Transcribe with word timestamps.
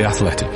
The 0.00 0.06
Athletic. 0.06 0.48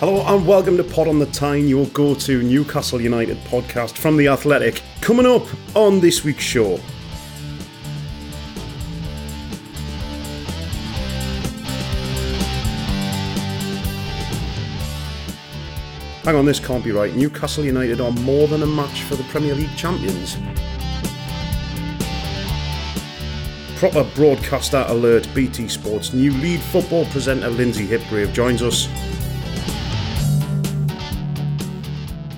Hello 0.00 0.22
and 0.26 0.46
welcome 0.46 0.76
to 0.76 0.84
Pod 0.84 1.08
on 1.08 1.18
the 1.18 1.24
Tyne, 1.32 1.66
your 1.66 1.86
go 1.86 2.14
to 2.14 2.42
Newcastle 2.42 3.00
United 3.00 3.38
podcast 3.44 3.92
from 3.96 4.18
The 4.18 4.28
Athletic. 4.28 4.82
Coming 5.00 5.24
up 5.24 5.46
on 5.74 6.00
this 6.00 6.22
week's 6.24 6.44
show. 6.44 6.78
Hang 16.24 16.36
on, 16.36 16.46
this 16.46 16.58
can't 16.58 16.82
be 16.82 16.90
right. 16.90 17.14
Newcastle 17.14 17.66
United 17.66 18.00
are 18.00 18.10
more 18.10 18.48
than 18.48 18.62
a 18.62 18.66
match 18.66 19.02
for 19.02 19.14
the 19.14 19.24
Premier 19.24 19.54
League 19.54 19.76
champions. 19.76 20.38
Proper 23.76 24.04
broadcaster 24.14 24.86
alert 24.88 25.28
BT 25.34 25.68
Sports 25.68 26.14
new 26.14 26.32
lead 26.32 26.60
football 26.60 27.04
presenter 27.06 27.50
Lynsey 27.50 27.86
Hipgrave 27.86 28.32
joins 28.32 28.62
us. 28.62 28.88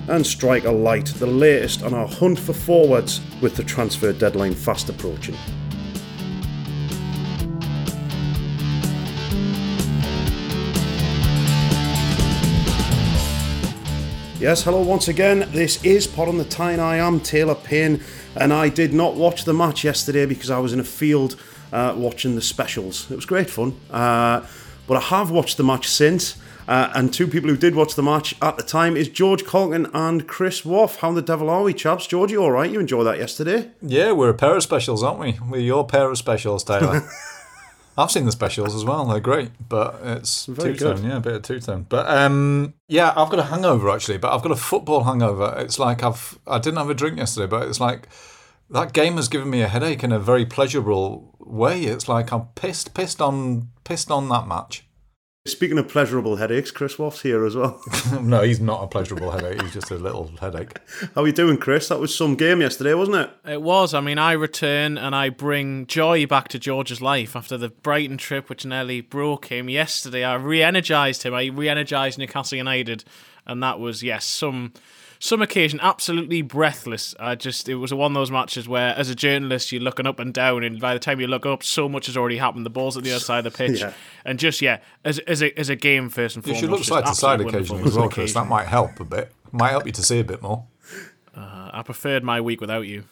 And 0.09 0.27
strike 0.27 0.65
a 0.65 0.71
Light, 0.71 1.05
the 1.05 1.25
latest 1.25 1.83
on 1.83 1.93
our 1.93 2.09
hunt 2.09 2.37
for 2.37 2.51
forwards 2.51 3.21
with 3.41 3.55
the 3.55 3.63
transfer 3.63 4.11
deadline 4.11 4.53
fast 4.53 4.89
approaching. 4.89 5.37
Yes, 14.39 14.63
hello 14.63 14.83
once 14.83 15.07
again. 15.07 15.49
This 15.51 15.83
is 15.83 16.05
Pod 16.05 16.27
on 16.27 16.37
the 16.37 16.45
Tyne. 16.45 16.79
I 16.79 16.97
am 16.97 17.19
Taylor 17.19 17.55
Payne, 17.55 18.01
and 18.35 18.53
I 18.53 18.69
did 18.69 18.93
not 18.93 19.15
watch 19.15 19.45
the 19.45 19.53
match 19.53 19.83
yesterday 19.83 20.27
because 20.27 20.51
I 20.51 20.59
was 20.59 20.73
in 20.73 20.79
a 20.79 20.83
field 20.83 21.35
uh, 21.73 21.95
watching 21.97 22.35
the 22.35 22.41
specials. 22.41 23.09
It 23.09 23.15
was 23.15 23.25
great 23.25 23.49
fun, 23.49 23.79
uh, 23.89 24.45
but 24.85 24.97
I 24.97 24.99
have 24.99 25.31
watched 25.31 25.57
the 25.57 25.63
match 25.63 25.87
since. 25.87 26.37
Uh, 26.67 26.91
and 26.93 27.11
two 27.11 27.27
people 27.27 27.49
who 27.49 27.57
did 27.57 27.73
watch 27.73 27.95
the 27.95 28.03
match 28.03 28.35
at 28.41 28.57
the 28.57 28.63
time 28.63 28.95
is 28.95 29.07
George 29.09 29.43
Caulkin 29.43 29.87
and 29.93 30.27
Chris 30.27 30.63
Waugh. 30.63 30.87
How 30.87 31.13
the 31.13 31.21
devil 31.21 31.49
are 31.49 31.63
we, 31.63 31.73
chaps? 31.73 32.05
George, 32.05 32.31
you 32.31 32.43
all 32.43 32.51
right? 32.51 32.69
You 32.69 32.79
enjoyed 32.79 33.07
that 33.07 33.17
yesterday? 33.17 33.71
Yeah, 33.81 34.11
we're 34.11 34.29
a 34.29 34.33
pair 34.35 34.55
of 34.55 34.61
specials, 34.61 35.01
aren't 35.01 35.19
we? 35.19 35.39
We're 35.49 35.61
your 35.61 35.87
pair 35.87 36.11
of 36.11 36.17
specials, 36.17 36.63
Taylor. 36.63 37.09
I've 37.97 38.11
seen 38.11 38.25
the 38.25 38.31
specials 38.31 38.75
as 38.75 38.85
well. 38.85 39.05
They're 39.05 39.19
great, 39.19 39.49
but 39.67 39.99
it's 40.03 40.45
two 40.45 40.75
tone. 40.75 41.03
Yeah, 41.03 41.17
a 41.17 41.19
bit 41.19 41.33
of 41.33 41.41
two 41.41 41.59
tone. 41.59 41.85
But 41.89 42.07
um, 42.07 42.75
yeah, 42.87 43.11
I've 43.15 43.29
got 43.29 43.39
a 43.39 43.43
hangover 43.43 43.89
actually, 43.89 44.19
but 44.19 44.31
I've 44.33 44.43
got 44.43 44.51
a 44.51 44.55
football 44.55 45.03
hangover. 45.03 45.55
It's 45.57 45.79
like 45.79 46.03
I've 46.03 46.37
I 46.45 46.59
didn't 46.59 46.77
have 46.77 46.89
a 46.89 46.93
drink 46.93 47.17
yesterday, 47.17 47.47
but 47.47 47.67
it's 47.67 47.79
like 47.79 48.07
that 48.69 48.93
game 48.93 49.15
has 49.15 49.27
given 49.27 49.49
me 49.49 49.61
a 49.61 49.67
headache 49.67 50.03
in 50.03 50.11
a 50.11 50.19
very 50.19 50.45
pleasurable 50.45 51.35
way. 51.39 51.83
It's 51.85 52.07
like 52.07 52.31
I'm 52.31 52.47
pissed, 52.55 52.93
pissed 52.93 53.21
on, 53.21 53.69
pissed 53.83 54.11
on 54.11 54.29
that 54.29 54.47
match. 54.47 54.86
Speaking 55.47 55.77
of 55.77 55.87
pleasurable 55.87 56.35
headaches, 56.35 56.71
Chris 56.71 56.99
Waugh's 56.99 57.21
here 57.21 57.45
as 57.45 57.55
well. 57.55 57.81
no, 58.21 58.41
he's 58.41 58.59
not 58.59 58.83
a 58.83 58.87
pleasurable 58.87 59.31
headache. 59.31 59.61
He's 59.61 59.73
just 59.73 59.89
a 59.91 59.95
little 59.95 60.29
headache. 60.41 60.77
How 61.15 61.21
are 61.21 61.27
you 61.27 61.33
doing, 61.33 61.57
Chris? 61.57 61.87
That 61.87 61.99
was 61.99 62.13
some 62.13 62.35
game 62.35 62.61
yesterday, 62.61 62.93
wasn't 62.93 63.17
it? 63.17 63.29
It 63.45 63.61
was. 63.61 63.93
I 63.93 64.01
mean, 64.01 64.17
I 64.17 64.33
return 64.33 64.97
and 64.97 65.15
I 65.15 65.29
bring 65.29 65.87
joy 65.87 66.25
back 66.27 66.49
to 66.49 66.59
George's 66.59 67.01
life 67.01 67.35
after 67.35 67.57
the 67.57 67.69
Brighton 67.69 68.17
trip, 68.17 68.49
which 68.49 68.65
nearly 68.65 69.01
broke 69.01 69.47
him. 69.47 69.69
Yesterday, 69.69 70.23
I 70.23 70.35
re-energized 70.35 71.23
him. 71.23 71.33
I 71.33 71.45
re-energized 71.45 72.19
Newcastle 72.19 72.57
United, 72.57 73.05
and 73.45 73.63
that 73.63 73.79
was 73.79 74.03
yes, 74.03 74.25
some 74.25 74.73
some 75.19 75.41
occasion 75.41 75.79
absolutely 75.81 76.41
breathless. 76.41 77.15
I 77.19 77.35
just 77.35 77.67
it 77.69 77.75
was 77.75 77.93
one 77.93 78.11
of 78.11 78.15
those 78.15 78.31
matches 78.31 78.67
where, 78.67 78.95
as 78.95 79.09
a 79.09 79.15
journalist, 79.15 79.71
you're 79.71 79.81
looking 79.81 80.07
up 80.07 80.19
and 80.19 80.33
down, 80.33 80.63
and 80.63 80.79
by 80.79 80.93
the 80.93 80.99
time 80.99 81.19
you 81.19 81.27
look 81.27 81.45
up, 81.45 81.63
so 81.63 81.89
much 81.89 82.05
has 82.07 82.17
already 82.17 82.37
happened. 82.37 82.65
The 82.65 82.69
ball's 82.69 82.97
at 82.97 83.03
the 83.03 83.11
other 83.11 83.19
side 83.19 83.45
of 83.45 83.53
the 83.53 83.57
pitch, 83.57 83.81
yeah. 83.81 83.93
and 84.25 84.39
just 84.39 84.61
yeah, 84.61 84.79
as 85.03 85.19
as 85.19 85.41
a 85.41 85.57
as 85.59 85.69
a 85.69 85.75
game 85.75 86.09
first 86.09 86.35
and 86.35 86.43
foremost, 86.43 86.61
you 86.61 86.67
should 86.67 86.71
look 86.71 86.83
side 86.83 87.05
to 87.05 87.15
side 87.15 87.41
occasionally 87.41 87.83
as 87.83 87.95
well, 87.95 88.09
Chris. 88.09 88.33
That 88.33 88.47
might 88.47 88.67
help 88.67 88.99
a 88.99 89.05
bit. 89.05 89.31
Might 89.51 89.69
help 89.69 89.85
you 89.85 89.91
to 89.93 90.03
see 90.03 90.19
a 90.19 90.23
bit 90.23 90.41
more. 90.41 90.65
Uh, 91.35 91.69
I 91.73 91.81
preferred 91.83 92.23
my 92.23 92.41
week 92.41 92.61
without 92.61 92.87
you. 92.87 93.03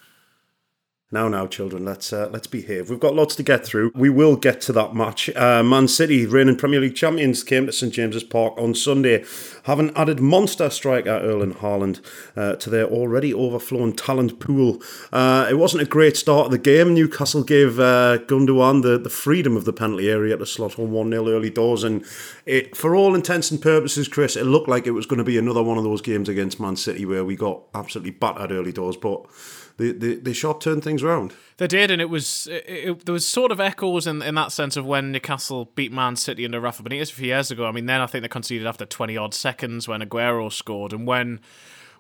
Now, 1.16 1.30
now, 1.30 1.48
children, 1.48 1.86
let's 1.86 2.12
uh, 2.12 2.28
let's 2.34 2.46
behave. 2.46 2.90
We've 2.90 3.00
got 3.00 3.16
lots 3.16 3.38
to 3.38 3.44
get 3.44 3.66
through. 3.66 3.94
We 3.96 4.10
will 4.10 4.36
get 4.36 4.60
to 4.64 4.74
that 4.74 4.94
match. 4.94 5.30
Uh, 5.34 5.64
Man 5.64 5.88
City, 5.88 6.26
reigning 6.26 6.58
Premier 6.58 6.82
League 6.82 6.98
champions, 6.98 7.42
came 7.42 7.66
to 7.68 7.72
St 7.72 7.94
James's 7.94 8.26
Park 8.26 8.54
on 8.58 8.76
Sunday, 8.76 9.24
having 9.64 9.96
added 9.96 10.20
monster 10.20 10.70
striker 10.70 11.12
Erling 11.12 11.54
Haaland 11.54 12.02
uh, 12.36 12.58
to 12.58 12.70
their 12.70 12.84
already 12.88 13.34
overflowing 13.34 13.94
talent 13.94 14.42
pool. 14.42 14.82
Uh, 15.14 15.48
it 15.50 15.54
wasn't 15.54 15.84
a 15.84 15.86
great 15.86 16.18
start 16.18 16.48
of 16.48 16.52
the 16.52 16.58
game. 16.58 16.94
Newcastle 16.94 17.46
gave 17.46 17.80
uh, 17.80 18.18
Gundogan 18.28 18.82
the, 18.82 18.98
the 18.98 19.10
freedom 19.10 19.56
of 19.56 19.64
the 19.64 19.72
penalty 19.72 20.10
area 20.10 20.36
to 20.36 20.46
slot 20.46 20.78
on 20.78 20.92
1 20.92 21.12
0 21.12 21.30
early 21.30 21.50
doors, 21.50 21.86
and 21.86 22.04
it, 22.46 22.76
for 22.76 22.94
all 22.94 23.16
intents 23.16 23.52
and 23.52 23.62
purposes, 23.62 24.10
Chris, 24.10 24.36
it 24.36 24.44
looked 24.44 24.68
like 24.68 24.86
it 24.86 24.92
was 24.92 25.06
going 25.06 25.20
to 25.20 25.24
be 25.24 25.38
another 25.38 25.64
one 25.64 25.78
of 25.78 25.86
those 25.86 26.02
games 26.02 26.28
against 26.28 26.60
Man 26.60 26.76
City 26.76 27.06
where 27.06 27.24
we 27.24 27.38
got 27.38 27.62
absolutely 27.74 28.12
battered 28.12 28.52
early 28.52 28.74
doors, 28.74 28.98
but 28.98 29.26
they, 29.78 29.92
they, 29.92 30.16
they 30.16 30.34
short 30.34 30.62
turned 30.62 30.84
things 30.84 31.04
around. 31.04 31.34
They 31.58 31.68
did, 31.68 31.92
and 31.92 32.02
it 32.02 32.10
was 32.10 32.48
it, 32.48 32.64
it, 32.68 33.06
there 33.06 33.14
was 33.14 33.26
sort 33.26 33.52
of 33.52 33.60
echoes 33.60 34.08
in, 34.08 34.22
in 34.22 34.36
that 34.36 34.52
sense 34.52 34.78
of 34.78 34.86
when 34.86 35.12
Newcastle 35.12 35.72
beat 35.76 35.92
Man 35.92 36.16
City 36.16 36.46
under 36.46 36.60
Rafa 36.60 36.84
Benitez 36.84 37.12
a 37.12 37.16
few 37.16 37.28
years 37.28 37.52
ago. 37.52 37.66
I 37.66 37.72
mean, 37.72 37.86
then 37.86 38.02
I 38.02 38.08
think 38.08 38.22
they 38.22 38.28
conceded 38.28 38.68
after 38.68 38.86
twenty 38.86 39.18
odd 39.18 39.34
seconds 39.34 39.88
when 39.88 40.02
Aguero 40.02 40.52
scored, 40.52 40.94
and 40.94 41.08
when 41.08 41.40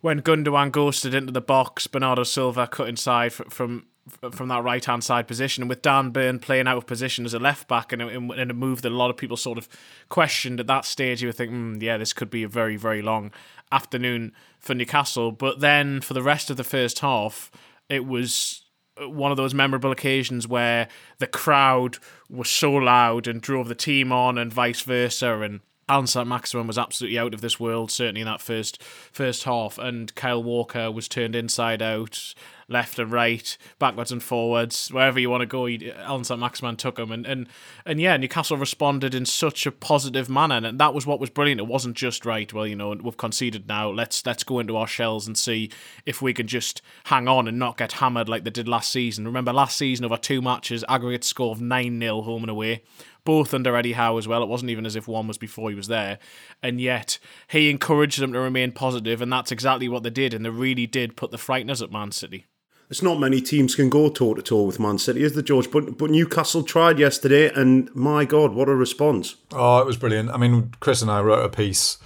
when 0.01 0.21
Gundogan 0.21 0.71
ghosted 0.71 1.13
into 1.13 1.31
the 1.31 1.41
box, 1.41 1.87
Bernardo 1.87 2.23
Silva 2.23 2.67
cut 2.67 2.89
inside 2.89 3.33
from 3.33 3.49
from 3.49 3.85
that 4.21 4.63
right 4.63 4.85
hand 4.85 5.03
side 5.03 5.27
position, 5.27 5.63
and 5.63 5.69
with 5.69 5.81
Dan 5.81 6.11
Burn 6.11 6.39
playing 6.39 6.67
out 6.67 6.77
of 6.77 6.85
position 6.85 7.25
as 7.25 7.33
a 7.33 7.39
left 7.39 7.67
back, 7.67 7.91
and 7.91 8.01
in 8.01 8.51
a 8.51 8.53
move 8.53 8.81
that 8.83 8.91
a 8.91 8.95
lot 8.95 9.09
of 9.09 9.17
people 9.17 9.37
sort 9.37 9.57
of 9.57 9.67
questioned 10.09 10.59
at 10.59 10.67
that 10.67 10.85
stage, 10.85 11.21
you 11.21 11.27
would 11.27 11.35
think, 11.35 11.51
mm, 11.51 11.81
yeah, 11.81 11.97
this 11.97 12.13
could 12.13 12.29
be 12.29 12.43
a 12.43 12.47
very 12.47 12.75
very 12.75 13.01
long 13.01 13.31
afternoon 13.71 14.31
for 14.59 14.73
Newcastle. 14.73 15.31
But 15.31 15.59
then 15.59 16.01
for 16.01 16.13
the 16.13 16.23
rest 16.23 16.49
of 16.49 16.57
the 16.57 16.63
first 16.63 16.99
half 16.99 17.51
it 17.89 18.05
was 18.05 18.63
one 18.97 19.31
of 19.31 19.37
those 19.37 19.53
memorable 19.53 19.91
occasions 19.91 20.47
where 20.47 20.87
the 21.17 21.27
crowd 21.27 21.97
was 22.29 22.49
so 22.49 22.71
loud 22.71 23.27
and 23.27 23.41
drove 23.41 23.67
the 23.67 23.75
team 23.75 24.11
on 24.11 24.37
and 24.37 24.53
vice 24.53 24.81
versa 24.81 25.41
and 25.41 25.59
Allan 25.87 26.07
Saint-Maximin 26.07 26.65
was 26.65 26.77
absolutely 26.77 27.19
out 27.19 27.33
of 27.35 27.41
this 27.41 27.59
world, 27.59 27.91
certainly 27.91 28.21
in 28.21 28.25
that 28.27 28.41
first 28.41 28.81
first 28.83 29.43
half, 29.43 29.77
and 29.77 30.13
Kyle 30.15 30.41
Walker 30.41 30.91
was 30.91 31.07
turned 31.07 31.35
inside 31.35 31.81
out 31.81 32.33
left 32.67 32.97
and 32.97 33.11
right, 33.11 33.57
backwards 33.77 34.11
and 34.11 34.23
forwards, 34.23 34.91
wherever 34.91 35.19
you 35.19 35.29
want 35.29 35.41
to 35.41 35.45
go. 35.45 35.67
Allan 35.67 36.23
Saint-Maximin 36.23 36.77
took 36.77 36.97
him, 36.97 37.11
and, 37.11 37.25
and 37.25 37.47
and 37.85 38.01
yeah, 38.01 38.17
Newcastle 38.17 38.57
responded 38.57 39.13
in 39.13 39.25
such 39.25 39.65
a 39.65 39.71
positive 39.71 40.29
manner, 40.29 40.67
and 40.67 40.79
that 40.79 40.93
was 40.93 41.05
what 41.05 41.19
was 41.19 41.29
brilliant. 41.29 41.61
It 41.61 41.67
wasn't 41.67 41.95
just 41.95 42.25
right. 42.25 42.51
Well, 42.51 42.67
you 42.67 42.75
know, 42.75 42.95
we've 43.01 43.17
conceded 43.17 43.67
now. 43.67 43.89
Let's 43.89 44.25
let's 44.25 44.43
go 44.43 44.59
into 44.59 44.77
our 44.77 44.87
shells 44.87 45.27
and 45.27 45.37
see 45.37 45.69
if 46.05 46.21
we 46.21 46.33
can 46.33 46.47
just 46.47 46.81
hang 47.05 47.27
on 47.27 47.47
and 47.47 47.59
not 47.59 47.77
get 47.77 47.93
hammered 47.93 48.29
like 48.29 48.43
they 48.43 48.49
did 48.49 48.67
last 48.67 48.91
season. 48.91 49.25
Remember, 49.25 49.53
last 49.53 49.77
season 49.77 50.05
over 50.05 50.17
two 50.17 50.41
matches, 50.41 50.83
aggregate 50.89 51.23
score 51.23 51.51
of 51.51 51.61
nine 51.61 51.99
0 51.99 52.21
home 52.21 52.43
and 52.43 52.49
away 52.49 52.81
both 53.25 53.53
under 53.53 53.75
Eddie 53.75 53.93
Howe 53.93 54.17
as 54.17 54.27
well. 54.27 54.41
It 54.41 54.49
wasn't 54.49 54.71
even 54.71 54.85
as 54.85 54.95
if 54.95 55.07
one 55.07 55.27
was 55.27 55.37
before 55.37 55.69
he 55.69 55.75
was 55.75 55.87
there. 55.87 56.19
And 56.63 56.79
yet, 56.79 57.19
he 57.49 57.69
encouraged 57.69 58.19
them 58.19 58.31
to 58.33 58.39
remain 58.39 58.71
positive, 58.71 59.21
and 59.21 59.31
that's 59.31 59.51
exactly 59.51 59.89
what 59.89 60.03
they 60.03 60.09
did. 60.09 60.33
And 60.33 60.45
they 60.45 60.49
really 60.49 60.87
did 60.87 61.17
put 61.17 61.31
the 61.31 61.37
frighteners 61.37 61.81
at 61.81 61.91
Man 61.91 62.11
City. 62.11 62.45
It's 62.89 63.01
not 63.01 63.19
many 63.19 63.41
teams 63.41 63.75
can 63.75 63.89
go 63.89 64.09
toe 64.09 64.35
to 64.35 64.43
toe 64.43 64.63
with 64.63 64.79
Man 64.79 64.99
City, 64.99 65.23
is 65.23 65.33
the 65.33 65.41
George? 65.41 65.71
But 65.71 65.97
but 65.97 66.11
Newcastle 66.11 66.63
tried 66.63 66.99
yesterday, 66.99 67.51
and 67.53 67.93
my 67.95 68.25
God, 68.25 68.53
what 68.53 68.69
a 68.69 68.75
response! 68.75 69.35
Oh, 69.51 69.79
it 69.79 69.87
was 69.87 69.97
brilliant. 69.97 70.29
I 70.29 70.37
mean, 70.37 70.71
Chris 70.79 71.01
and 71.01 71.09
I 71.09 71.21
wrote 71.21 71.43
a 71.43 71.49
piece 71.49 71.97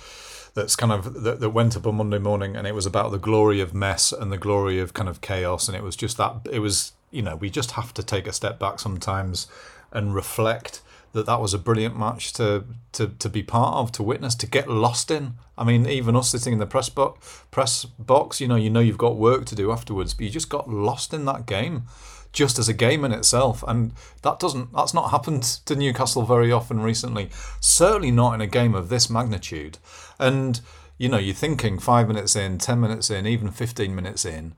that's 0.56 0.78
kind 0.78 0.94
of 0.94 1.24
that, 1.24 1.42
that 1.42 1.50
went 1.50 1.76
up 1.76 1.86
on 1.86 1.96
Monday 1.96 2.18
morning, 2.18 2.56
and 2.56 2.66
it 2.66 2.74
was 2.74 2.86
about 2.86 3.12
the 3.12 3.20
glory 3.20 3.60
of 3.60 3.74
mess 3.74 4.14
and 4.14 4.32
the 4.32 4.38
glory 4.38 4.80
of 4.80 4.94
kind 4.94 5.10
of 5.10 5.20
chaos, 5.20 5.68
and 5.68 5.76
it 5.76 5.84
was 5.84 5.98
just 5.98 6.16
that 6.16 6.48
it 6.50 6.60
was 6.60 6.94
you 7.12 7.22
know, 7.22 7.36
we 7.36 7.50
just 7.50 7.72
have 7.72 7.94
to 7.96 8.04
take 8.04 8.28
a 8.28 8.34
step 8.34 8.60
back 8.60 8.80
sometimes 8.80 9.48
and 9.92 10.14
reflect 10.14 10.82
that 11.14 11.26
that 11.26 11.42
was 11.42 11.54
a 11.54 11.60
brilliant 11.60 11.98
match 11.98 12.34
to, 12.34 12.66
to, 12.94 13.08
to 13.08 13.30
be 13.30 13.44
part 13.44 13.76
of, 13.76 13.92
to 13.94 14.04
witness, 14.04 14.36
to 14.36 14.48
get 14.48 14.70
lost 14.70 15.10
in. 15.10 15.34
I 15.58 15.64
mean, 15.64 15.86
even 15.88 16.16
us 16.16 16.30
sitting 16.30 16.54
in 16.54 16.60
the 16.60 16.66
press 16.66 16.90
box, 16.90 17.44
press 17.52 17.86
box, 17.86 18.40
you 18.40 18.48
know, 18.48 18.56
you 18.56 18.70
know 18.70 18.80
you've 18.80 18.98
got 18.98 19.18
work 19.18 19.46
to 19.46 19.56
do 19.56 19.72
afterwards, 19.72 20.14
but 20.14 20.26
you 20.26 20.30
just 20.30 20.50
got 20.50 20.70
lost 20.70 21.14
in 21.14 21.26
that 21.26 21.46
game, 21.46 21.84
just 22.32 22.60
as 22.60 22.70
a 22.70 22.74
game 22.74 23.04
in 23.04 23.12
itself, 23.12 23.64
and 23.68 23.94
that 24.22 24.40
doesn't 24.40 24.72
that's 24.72 24.94
not 24.94 25.10
happened 25.10 25.44
to 25.44 25.76
Newcastle 25.76 26.24
very 26.24 26.52
often 26.52 26.82
recently. 26.82 27.30
Certainly 27.60 28.12
not 28.12 28.36
in 28.36 28.42
a 28.42 28.48
game 28.48 28.76
of 28.76 28.90
this 28.90 29.10
magnitude. 29.10 29.80
And 30.20 30.62
you 30.98 31.10
know, 31.10 31.18
you're 31.18 31.34
thinking 31.34 31.80
five 31.80 32.08
minutes 32.08 32.36
in, 32.36 32.58
ten 32.60 32.80
minutes 32.80 33.10
in, 33.10 33.26
even 33.26 33.52
fifteen 33.52 33.96
minutes 33.96 34.26
in 34.26 34.54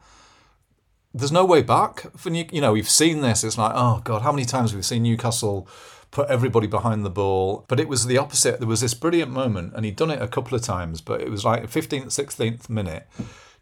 there's 1.13 1.31
no 1.31 1.45
way 1.45 1.61
back 1.61 2.05
for. 2.17 2.29
You 2.29 2.61
know, 2.61 2.73
we've 2.73 2.89
seen 2.89 3.21
this. 3.21 3.43
It's 3.43 3.57
like, 3.57 3.73
oh 3.75 4.01
god, 4.03 4.21
how 4.21 4.31
many 4.31 4.45
times 4.45 4.71
have 4.71 4.77
we've 4.77 4.85
seen 4.85 5.03
Newcastle 5.03 5.67
put 6.11 6.29
everybody 6.29 6.67
behind 6.67 7.03
the 7.05 7.09
ball. 7.09 7.65
But 7.67 7.79
it 7.79 7.87
was 7.87 8.05
the 8.05 8.17
opposite. 8.17 8.59
There 8.59 8.67
was 8.67 8.81
this 8.81 8.93
brilliant 8.93 9.31
moment, 9.31 9.73
and 9.75 9.85
he'd 9.85 9.95
done 9.95 10.11
it 10.11 10.21
a 10.21 10.27
couple 10.27 10.55
of 10.55 10.61
times, 10.61 11.01
but 11.01 11.21
it 11.21 11.31
was 11.31 11.43
like 11.43 11.63
15th, 11.63 12.07
16th 12.07 12.69
minute. 12.69 13.07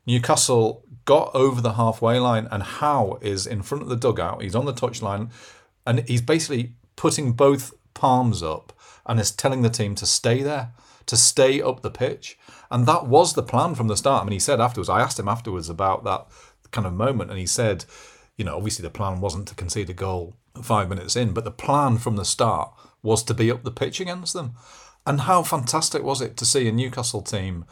Newcastle 0.06 0.84
got 1.06 1.34
over 1.34 1.62
the 1.62 1.74
halfway 1.74 2.20
line, 2.20 2.48
and 2.52 2.64
Howe 2.64 3.20
is 3.22 3.48
in 3.48 3.62
front 3.62 3.84
of 3.84 3.90
the 3.90 3.96
dugout. 3.96 4.42
He's 4.42 4.56
on 4.56 4.66
the 4.66 4.74
touchline, 4.74 5.30
and 5.86 6.08
he's 6.08 6.22
basically 6.22 6.74
putting 6.96 7.34
both 7.34 7.74
palms 7.94 8.44
up 8.44 8.74
and 9.06 9.20
is 9.20 9.32
telling 9.32 9.62
the 9.62 9.70
team 9.70 9.96
to 9.96 10.06
stay 10.06 10.42
there, 10.42 10.72
to 11.06 11.16
stay 11.18 11.62
up 11.62 11.82
the 11.82 11.90
pitch. 11.90 12.38
And 12.72 12.86
that 12.86 13.08
was 13.08 13.34
the 13.34 13.44
plan 13.44 13.76
from 13.76 13.88
the 13.88 13.98
start. 13.98 14.22
I 14.22 14.26
mean, 14.26 14.34
he 14.34 14.40
said 14.40 14.60
afterwards, 14.60 14.90
I 14.90 15.02
asked 15.02 15.20
him 15.20 15.28
afterwards 15.28 15.70
about 15.70 16.04
that 16.04 16.28
kind 16.72 16.86
of 16.86 16.94
moment, 16.94 17.30
and 17.30 17.40
he 17.40 17.48
said, 17.48 17.86
you 18.38 18.46
know, 18.46 18.56
obviously 18.56 18.84
the 18.84 18.90
plan 18.90 19.20
wasn't 19.20 19.48
to 19.48 19.56
concede 19.56 19.90
a 19.90 19.94
goal 19.94 20.36
five 20.62 20.90
minutes 20.90 21.16
in, 21.16 21.34
but 21.34 21.44
the 21.44 21.52
plan 21.52 21.98
from 21.98 22.16
the 22.16 22.26
start 22.26 22.74
was 23.02 23.24
to 23.24 23.34
be 23.34 23.52
up 23.52 23.64
the 23.64 23.72
pitch 23.72 24.00
against 24.00 24.34
them. 24.34 24.54
And 25.06 25.22
how 25.22 25.44
fantastic 25.44 26.04
was 26.04 26.22
it 26.22 26.38
to 26.38 26.46
see 26.46 26.68
a 26.68 26.72
Newcastle 26.72 27.22
team 27.22 27.66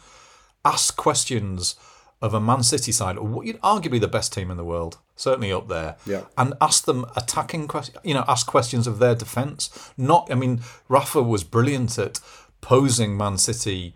ask 0.64 0.96
questions 0.96 1.76
of 2.22 2.34
a 2.34 2.40
Man 2.40 2.64
City 2.64 2.92
side, 2.92 3.18
arguably 3.18 4.02
the 4.02 4.08
best 4.08 4.34
team 4.34 4.50
in 4.50 4.58
the 4.58 4.64
world, 4.64 4.98
certainly 5.16 5.52
up 5.52 5.68
there, 5.68 5.98
yeah. 6.06 6.24
and 6.38 6.56
ask 6.60 6.86
them 6.86 7.06
attacking 7.16 7.68
questions, 7.68 7.98
you 8.04 8.14
know, 8.14 8.26
ask 8.28 8.48
questions 8.48 8.88
of 8.88 8.98
their 9.00 9.14
defence. 9.14 9.92
Not, 9.98 10.32
I 10.32 10.36
mean, 10.36 10.62
Rafa 10.90 11.22
was 11.22 11.44
brilliant 11.44 11.98
at 12.00 12.20
posing 12.62 13.16
Man 13.16 13.38
City 13.38 13.94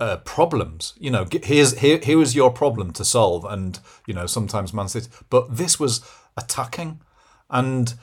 uh, 0.00 0.16
problems. 0.18 0.94
You 0.98 1.10
know, 1.10 1.26
here's 1.30 1.78
here 1.78 1.98
here 1.98 2.22
is 2.22 2.34
your 2.34 2.50
problem 2.50 2.92
to 2.94 3.04
solve, 3.04 3.44
and 3.44 3.78
you 4.06 4.14
know 4.14 4.26
sometimes 4.26 4.72
Man 4.72 4.88
City, 4.88 5.08
but 5.28 5.56
this 5.56 5.78
was 5.78 6.00
attacking, 6.36 7.00
and 7.50 7.94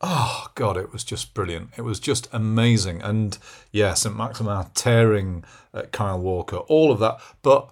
oh 0.00 0.46
god, 0.54 0.76
it 0.76 0.92
was 0.92 1.04
just 1.04 1.34
brilliant. 1.34 1.70
It 1.76 1.82
was 1.82 2.00
just 2.00 2.28
amazing, 2.32 3.02
and 3.02 3.38
yeah, 3.72 3.94
St 3.94 4.16
Maximin 4.16 4.66
tearing 4.74 5.44
at 5.72 5.92
Kyle 5.92 6.20
Walker, 6.20 6.56
all 6.56 6.92
of 6.92 7.00
that, 7.00 7.20
but 7.42 7.68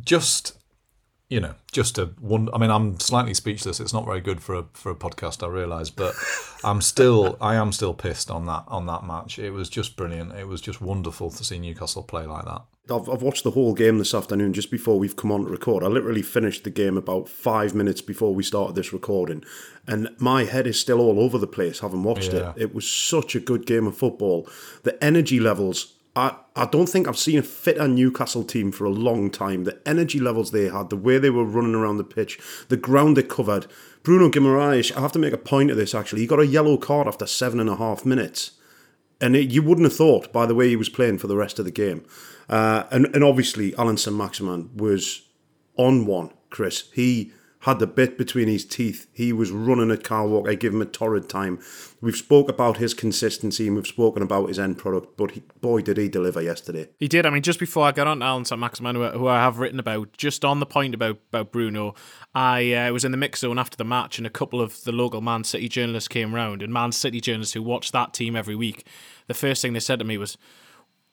just 0.00 0.56
you 1.28 1.40
know, 1.40 1.54
just 1.72 1.98
a 1.98 2.06
one. 2.20 2.48
I 2.52 2.58
mean, 2.58 2.70
I'm 2.70 3.00
slightly 3.00 3.34
speechless. 3.34 3.80
It's 3.80 3.92
not 3.92 4.06
very 4.06 4.20
good 4.20 4.40
for 4.40 4.54
a 4.54 4.64
for 4.74 4.90
a 4.90 4.94
podcast, 4.94 5.42
I 5.42 5.48
realise, 5.48 5.90
but 5.90 6.14
I'm 6.62 6.80
still, 6.80 7.36
I 7.40 7.56
am 7.56 7.72
still 7.72 7.94
pissed 7.94 8.30
on 8.30 8.46
that 8.46 8.64
on 8.68 8.86
that 8.86 9.04
match. 9.04 9.38
It 9.38 9.50
was 9.50 9.68
just 9.68 9.96
brilliant. 9.96 10.34
It 10.34 10.46
was 10.46 10.60
just 10.60 10.80
wonderful 10.80 11.30
to 11.30 11.44
see 11.44 11.58
Newcastle 11.58 12.04
play 12.04 12.26
like 12.26 12.44
that. 12.44 12.62
I've, 12.90 13.08
I've 13.08 13.22
watched 13.22 13.44
the 13.44 13.50
whole 13.52 13.74
game 13.74 13.98
this 13.98 14.14
afternoon 14.14 14.52
just 14.52 14.70
before 14.70 14.98
we've 14.98 15.16
come 15.16 15.32
on 15.32 15.44
to 15.44 15.50
record. 15.50 15.82
I 15.82 15.88
literally 15.88 16.22
finished 16.22 16.64
the 16.64 16.70
game 16.70 16.96
about 16.96 17.28
five 17.28 17.74
minutes 17.74 18.00
before 18.00 18.34
we 18.34 18.42
started 18.42 18.76
this 18.76 18.92
recording, 18.92 19.44
and 19.86 20.08
my 20.18 20.44
head 20.44 20.66
is 20.66 20.78
still 20.78 21.00
all 21.00 21.20
over 21.20 21.38
the 21.38 21.46
place 21.46 21.80
having 21.80 22.02
watched 22.02 22.32
yeah. 22.32 22.50
it. 22.50 22.62
It 22.62 22.74
was 22.74 22.90
such 22.90 23.34
a 23.34 23.40
good 23.40 23.66
game 23.66 23.86
of 23.86 23.96
football. 23.96 24.48
The 24.84 25.02
energy 25.02 25.40
levels 25.40 25.94
I, 26.16 26.34
I 26.56 26.64
don't 26.64 26.88
think 26.88 27.06
I've 27.06 27.18
seen 27.18 27.38
a 27.38 27.42
fitter 27.42 27.86
Newcastle 27.86 28.42
team 28.42 28.72
for 28.72 28.86
a 28.86 28.90
long 28.90 29.30
time. 29.30 29.64
The 29.64 29.78
energy 29.86 30.18
levels 30.18 30.50
they 30.50 30.70
had, 30.70 30.88
the 30.88 30.96
way 30.96 31.18
they 31.18 31.28
were 31.28 31.44
running 31.44 31.74
around 31.74 31.98
the 31.98 32.04
pitch, 32.04 32.40
the 32.68 32.78
ground 32.78 33.18
they 33.18 33.22
covered. 33.22 33.66
Bruno 34.02 34.30
Guimaraes, 34.30 34.96
I 34.96 35.02
have 35.02 35.12
to 35.12 35.18
make 35.18 35.34
a 35.34 35.38
point 35.38 35.70
of 35.70 35.76
this 35.76 35.94
actually. 35.94 36.22
He 36.22 36.26
got 36.26 36.40
a 36.40 36.46
yellow 36.46 36.78
card 36.78 37.06
after 37.06 37.26
seven 37.26 37.60
and 37.60 37.68
a 37.68 37.76
half 37.76 38.06
minutes. 38.06 38.52
And 39.20 39.34
it, 39.34 39.50
you 39.50 39.62
wouldn't 39.62 39.86
have 39.86 39.96
thought 39.96 40.32
by 40.32 40.46
the 40.46 40.54
way 40.54 40.68
he 40.68 40.76
was 40.76 40.88
playing 40.88 41.18
for 41.18 41.26
the 41.26 41.36
rest 41.36 41.58
of 41.58 41.64
the 41.64 41.70
game. 41.70 42.04
Uh, 42.48 42.84
and, 42.90 43.06
and 43.14 43.24
obviously, 43.24 43.74
Allan 43.76 43.96
St 43.96 44.16
Maximin 44.16 44.70
was 44.76 45.22
on 45.76 46.06
one, 46.06 46.32
Chris. 46.50 46.90
He 46.92 47.32
had 47.66 47.80
the 47.80 47.86
bit 47.86 48.16
between 48.16 48.46
his 48.46 48.64
teeth. 48.64 49.08
He 49.12 49.32
was 49.32 49.50
running 49.50 49.90
at 49.90 50.04
Kyle 50.04 50.28
Walker. 50.28 50.50
I 50.50 50.54
give 50.54 50.72
him 50.72 50.80
a 50.80 50.86
torrid 50.86 51.28
time. 51.28 51.58
We've 52.00 52.14
spoke 52.14 52.48
about 52.48 52.76
his 52.76 52.94
consistency 52.94 53.66
and 53.66 53.74
we've 53.74 53.88
spoken 53.88 54.22
about 54.22 54.46
his 54.46 54.58
end 54.60 54.78
product, 54.78 55.16
but 55.16 55.32
he, 55.32 55.42
boy, 55.60 55.82
did 55.82 55.96
he 55.96 56.08
deliver 56.08 56.40
yesterday. 56.40 56.88
He 57.00 57.08
did. 57.08 57.26
I 57.26 57.30
mean, 57.30 57.42
just 57.42 57.58
before 57.58 57.84
I 57.84 57.90
got 57.90 58.06
on 58.06 58.20
to 58.20 58.24
Allan 58.24 58.44
St. 58.44 58.60
Maximin, 58.60 58.94
who 58.94 59.26
I 59.26 59.40
have 59.40 59.58
written 59.58 59.80
about, 59.80 60.16
just 60.16 60.44
on 60.44 60.60
the 60.60 60.64
point 60.64 60.94
about, 60.94 61.18
about 61.32 61.50
Bruno, 61.50 61.96
I 62.36 62.72
uh, 62.72 62.92
was 62.92 63.04
in 63.04 63.10
the 63.10 63.18
mix 63.18 63.40
zone 63.40 63.58
after 63.58 63.76
the 63.76 63.84
match 63.84 64.18
and 64.18 64.28
a 64.28 64.30
couple 64.30 64.60
of 64.60 64.84
the 64.84 64.92
local 64.92 65.20
Man 65.20 65.42
City 65.42 65.68
journalists 65.68 66.06
came 66.06 66.36
round 66.36 66.62
and 66.62 66.72
Man 66.72 66.92
City 66.92 67.20
journalists 67.20 67.54
who 67.54 67.64
watch 67.64 67.90
that 67.90 68.14
team 68.14 68.36
every 68.36 68.54
week, 68.54 68.86
the 69.26 69.34
first 69.34 69.60
thing 69.60 69.72
they 69.72 69.80
said 69.80 69.98
to 69.98 70.04
me 70.04 70.16
was, 70.16 70.38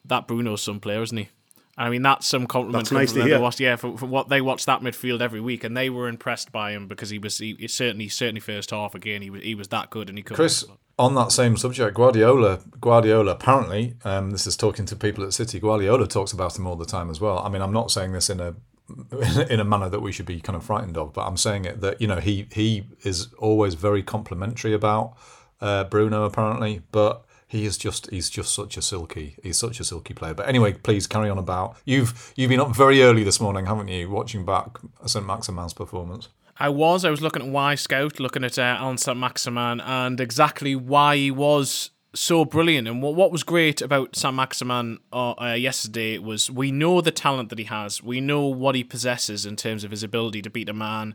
that 0.04 0.28
Bruno's 0.28 0.62
some 0.62 0.78
player, 0.78 1.02
isn't 1.02 1.16
he? 1.16 1.28
I 1.76 1.90
mean, 1.90 2.02
that's 2.02 2.26
some 2.26 2.46
compliment. 2.46 2.84
That's 2.84 2.92
nice 2.92 3.12
to 3.12 3.22
hear. 3.22 3.40
Watched, 3.40 3.58
yeah, 3.58 3.76
for, 3.76 3.98
for, 3.98 4.06
what 4.06 4.28
they 4.28 4.40
watched 4.40 4.66
that 4.66 4.80
midfield 4.80 5.20
every 5.20 5.40
week, 5.40 5.64
and 5.64 5.76
they 5.76 5.90
were 5.90 6.08
impressed 6.08 6.52
by 6.52 6.72
him 6.72 6.86
because 6.86 7.10
he 7.10 7.18
was 7.18 7.38
he, 7.38 7.66
certainly 7.66 8.08
certainly 8.08 8.40
first 8.40 8.70
half 8.70 8.94
again. 8.94 9.22
He 9.22 9.30
was 9.30 9.42
he 9.42 9.54
was 9.54 9.68
that 9.68 9.90
good, 9.90 10.08
and 10.08 10.16
he 10.16 10.22
could. 10.22 10.36
Chris, 10.36 10.64
on 10.98 11.14
that 11.16 11.32
same 11.32 11.56
subject, 11.56 11.96
Guardiola, 11.96 12.60
Guardiola 12.80 13.32
apparently, 13.32 13.96
um, 14.04 14.30
this 14.30 14.46
is 14.46 14.56
talking 14.56 14.86
to 14.86 14.94
people 14.94 15.24
at 15.24 15.32
City. 15.32 15.58
Guardiola 15.58 16.06
talks 16.06 16.32
about 16.32 16.56
him 16.56 16.66
all 16.66 16.76
the 16.76 16.84
time 16.84 17.10
as 17.10 17.20
well. 17.20 17.40
I 17.40 17.48
mean, 17.48 17.62
I'm 17.62 17.72
not 17.72 17.90
saying 17.90 18.12
this 18.12 18.30
in 18.30 18.40
a 18.40 18.54
in 19.50 19.58
a 19.58 19.64
manner 19.64 19.88
that 19.88 20.00
we 20.00 20.12
should 20.12 20.26
be 20.26 20.40
kind 20.40 20.56
of 20.56 20.64
frightened 20.64 20.96
of, 20.96 21.12
but 21.12 21.26
I'm 21.26 21.36
saying 21.36 21.64
it 21.64 21.80
that 21.80 22.00
you 22.00 22.06
know 22.06 22.20
he 22.20 22.46
he 22.52 22.84
is 23.02 23.32
always 23.38 23.74
very 23.74 24.02
complimentary 24.02 24.74
about 24.74 25.16
uh, 25.60 25.84
Bruno 25.84 26.24
apparently, 26.24 26.82
but 26.92 27.24
he 27.54 27.64
is 27.64 27.78
just 27.78 28.10
he's 28.10 28.28
just 28.28 28.52
such 28.52 28.76
a 28.76 28.82
silky 28.82 29.36
he's 29.42 29.56
such 29.56 29.78
a 29.78 29.84
silky 29.84 30.12
player. 30.12 30.34
But 30.34 30.48
anyway, 30.48 30.72
please 30.72 31.06
carry 31.06 31.30
on 31.30 31.38
about 31.38 31.76
you've 31.84 32.32
you've 32.36 32.50
been 32.50 32.60
up 32.60 32.74
very 32.74 33.02
early 33.02 33.22
this 33.22 33.40
morning, 33.40 33.66
haven't 33.66 33.88
you? 33.88 34.10
Watching 34.10 34.44
back 34.44 34.78
St 35.06 35.24
Maximin's 35.24 35.72
performance. 35.72 36.28
I 36.58 36.68
was. 36.68 37.04
I 37.04 37.10
was 37.10 37.20
looking 37.20 37.42
at 37.42 37.48
Wyscout, 37.48 38.20
looking 38.20 38.44
at 38.44 38.58
uh, 38.58 38.76
Allan 38.78 38.98
St 38.98 39.16
Maximin, 39.16 39.80
and 39.80 40.20
exactly 40.20 40.76
why 40.76 41.16
he 41.16 41.30
was 41.30 41.90
so 42.14 42.44
brilliant. 42.44 42.88
And 42.88 43.02
what 43.02 43.14
what 43.14 43.30
was 43.30 43.44
great 43.44 43.80
about 43.80 44.16
St 44.16 44.34
Maximin 44.34 44.98
uh, 45.12 45.32
uh, 45.32 45.54
yesterday 45.54 46.18
was 46.18 46.50
we 46.50 46.72
know 46.72 47.00
the 47.00 47.12
talent 47.12 47.50
that 47.50 47.58
he 47.58 47.66
has. 47.66 48.02
We 48.02 48.20
know 48.20 48.46
what 48.46 48.74
he 48.74 48.82
possesses 48.82 49.46
in 49.46 49.54
terms 49.54 49.84
of 49.84 49.92
his 49.92 50.02
ability 50.02 50.42
to 50.42 50.50
beat 50.50 50.68
a 50.68 50.74
man, 50.74 51.14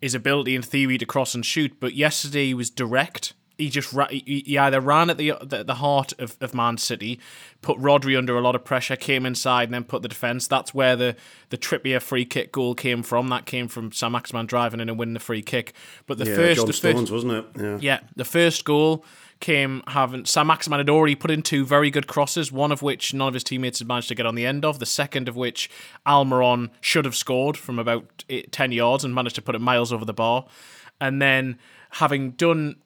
his 0.00 0.14
ability 0.14 0.54
in 0.54 0.62
theory 0.62 0.98
to 0.98 1.06
cross 1.06 1.34
and 1.34 1.44
shoot. 1.44 1.80
But 1.80 1.94
yesterday 1.94 2.46
he 2.46 2.54
was 2.54 2.70
direct 2.70 3.34
he 3.58 3.68
just 3.68 3.94
he 4.10 4.58
either 4.58 4.80
ran 4.80 5.10
at 5.10 5.18
the 5.18 5.34
the, 5.42 5.64
the 5.64 5.76
heart 5.76 6.12
of, 6.18 6.36
of 6.40 6.54
Man 6.54 6.76
City, 6.78 7.20
put 7.60 7.78
Rodri 7.78 8.16
under 8.16 8.36
a 8.36 8.40
lot 8.40 8.54
of 8.54 8.64
pressure, 8.64 8.96
came 8.96 9.26
inside 9.26 9.64
and 9.64 9.74
then 9.74 9.84
put 9.84 10.02
the 10.02 10.08
defence. 10.08 10.46
That's 10.46 10.74
where 10.74 10.96
the 10.96 11.16
the 11.50 11.58
Trippier 11.58 12.00
free 12.00 12.24
kick 12.24 12.52
goal 12.52 12.74
came 12.74 13.02
from. 13.02 13.28
That 13.28 13.46
came 13.46 13.68
from 13.68 13.92
St 13.92 14.12
Maximin 14.12 14.46
driving 14.46 14.80
in 14.80 14.88
and 14.88 14.98
winning 14.98 15.14
the 15.14 15.20
free 15.20 15.42
kick. 15.42 15.72
But 16.06 16.18
the 16.18 16.26
yeah, 16.26 16.36
first, 16.36 16.56
John 16.58 16.66
the 16.66 16.72
Stones, 16.72 17.00
first, 17.00 17.12
wasn't 17.12 17.32
it? 17.32 17.46
Yeah. 17.60 17.78
yeah, 17.80 18.00
the 18.16 18.24
first 18.24 18.64
goal 18.64 19.04
came 19.42 19.82
having 19.88 20.24
St 20.24 20.46
Maximin 20.46 20.78
had 20.78 20.88
already 20.88 21.16
put 21.16 21.30
in 21.30 21.42
two 21.42 21.66
very 21.66 21.90
good 21.90 22.06
crosses, 22.06 22.50
one 22.50 22.72
of 22.72 22.80
which 22.80 23.12
none 23.12 23.28
of 23.28 23.34
his 23.34 23.44
teammates 23.44 23.80
had 23.80 23.88
managed 23.88 24.08
to 24.08 24.14
get 24.14 24.24
on 24.24 24.36
the 24.36 24.46
end 24.46 24.64
of, 24.64 24.78
the 24.78 24.86
second 24.86 25.28
of 25.28 25.36
which 25.36 25.68
Almiron 26.06 26.70
should 26.80 27.04
have 27.04 27.16
scored 27.16 27.58
from 27.58 27.78
about 27.78 28.24
eight, 28.30 28.52
10 28.52 28.72
yards 28.72 29.04
and 29.04 29.14
managed 29.14 29.34
to 29.34 29.42
put 29.42 29.54
it 29.54 29.60
miles 29.60 29.92
over 29.92 30.04
the 30.04 30.14
bar. 30.14 30.46
And 31.00 31.20
then 31.20 31.58
having 31.90 32.30
done 32.30 32.76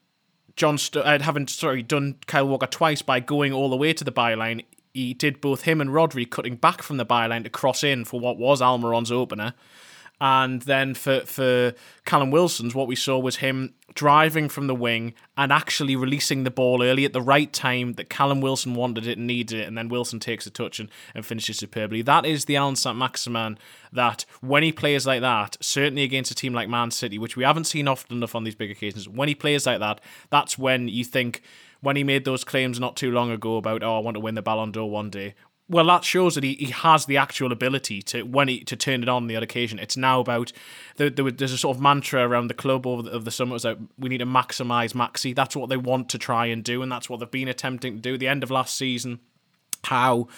John 0.56 0.78
St- 0.78 1.04
uh, 1.04 1.18
having 1.22 1.46
sorry 1.46 1.82
done 1.82 2.16
Kyle 2.26 2.48
Walker 2.48 2.66
twice 2.66 3.02
by 3.02 3.20
going 3.20 3.52
all 3.52 3.70
the 3.70 3.76
way 3.76 3.92
to 3.92 4.04
the 4.04 4.12
byline. 4.12 4.64
He 4.94 5.12
did 5.12 5.42
both 5.42 5.62
him 5.62 5.80
and 5.80 5.90
Rodri 5.90 6.28
cutting 6.28 6.56
back 6.56 6.82
from 6.82 6.96
the 6.96 7.04
byline 7.04 7.44
to 7.44 7.50
cross 7.50 7.84
in 7.84 8.06
for 8.06 8.18
what 8.18 8.38
was 8.38 8.62
Almiron's 8.62 9.12
opener. 9.12 9.52
And 10.20 10.62
then 10.62 10.94
for, 10.94 11.20
for 11.20 11.74
Callum 12.06 12.30
Wilson's, 12.30 12.74
what 12.74 12.86
we 12.86 12.96
saw 12.96 13.18
was 13.18 13.36
him 13.36 13.74
driving 13.94 14.48
from 14.48 14.66
the 14.66 14.74
wing 14.74 15.14
and 15.36 15.52
actually 15.52 15.94
releasing 15.94 16.44
the 16.44 16.50
ball 16.50 16.82
early 16.82 17.04
at 17.04 17.12
the 17.12 17.20
right 17.20 17.52
time 17.52 17.94
that 17.94 18.08
Callum 18.08 18.40
Wilson 18.40 18.74
wanted 18.74 19.06
it 19.06 19.18
and 19.18 19.26
needed 19.26 19.60
it, 19.60 19.68
and 19.68 19.76
then 19.76 19.88
Wilson 19.88 20.18
takes 20.18 20.46
a 20.46 20.50
touch 20.50 20.80
and, 20.80 20.88
and 21.14 21.26
finishes 21.26 21.58
superbly. 21.58 22.00
That 22.00 22.24
is 22.24 22.46
the 22.46 22.56
Alan 22.56 22.76
St. 22.76 22.96
Maximin 22.96 23.58
that 23.92 24.24
when 24.40 24.62
he 24.62 24.72
plays 24.72 25.06
like 25.06 25.20
that, 25.20 25.58
certainly 25.60 26.02
against 26.02 26.30
a 26.30 26.34
team 26.34 26.54
like 26.54 26.68
Man 26.68 26.90
City, 26.90 27.18
which 27.18 27.36
we 27.36 27.44
haven't 27.44 27.64
seen 27.64 27.86
often 27.86 28.16
enough 28.16 28.34
on 28.34 28.44
these 28.44 28.54
big 28.54 28.70
occasions, 28.70 29.08
when 29.08 29.28
he 29.28 29.34
plays 29.34 29.66
like 29.66 29.80
that, 29.80 30.00
that's 30.30 30.56
when 30.56 30.88
you 30.88 31.04
think 31.04 31.42
when 31.80 31.96
he 31.96 32.04
made 32.04 32.24
those 32.24 32.42
claims 32.42 32.80
not 32.80 32.96
too 32.96 33.10
long 33.10 33.30
ago 33.30 33.58
about, 33.58 33.82
oh, 33.82 33.96
I 33.96 34.00
want 34.00 34.14
to 34.14 34.20
win 34.20 34.34
the 34.34 34.42
Ballon 34.42 34.72
d'Or 34.72 34.90
one 34.90 35.10
day, 35.10 35.34
well, 35.68 35.86
that 35.86 36.04
shows 36.04 36.36
that 36.36 36.44
he, 36.44 36.54
he 36.54 36.66
has 36.66 37.06
the 37.06 37.16
actual 37.16 37.50
ability 37.50 38.00
to 38.02 38.22
when 38.22 38.48
he 38.48 38.60
to 38.60 38.76
turn 38.76 39.02
it 39.02 39.08
on, 39.08 39.26
the 39.26 39.36
odd 39.36 39.42
occasion. 39.42 39.78
It's 39.78 39.96
now 39.96 40.20
about 40.20 40.52
there, 40.96 41.10
there, 41.10 41.30
there's 41.30 41.52
a 41.52 41.58
sort 41.58 41.76
of 41.76 41.82
mantra 41.82 42.26
around 42.26 42.48
the 42.48 42.54
club 42.54 42.86
over 42.86 43.02
the, 43.02 43.10
of 43.10 43.24
the 43.24 43.30
summer 43.32 43.54
was 43.54 43.64
that 43.64 43.78
we 43.98 44.08
need 44.08 44.18
to 44.18 44.26
maximise 44.26 44.94
Maxi. 44.94 45.34
That's 45.34 45.56
what 45.56 45.68
they 45.68 45.76
want 45.76 46.08
to 46.10 46.18
try 46.18 46.46
and 46.46 46.62
do, 46.62 46.82
and 46.82 46.92
that's 46.92 47.10
what 47.10 47.18
they've 47.18 47.30
been 47.30 47.48
attempting 47.48 47.96
to 47.96 48.00
do. 48.00 48.14
At 48.14 48.20
the 48.20 48.28
end 48.28 48.44
of 48.44 48.50
last 48.50 48.76
season, 48.76 49.18
how 49.84 50.28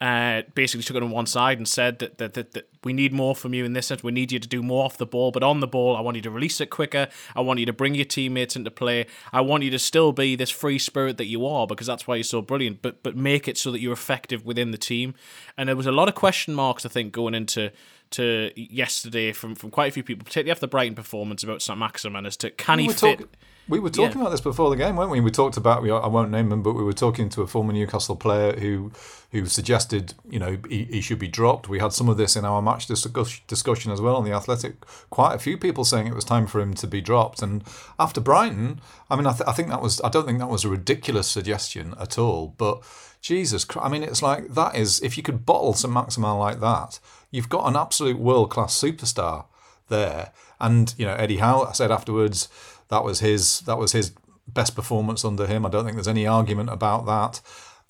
uh, 0.00 0.42
basically 0.54 0.84
took 0.84 0.96
it 0.96 1.02
on 1.02 1.10
one 1.10 1.26
side 1.26 1.58
and 1.58 1.66
said 1.66 1.98
that, 1.98 2.18
that, 2.18 2.34
that, 2.34 2.52
that, 2.52 2.68
we 2.84 2.92
need 2.92 3.12
more 3.12 3.34
from 3.34 3.52
you 3.52 3.64
in 3.64 3.72
this 3.72 3.88
sense. 3.88 4.02
We 4.02 4.12
need 4.12 4.30
you 4.30 4.38
to 4.38 4.46
do 4.46 4.62
more 4.62 4.84
off 4.84 4.96
the 4.96 5.06
ball, 5.06 5.32
but 5.32 5.42
on 5.42 5.58
the 5.58 5.66
ball, 5.66 5.96
I 5.96 6.00
want 6.00 6.16
you 6.16 6.22
to 6.22 6.30
release 6.30 6.60
it 6.60 6.66
quicker. 6.66 7.08
I 7.34 7.40
want 7.40 7.58
you 7.58 7.66
to 7.66 7.72
bring 7.72 7.96
your 7.96 8.04
teammates 8.04 8.54
into 8.54 8.70
play. 8.70 9.06
I 9.32 9.40
want 9.40 9.64
you 9.64 9.70
to 9.70 9.78
still 9.78 10.12
be 10.12 10.36
this 10.36 10.50
free 10.50 10.78
spirit 10.78 11.16
that 11.16 11.26
you 11.26 11.44
are 11.44 11.66
because 11.66 11.88
that's 11.88 12.06
why 12.06 12.14
you're 12.14 12.24
so 12.24 12.40
brilliant. 12.40 12.80
But 12.80 13.02
but 13.02 13.16
make 13.16 13.48
it 13.48 13.58
so 13.58 13.72
that 13.72 13.80
you're 13.80 13.92
effective 13.92 14.46
within 14.46 14.70
the 14.70 14.78
team. 14.78 15.14
And 15.56 15.68
there 15.68 15.76
was 15.76 15.86
a 15.86 15.92
lot 15.92 16.08
of 16.08 16.14
question 16.14 16.54
marks, 16.54 16.86
I 16.86 16.88
think, 16.88 17.12
going 17.12 17.34
into 17.34 17.72
to 18.10 18.50
yesterday 18.56 19.32
from, 19.32 19.54
from 19.54 19.70
quite 19.70 19.88
a 19.88 19.92
few 19.92 20.02
people, 20.02 20.24
particularly 20.24 20.50
after 20.50 20.62
the 20.62 20.68
Brighton 20.68 20.94
performance 20.94 21.42
about 21.42 21.62
St 21.62 21.78
Maximin 21.78 22.26
as 22.26 22.36
to 22.38 22.50
can 22.50 22.78
we 22.78 22.84
he 22.84 22.88
fit. 22.90 23.18
Talk- 23.18 23.28
we 23.68 23.80
were 23.80 23.90
talking 23.90 24.16
yeah. 24.16 24.22
about 24.22 24.30
this 24.30 24.40
before 24.40 24.70
the 24.70 24.76
game, 24.76 24.96
weren't 24.96 25.10
we? 25.10 25.20
We 25.20 25.30
talked 25.30 25.58
about 25.58 25.82
we, 25.82 25.90
I 25.90 26.06
won't 26.06 26.30
name 26.30 26.50
him, 26.50 26.62
but 26.62 26.72
we 26.72 26.82
were 26.82 26.94
talking 26.94 27.28
to 27.30 27.42
a 27.42 27.46
former 27.46 27.72
Newcastle 27.72 28.16
player 28.16 28.58
who 28.58 28.90
who 29.30 29.44
suggested 29.44 30.14
you 30.28 30.38
know 30.38 30.56
he, 30.68 30.84
he 30.84 31.00
should 31.02 31.18
be 31.18 31.28
dropped. 31.28 31.68
We 31.68 31.78
had 31.78 31.92
some 31.92 32.08
of 32.08 32.16
this 32.16 32.34
in 32.34 32.46
our 32.46 32.62
match 32.62 32.86
discussion 32.86 33.92
as 33.92 34.00
well 34.00 34.16
on 34.16 34.24
the 34.24 34.32
Athletic. 34.32 34.86
Quite 35.10 35.34
a 35.34 35.38
few 35.38 35.58
people 35.58 35.84
saying 35.84 36.06
it 36.06 36.14
was 36.14 36.24
time 36.24 36.46
for 36.46 36.60
him 36.60 36.72
to 36.74 36.86
be 36.86 37.02
dropped. 37.02 37.42
And 37.42 37.62
after 37.98 38.22
Brighton, 38.22 38.80
I 39.10 39.16
mean, 39.16 39.26
I, 39.26 39.32
th- 39.32 39.46
I 39.46 39.52
think 39.52 39.68
that 39.68 39.82
was 39.82 40.00
I 40.00 40.08
don't 40.08 40.24
think 40.24 40.38
that 40.38 40.48
was 40.48 40.64
a 40.64 40.70
ridiculous 40.70 41.28
suggestion 41.28 41.94
at 42.00 42.16
all. 42.18 42.54
But 42.56 42.82
Jesus, 43.20 43.64
Christ, 43.64 43.86
I 43.86 43.90
mean, 43.90 44.02
it's 44.02 44.22
like 44.22 44.48
that 44.54 44.76
is 44.76 45.00
if 45.00 45.16
you 45.16 45.22
could 45.22 45.44
bottle 45.44 45.74
some 45.74 45.92
Maximin 45.92 46.38
like 46.38 46.60
that, 46.60 47.00
you've 47.30 47.48
got 47.48 47.66
an 47.66 47.76
absolute 47.76 48.18
world 48.18 48.50
class 48.50 48.78
superstar 48.78 49.46
there. 49.88 50.32
And 50.60 50.94
you 50.96 51.06
know, 51.06 51.14
Eddie 51.14 51.38
Howe 51.38 51.72
said 51.72 51.90
afterwards 51.90 52.48
that 52.88 53.04
was 53.04 53.20
his 53.20 53.60
that 53.60 53.78
was 53.78 53.92
his 53.92 54.12
best 54.46 54.74
performance 54.74 55.24
under 55.24 55.46
him. 55.46 55.66
I 55.66 55.68
don't 55.68 55.84
think 55.84 55.96
there's 55.96 56.08
any 56.08 56.26
argument 56.26 56.70
about 56.70 57.06
that. 57.06 57.40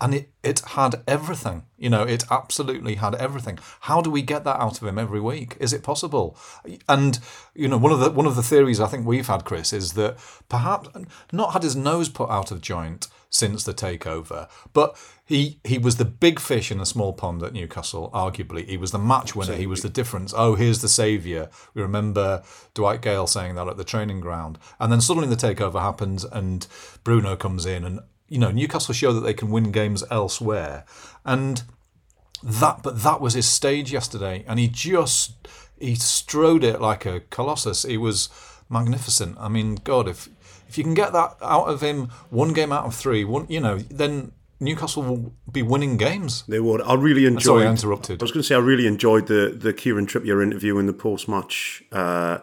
And 0.00 0.14
it, 0.14 0.30
it 0.44 0.61
had 0.61 1.02
everything. 1.08 1.64
You 1.76 1.90
know, 1.90 2.04
it 2.04 2.23
absolutely 2.30 2.97
had 2.97 3.16
everything. 3.16 3.58
How 3.80 4.00
do 4.00 4.11
we 4.11 4.23
get 4.23 4.44
that 4.44 4.61
out 4.61 4.80
of 4.80 4.87
him 4.87 4.97
every 4.97 5.20
week? 5.20 5.56
Is 5.58 5.73
it 5.73 5.82
possible? 5.82 6.37
And 6.88 7.18
you 7.54 7.66
know, 7.66 7.78
one 7.78 7.92
of 7.92 7.99
the 7.99 8.11
one 8.11 8.26
of 8.26 8.37
the 8.37 8.42
theories 8.42 8.80
I 8.80 8.87
think 8.87 9.06
we've 9.06 9.26
had, 9.26 9.44
Chris, 9.44 9.73
is 9.73 9.94
that 9.94 10.16
perhaps 10.49 10.88
not 11.32 11.52
had 11.52 11.64
his 11.64 11.75
nose 11.75 12.08
put 12.08 12.30
out 12.30 12.52
of 12.52 12.61
joint 12.61 13.08
since 13.30 13.64
the 13.64 13.75
takeover, 13.75 14.49
but 14.73 14.97
he 15.25 15.61
he 15.62 15.76
was 15.78 15.97
the 15.97 16.04
big 16.04 16.40
fish 16.40 16.70
in 16.70 16.80
a 16.80 16.87
small 16.87 17.12
pond 17.12 17.42
at 17.42 17.52
Newcastle. 17.52 18.11
Arguably, 18.14 18.66
he 18.66 18.76
was 18.76 18.90
the 18.90 18.99
match 18.99 19.37
winner. 19.37 19.54
He 19.54 19.66
was 19.66 19.82
the 19.82 19.90
difference. 19.90 20.32
Oh, 20.37 20.54
here's 20.54 20.80
the 20.80 20.88
saviour. 20.88 21.50
We 21.75 21.82
remember 21.82 22.42
Dwight 22.75 23.02
Gayle 23.02 23.26
saying 23.26 23.54
that 23.56 23.68
at 23.68 23.76
the 23.76 23.85
training 23.85 24.20
ground, 24.20 24.58
and 24.80 24.90
then 24.90 25.00
suddenly 25.00 25.28
the 25.28 25.37
takeover 25.37 25.80
happens, 25.80 26.25
and 26.25 26.66
Bruno 27.04 27.37
comes 27.37 27.66
in, 27.66 27.85
and 27.85 28.00
you 28.28 28.38
know 28.38 28.50
Newcastle 28.50 28.94
show 28.94 29.12
that 29.12 29.20
they 29.20 29.35
can 29.35 29.50
win 29.50 29.73
games 29.73 30.02
elsewhere, 30.11 30.87
and 31.25 31.62
that 32.42 32.82
but 32.82 33.02
that 33.02 33.20
was 33.20 33.35
his 33.35 33.47
stage 33.47 33.92
yesterday, 33.92 34.44
and 34.49 34.58
he 34.58 34.68
just 34.68 35.49
he 35.78 35.94
strode 35.94 36.64
it 36.64 36.80
like 36.80 37.04
a 37.04 37.20
colossus. 37.20 37.82
He 37.82 37.99
was 37.99 38.28
magnificent. 38.70 39.37
I 39.38 39.49
mean, 39.49 39.76
God, 39.76 40.08
if 40.08 40.28
if 40.69 40.79
you 40.79 40.85
can 40.85 40.95
get 40.95 41.13
that 41.13 41.37
out 41.43 41.69
of 41.69 41.81
him, 41.81 42.11
one 42.31 42.53
game 42.53 42.73
out 42.73 42.85
of 42.85 42.95
three, 42.95 43.25
one 43.25 43.47
you 43.49 43.61
know, 43.61 43.79
then 43.79 44.33
Newcastle 44.61 45.03
will 45.03 45.33
be 45.51 45.63
winning 45.63 45.97
games. 45.97 46.45
They 46.49 46.61
would. 46.61 46.83
I 46.83 46.95
really 46.95 47.27
enjoyed. 47.27 47.43
Sorry, 47.43 47.67
I 47.67 47.71
interrupted. 47.71 48.21
I 48.21 48.25
was 48.25 48.33
going 48.33 48.43
to 48.43 48.47
say 48.47 48.55
I 48.55 48.59
really 48.59 48.87
enjoyed 48.87 49.27
the 49.27 49.55
the 49.57 49.73
Kieran 49.73 50.07
Trippier 50.07 50.43
interview 50.43 50.79
in 50.79 50.87
the 50.87 50.93
post 50.93 51.29
match 51.29 51.83
uh, 51.93 52.39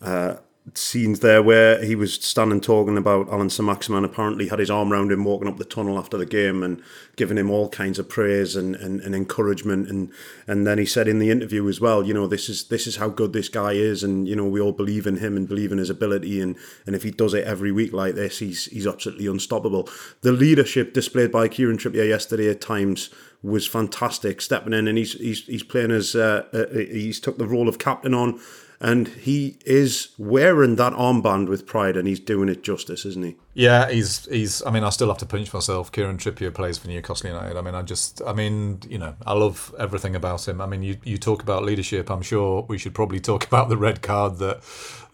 uh, 0.00 0.36
scenes 0.74 1.20
there 1.20 1.42
where 1.42 1.82
he 1.84 1.94
was 1.94 2.14
standing 2.14 2.60
talking 2.60 2.96
about 2.96 3.28
Alan 3.28 3.50
Saint-Maximin 3.50 4.04
apparently 4.04 4.48
had 4.48 4.58
his 4.58 4.70
arm 4.70 4.92
around 4.92 5.12
him 5.12 5.24
walking 5.24 5.48
up 5.48 5.56
the 5.56 5.64
tunnel 5.64 5.98
after 5.98 6.16
the 6.16 6.26
game 6.26 6.62
and 6.62 6.82
giving 7.16 7.38
him 7.38 7.50
all 7.50 7.68
kinds 7.68 7.98
of 7.98 8.08
praise 8.08 8.56
and, 8.56 8.74
and, 8.76 9.00
and 9.00 9.14
encouragement. 9.14 9.88
And 9.88 10.10
and 10.46 10.66
then 10.66 10.78
he 10.78 10.86
said 10.86 11.08
in 11.08 11.18
the 11.18 11.30
interview 11.30 11.68
as 11.68 11.80
well 11.80 12.04
you 12.04 12.12
know 12.14 12.26
this 12.26 12.48
is 12.48 12.64
this 12.64 12.86
is 12.86 12.96
how 12.96 13.08
good 13.08 13.32
this 13.32 13.48
guy 13.48 13.72
is. 13.72 14.02
And 14.02 14.26
you 14.26 14.36
know 14.36 14.46
we 14.46 14.60
all 14.60 14.72
believe 14.72 15.06
in 15.06 15.18
him 15.18 15.36
and 15.36 15.48
believe 15.48 15.72
in 15.72 15.78
his 15.78 15.90
ability. 15.90 16.40
And 16.40 16.56
and 16.86 16.96
if 16.96 17.02
he 17.02 17.10
does 17.10 17.34
it 17.34 17.44
every 17.44 17.72
week 17.72 17.92
like 17.92 18.14
this 18.14 18.38
he's 18.38 18.66
he's 18.66 18.86
absolutely 18.86 19.26
unstoppable. 19.26 19.88
The 20.22 20.32
leadership 20.32 20.92
displayed 20.92 21.32
by 21.32 21.48
Kieran 21.48 21.78
Trippier 21.78 22.08
yesterday 22.08 22.48
at 22.50 22.60
times 22.60 23.10
was 23.42 23.66
fantastic. 23.66 24.40
Stepping 24.40 24.72
in 24.72 24.88
and 24.88 24.98
he's 24.98 25.12
he's, 25.14 25.44
he's 25.46 25.62
playing 25.62 25.92
as 25.92 26.14
uh, 26.14 26.44
uh, 26.52 26.66
he's 26.74 27.20
took 27.20 27.38
the 27.38 27.46
role 27.46 27.68
of 27.68 27.78
captain 27.78 28.14
on 28.14 28.40
and 28.80 29.08
he 29.08 29.58
is 29.66 30.10
wearing 30.18 30.76
that 30.76 30.92
armband 30.92 31.48
with 31.48 31.66
pride, 31.66 31.96
and 31.96 32.06
he's 32.06 32.20
doing 32.20 32.48
it 32.48 32.62
justice, 32.62 33.04
isn't 33.04 33.24
he? 33.24 33.36
Yeah, 33.54 33.90
he's 33.90 34.26
he's. 34.26 34.62
I 34.64 34.70
mean, 34.70 34.84
I 34.84 34.90
still 34.90 35.08
have 35.08 35.18
to 35.18 35.26
pinch 35.26 35.52
myself. 35.52 35.90
Kieran 35.90 36.16
Trippier 36.16 36.54
plays 36.54 36.78
for 36.78 36.86
Newcastle 36.86 37.28
United. 37.28 37.56
I 37.56 37.60
mean, 37.60 37.74
I 37.74 37.82
just, 37.82 38.22
I 38.24 38.32
mean, 38.32 38.80
you 38.88 38.98
know, 38.98 39.16
I 39.26 39.32
love 39.32 39.74
everything 39.78 40.14
about 40.14 40.46
him. 40.46 40.60
I 40.60 40.66
mean, 40.66 40.84
you 40.84 40.96
you 41.02 41.18
talk 41.18 41.42
about 41.42 41.64
leadership. 41.64 42.08
I'm 42.08 42.22
sure 42.22 42.64
we 42.68 42.78
should 42.78 42.94
probably 42.94 43.18
talk 43.18 43.44
about 43.46 43.68
the 43.68 43.76
red 43.76 44.00
card 44.00 44.38
that 44.38 44.62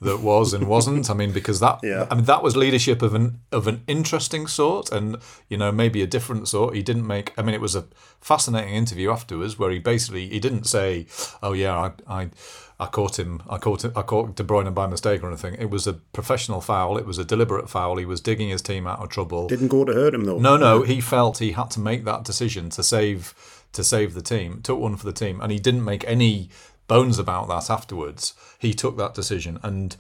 that 0.02 0.21
was 0.21 0.52
and 0.52 0.68
wasn't. 0.68 1.09
I 1.09 1.14
mean, 1.14 1.33
because 1.33 1.61
that, 1.61 1.80
yeah. 1.83 2.06
I 2.11 2.16
mean, 2.16 2.26
that 2.26 2.42
was 2.42 2.56
leadership 2.56 3.00
of 3.00 3.14
an 3.14 3.40
of 3.50 3.66
an 3.66 3.83
interesting 3.87 4.47
sort, 4.47 4.92
and 4.92 5.16
you 5.49 5.56
know, 5.56 5.73
maybe 5.73 6.02
a 6.02 6.06
different 6.06 6.49
sort. 6.49 6.75
He 6.75 6.83
didn't 6.83 7.06
make. 7.06 7.33
I 7.38 7.42
mean, 7.42 7.54
it 7.54 7.62
was 7.62 7.75
a 7.75 7.87
fascinating 8.21 8.75
interview 8.75 9.11
afterwards 9.11 9.59
where 9.59 9.71
he 9.71 9.78
basically 9.78 10.28
he 10.28 10.38
didn't 10.38 10.64
say, 10.64 11.06
"Oh 11.42 11.54
yeah, 11.54 11.75
I." 11.78 11.92
I 12.06 12.30
I 12.78 12.87
caught 12.87 13.19
him. 13.19 13.43
I 13.49 13.59
caught 13.59 13.85
him, 13.85 13.93
I 13.95 14.02
caught 14.02 14.35
De 14.35 14.43
Bruyne 14.43 14.75
by 14.75 14.87
mistake 14.87 15.23
or 15.23 15.28
anything. 15.28 15.54
It 15.54 15.71
was 15.71 15.87
a 15.87 15.95
professional 15.95 16.61
foul. 16.61 16.99
It 16.99 17.07
was 17.07 17.19
a 17.19 17.25
deliberate 17.25 17.71
foul. 17.71 17.97
He 17.97 18.04
was 18.04 18.21
digging 18.21 18.49
his 18.49 18.62
team 18.62 18.87
out 18.87 19.00
of 19.00 19.11
trouble. 19.11 19.47
Didn't 19.47 19.69
go 19.69 19.85
to 19.85 19.93
hurt 19.93 20.14
him 20.14 20.25
though. 20.25 20.38
No, 20.38 20.57
no. 20.57 20.83
He 20.83 21.00
felt 21.00 21.38
he 21.38 21.52
had 21.52 21.71
to 21.73 21.81
make 21.81 22.04
that 22.04 22.25
decision 22.25 22.71
to 22.71 22.83
save 22.83 23.35
to 23.73 23.85
save 23.85 24.14
the 24.14 24.23
team. 24.23 24.61
Took 24.62 24.78
one 24.78 24.97
for 24.97 25.07
the 25.07 25.12
team, 25.12 25.40
and 25.40 25.52
he 25.52 25.59
didn't 25.59 25.85
make 25.85 26.04
any 26.07 26.49
bones 26.88 27.19
about 27.19 27.49
that 27.49 27.71
afterwards. 27.71 28.35
He 28.59 28.75
took 28.75 28.97
that 28.97 29.14
decision, 29.14 29.59
and 29.62 29.97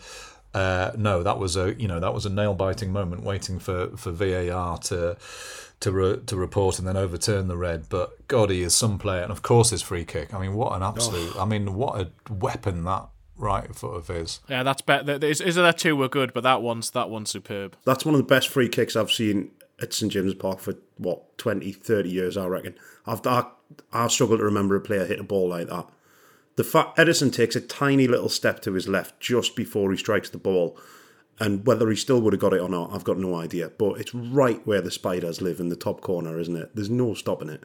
uh, 0.52 0.92
no, 0.96 1.22
that 1.22 1.38
was 1.38 1.56
a 1.56 1.74
you 1.74 1.88
know 1.88 2.00
that 2.00 2.14
was 2.14 2.26
a 2.26 2.30
nail 2.30 2.54
biting 2.54 2.92
moment, 2.92 3.22
waiting 3.22 3.58
for 3.58 3.96
for 3.96 4.10
VAR 4.10 4.78
to 4.78 5.16
to 5.84 5.92
re, 5.92 6.16
to 6.24 6.36
report 6.36 6.78
and 6.78 6.88
then 6.88 6.96
overturn 6.96 7.46
the 7.46 7.58
red. 7.58 7.88
But 7.90 8.26
God, 8.26 8.50
he 8.50 8.62
is 8.62 8.74
some 8.74 8.98
player, 8.98 9.22
and 9.22 9.30
of 9.30 9.42
course 9.42 9.70
his 9.70 9.82
free 9.82 10.06
kick. 10.06 10.32
I 10.32 10.40
mean, 10.40 10.54
what 10.54 10.72
an 10.72 10.82
absolute! 10.82 11.34
Oh. 11.36 11.42
I 11.42 11.44
mean, 11.44 11.74
what 11.74 12.00
a 12.00 12.10
weapon 12.32 12.84
that 12.84 13.08
right 13.36 13.74
foot 13.74 13.94
of 13.94 14.08
his. 14.08 14.40
Yeah, 14.48 14.62
that's 14.62 14.80
better. 14.80 15.24
Is, 15.24 15.42
is 15.42 15.56
there 15.56 15.72
two 15.74 15.94
were 15.94 16.08
good, 16.08 16.32
but 16.32 16.42
that 16.42 16.62
one's 16.62 16.90
that 16.90 17.10
one's 17.10 17.30
superb. 17.30 17.76
That's 17.84 18.04
one 18.06 18.14
of 18.14 18.18
the 18.18 18.26
best 18.26 18.48
free 18.48 18.68
kicks 18.68 18.96
I've 18.96 19.12
seen 19.12 19.50
at 19.80 19.92
St 19.92 20.10
James's 20.10 20.34
Park 20.34 20.60
for 20.60 20.74
what 20.96 21.36
20, 21.36 21.72
30 21.72 22.08
years, 22.08 22.36
I 22.36 22.46
reckon. 22.46 22.74
I've 23.06 23.26
I, 23.26 23.44
I 23.92 24.08
struggle 24.08 24.38
to 24.38 24.44
remember 24.44 24.76
a 24.76 24.80
player 24.80 25.04
hit 25.04 25.20
a 25.20 25.24
ball 25.24 25.50
like 25.50 25.68
that. 25.68 25.86
The 26.56 26.64
fact 26.64 26.96
Ederson 26.96 27.32
takes 27.32 27.56
a 27.56 27.60
tiny 27.60 28.06
little 28.06 28.28
step 28.30 28.60
to 28.60 28.72
his 28.72 28.88
left 28.88 29.20
just 29.20 29.54
before 29.54 29.90
he 29.90 29.98
strikes 29.98 30.30
the 30.30 30.38
ball 30.38 30.78
and 31.40 31.66
whether 31.66 31.88
he 31.90 31.96
still 31.96 32.20
would 32.20 32.32
have 32.32 32.40
got 32.40 32.54
it 32.54 32.60
or 32.60 32.68
not, 32.68 32.92
I've 32.92 33.04
got 33.04 33.18
no 33.18 33.34
idea. 33.36 33.70
But 33.76 34.00
it's 34.00 34.14
right 34.14 34.64
where 34.66 34.80
the 34.80 34.90
spiders 34.90 35.42
live 35.42 35.60
in 35.60 35.68
the 35.68 35.76
top 35.76 36.00
corner, 36.00 36.38
isn't 36.38 36.56
it? 36.56 36.74
There's 36.74 36.90
no 36.90 37.14
stopping 37.14 37.48
it. 37.48 37.64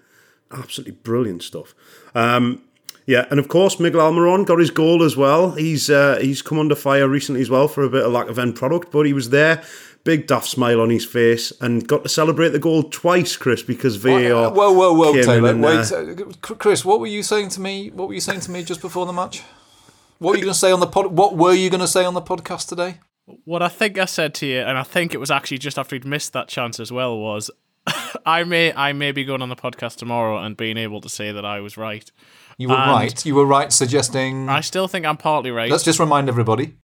Absolutely 0.52 0.94
brilliant 0.94 1.44
stuff. 1.44 1.76
Um, 2.16 2.64
yeah, 3.06 3.26
and 3.32 3.40
of 3.40 3.48
course 3.48 3.80
Miguel 3.80 4.02
Almiron 4.02 4.46
got 4.46 4.60
his 4.60 4.70
goal 4.70 5.02
as 5.04 5.18
well. 5.18 5.52
He's 5.52 5.90
uh, 5.90 6.20
he's 6.22 6.44
come 6.44 6.60
under 6.60 6.76
fire 6.76 7.08
recently 7.08 7.42
as 7.42 7.50
well 7.50 7.68
for 7.68 7.84
a 7.84 7.90
bit 7.90 8.06
of 8.06 8.12
lack 8.12 8.30
of 8.30 8.38
end 8.38 8.56
product, 8.56 8.92
but 8.92 9.08
he 9.08 9.14
was 9.14 9.32
there, 9.32 9.64
big 10.04 10.28
daft 10.28 10.46
smile 10.46 10.80
on 10.80 10.92
his 10.92 11.06
face, 11.06 11.52
and 11.60 11.88
got 11.88 12.04
to 12.04 12.10
celebrate 12.10 12.50
the 12.50 12.60
goal 12.60 12.84
twice, 12.84 13.36
Chris, 13.36 13.64
because 13.64 13.96
VAR. 13.96 14.52
Whoa, 14.52 14.72
whoa, 14.72 14.94
whoa, 14.94 15.14
Taylor! 15.24 15.56
Wait, 15.56 15.92
uh, 15.92 16.26
Chris, 16.42 16.86
what 16.86 17.00
were 17.00 17.08
you 17.08 17.24
saying 17.24 17.50
to 17.50 17.62
me? 17.62 17.90
What 17.90 18.10
were 18.10 18.14
you 18.14 18.22
saying 18.22 18.42
to 18.42 18.52
me 18.52 18.64
just 18.64 18.80
before 18.80 19.08
the 19.08 19.14
match? 19.14 19.42
What 20.20 20.32
were 20.32 20.38
you 20.38 20.44
going 20.44 20.54
to 20.54 20.60
say 20.60 20.72
on 20.72 20.80
the 20.80 20.88
pod? 20.88 21.08
What 21.08 21.36
were 21.36 21.54
you 21.54 21.72
going 21.72 21.82
to 21.82 21.88
say 21.88 22.06
on 22.06 22.14
the 22.14 22.22
podcast 22.22 22.68
today? 22.68 23.00
What 23.46 23.62
I 23.62 23.68
think 23.68 23.98
I 23.98 24.06
said 24.06 24.34
to 24.36 24.46
you, 24.46 24.60
and 24.60 24.78
I 24.78 24.84
think 24.84 25.14
it 25.14 25.20
was 25.20 25.32
actually 25.32 25.60
just 25.60 25.78
after 25.78 25.96
he'd 25.96 26.06
missed 26.06 26.34
that 26.34 26.48
chance 26.48 26.80
as 26.80 26.92
well, 26.92 27.18
was 27.18 27.52
I 28.26 28.44
may 28.44 28.74
I 28.74 28.94
may 28.94 29.12
be 29.12 29.24
going 29.24 29.42
on 29.42 29.50
the 29.50 29.56
podcast 29.56 29.98
tomorrow 29.98 30.38
and 30.38 30.56
being 30.56 30.78
able 30.78 31.02
to 31.02 31.10
say 31.10 31.32
that 31.32 31.46
I 31.46 31.60
was 31.60 31.78
right. 31.78 32.10
You 32.58 32.70
were 32.70 32.76
and 32.76 32.92
right. 32.92 33.26
You 33.26 33.36
were 33.36 33.46
right, 33.46 33.72
suggesting. 33.72 34.50
I 34.50 34.62
still 34.62 34.88
think 34.88 35.06
I'm 35.06 35.18
partly 35.18 35.52
right. 35.52 35.72
Let's 35.72 35.84
just 35.84 36.00
remind 36.00 36.28
everybody 36.30 36.76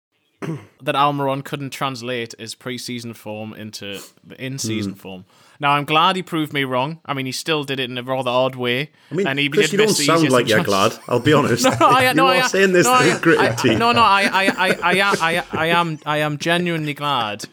that 0.41 0.95
Almiron 0.95 1.43
couldn't 1.43 1.71
translate 1.71 2.35
his 2.37 2.55
pre-season 2.55 3.13
form 3.13 3.53
into 3.53 3.99
the 4.23 4.43
in-season 4.43 4.93
mm. 4.93 4.97
form. 4.97 5.25
Now 5.59 5.71
I'm 5.71 5.85
glad 5.85 6.15
he 6.15 6.23
proved 6.23 6.53
me 6.53 6.63
wrong. 6.63 6.99
I 7.05 7.13
mean, 7.13 7.25
he 7.25 7.31
still 7.31 7.63
did 7.63 7.79
it 7.79 7.89
in 7.89 7.97
a 7.97 8.03
rather 8.03 8.29
odd 8.29 8.55
way. 8.55 8.91
I 9.11 9.15
mean, 9.15 9.27
and 9.27 9.39
he 9.39 9.49
Chris, 9.49 9.71
you 9.71 9.77
don't 9.77 9.89
sound 9.89 10.29
like 10.29 10.47
you're 10.47 10.63
glad. 10.63 10.97
I'll 11.07 11.19
be 11.19 11.33
honest. 11.33 11.63
no, 11.63 11.71
I, 11.79 12.13
no, 12.13 12.27
I, 12.27 12.41
saying 12.47 12.73
this 12.73 12.85
no, 12.85 12.93
I, 12.93 13.55
I, 13.63 13.73
no, 13.75 13.91
no, 13.91 14.01
I, 14.01 14.23
I, 14.23 14.45
I, 14.45 14.69
I, 14.83 15.37
I, 15.39 15.45
I 15.51 15.65
am, 15.67 15.99
I 16.05 16.17
am 16.17 16.37
genuinely 16.37 16.93
glad 16.93 17.45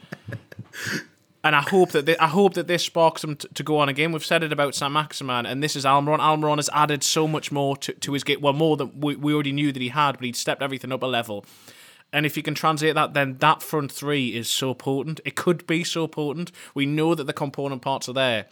and 1.45 1.57
I 1.57 1.61
hope 1.61 1.91
that 1.91 2.07
they, 2.07 2.17
I 2.19 2.29
hope 2.29 2.55
that 2.55 2.69
this 2.69 2.85
sparks 2.85 3.25
him 3.25 3.37
t- 3.37 3.49
to 3.55 3.63
go 3.63 3.79
on 3.79 3.89
again. 3.89 4.13
We've 4.13 4.25
said 4.25 4.43
it 4.43 4.53
about 4.53 4.75
Saint 4.75 4.93
Maximin, 4.93 5.47
and 5.47 5.63
this 5.63 5.75
is 5.75 5.85
Almiron. 5.85 6.19
Almiron 6.19 6.57
has 6.57 6.71
added 6.73 7.03
so 7.03 7.27
much 7.27 7.51
more 7.51 7.77
to, 7.79 7.93
to 7.93 8.13
his 8.13 8.23
game. 8.23 8.41
Well, 8.41 8.53
more 8.53 8.77
than 8.77 9.01
we, 9.01 9.17
we 9.17 9.35
already 9.35 9.53
knew 9.53 9.73
that 9.73 9.83
he 9.83 9.89
had, 9.89 10.13
but 10.13 10.25
he'd 10.25 10.37
stepped 10.37 10.63
everything 10.63 10.93
up 10.93 11.03
a 11.03 11.07
level. 11.07 11.45
And 12.13 12.27
if 12.27 12.37
you 12.37 12.43
can 12.43 12.55
translate 12.55 12.95
that, 12.95 13.15
then 13.15 13.39
that 13.39 13.63
front 13.63 13.91
three 13.91 14.37
is 14.37 14.49
so 14.49 14.75
potent. 14.75 15.21
It 15.25 15.35
could 15.35 15.67
be 15.67 15.83
so 15.83 16.07
potent. 16.07 16.53
We 16.75 16.85
know 16.85 17.15
that 17.15 17.25
the 17.25 17.33
component 17.33 17.83
parts 17.83 18.09
are 18.09 18.13
there. 18.13 18.47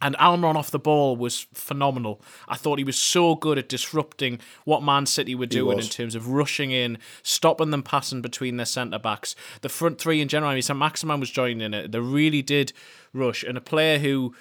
And 0.00 0.16
Almiron 0.16 0.56
off 0.56 0.70
the 0.70 0.78
ball 0.78 1.16
was 1.16 1.46
phenomenal. 1.54 2.20
I 2.46 2.56
thought 2.56 2.78
he 2.78 2.84
was 2.84 2.98
so 2.98 3.36
good 3.36 3.58
at 3.58 3.68
disrupting 3.68 4.38
what 4.64 4.82
Man 4.82 5.06
City 5.06 5.34
were 5.34 5.46
doing 5.46 5.78
in 5.78 5.86
terms 5.86 6.14
of 6.14 6.28
rushing 6.28 6.72
in, 6.72 6.98
stopping 7.22 7.70
them 7.70 7.82
passing 7.82 8.20
between 8.20 8.56
their 8.56 8.66
centre 8.66 8.98
backs. 8.98 9.34
The 9.62 9.68
front 9.70 9.98
three 9.98 10.20
in 10.20 10.28
general, 10.28 10.50
I 10.50 10.54
mean, 10.54 10.62
St. 10.62 10.78
Maximin 10.78 11.20
was 11.20 11.30
joining 11.30 11.62
in 11.62 11.72
it. 11.72 11.92
They 11.92 12.00
really 12.00 12.42
did 12.42 12.72
rush. 13.14 13.44
And 13.44 13.56
a 13.56 13.62
player 13.62 13.98
who 13.98 14.34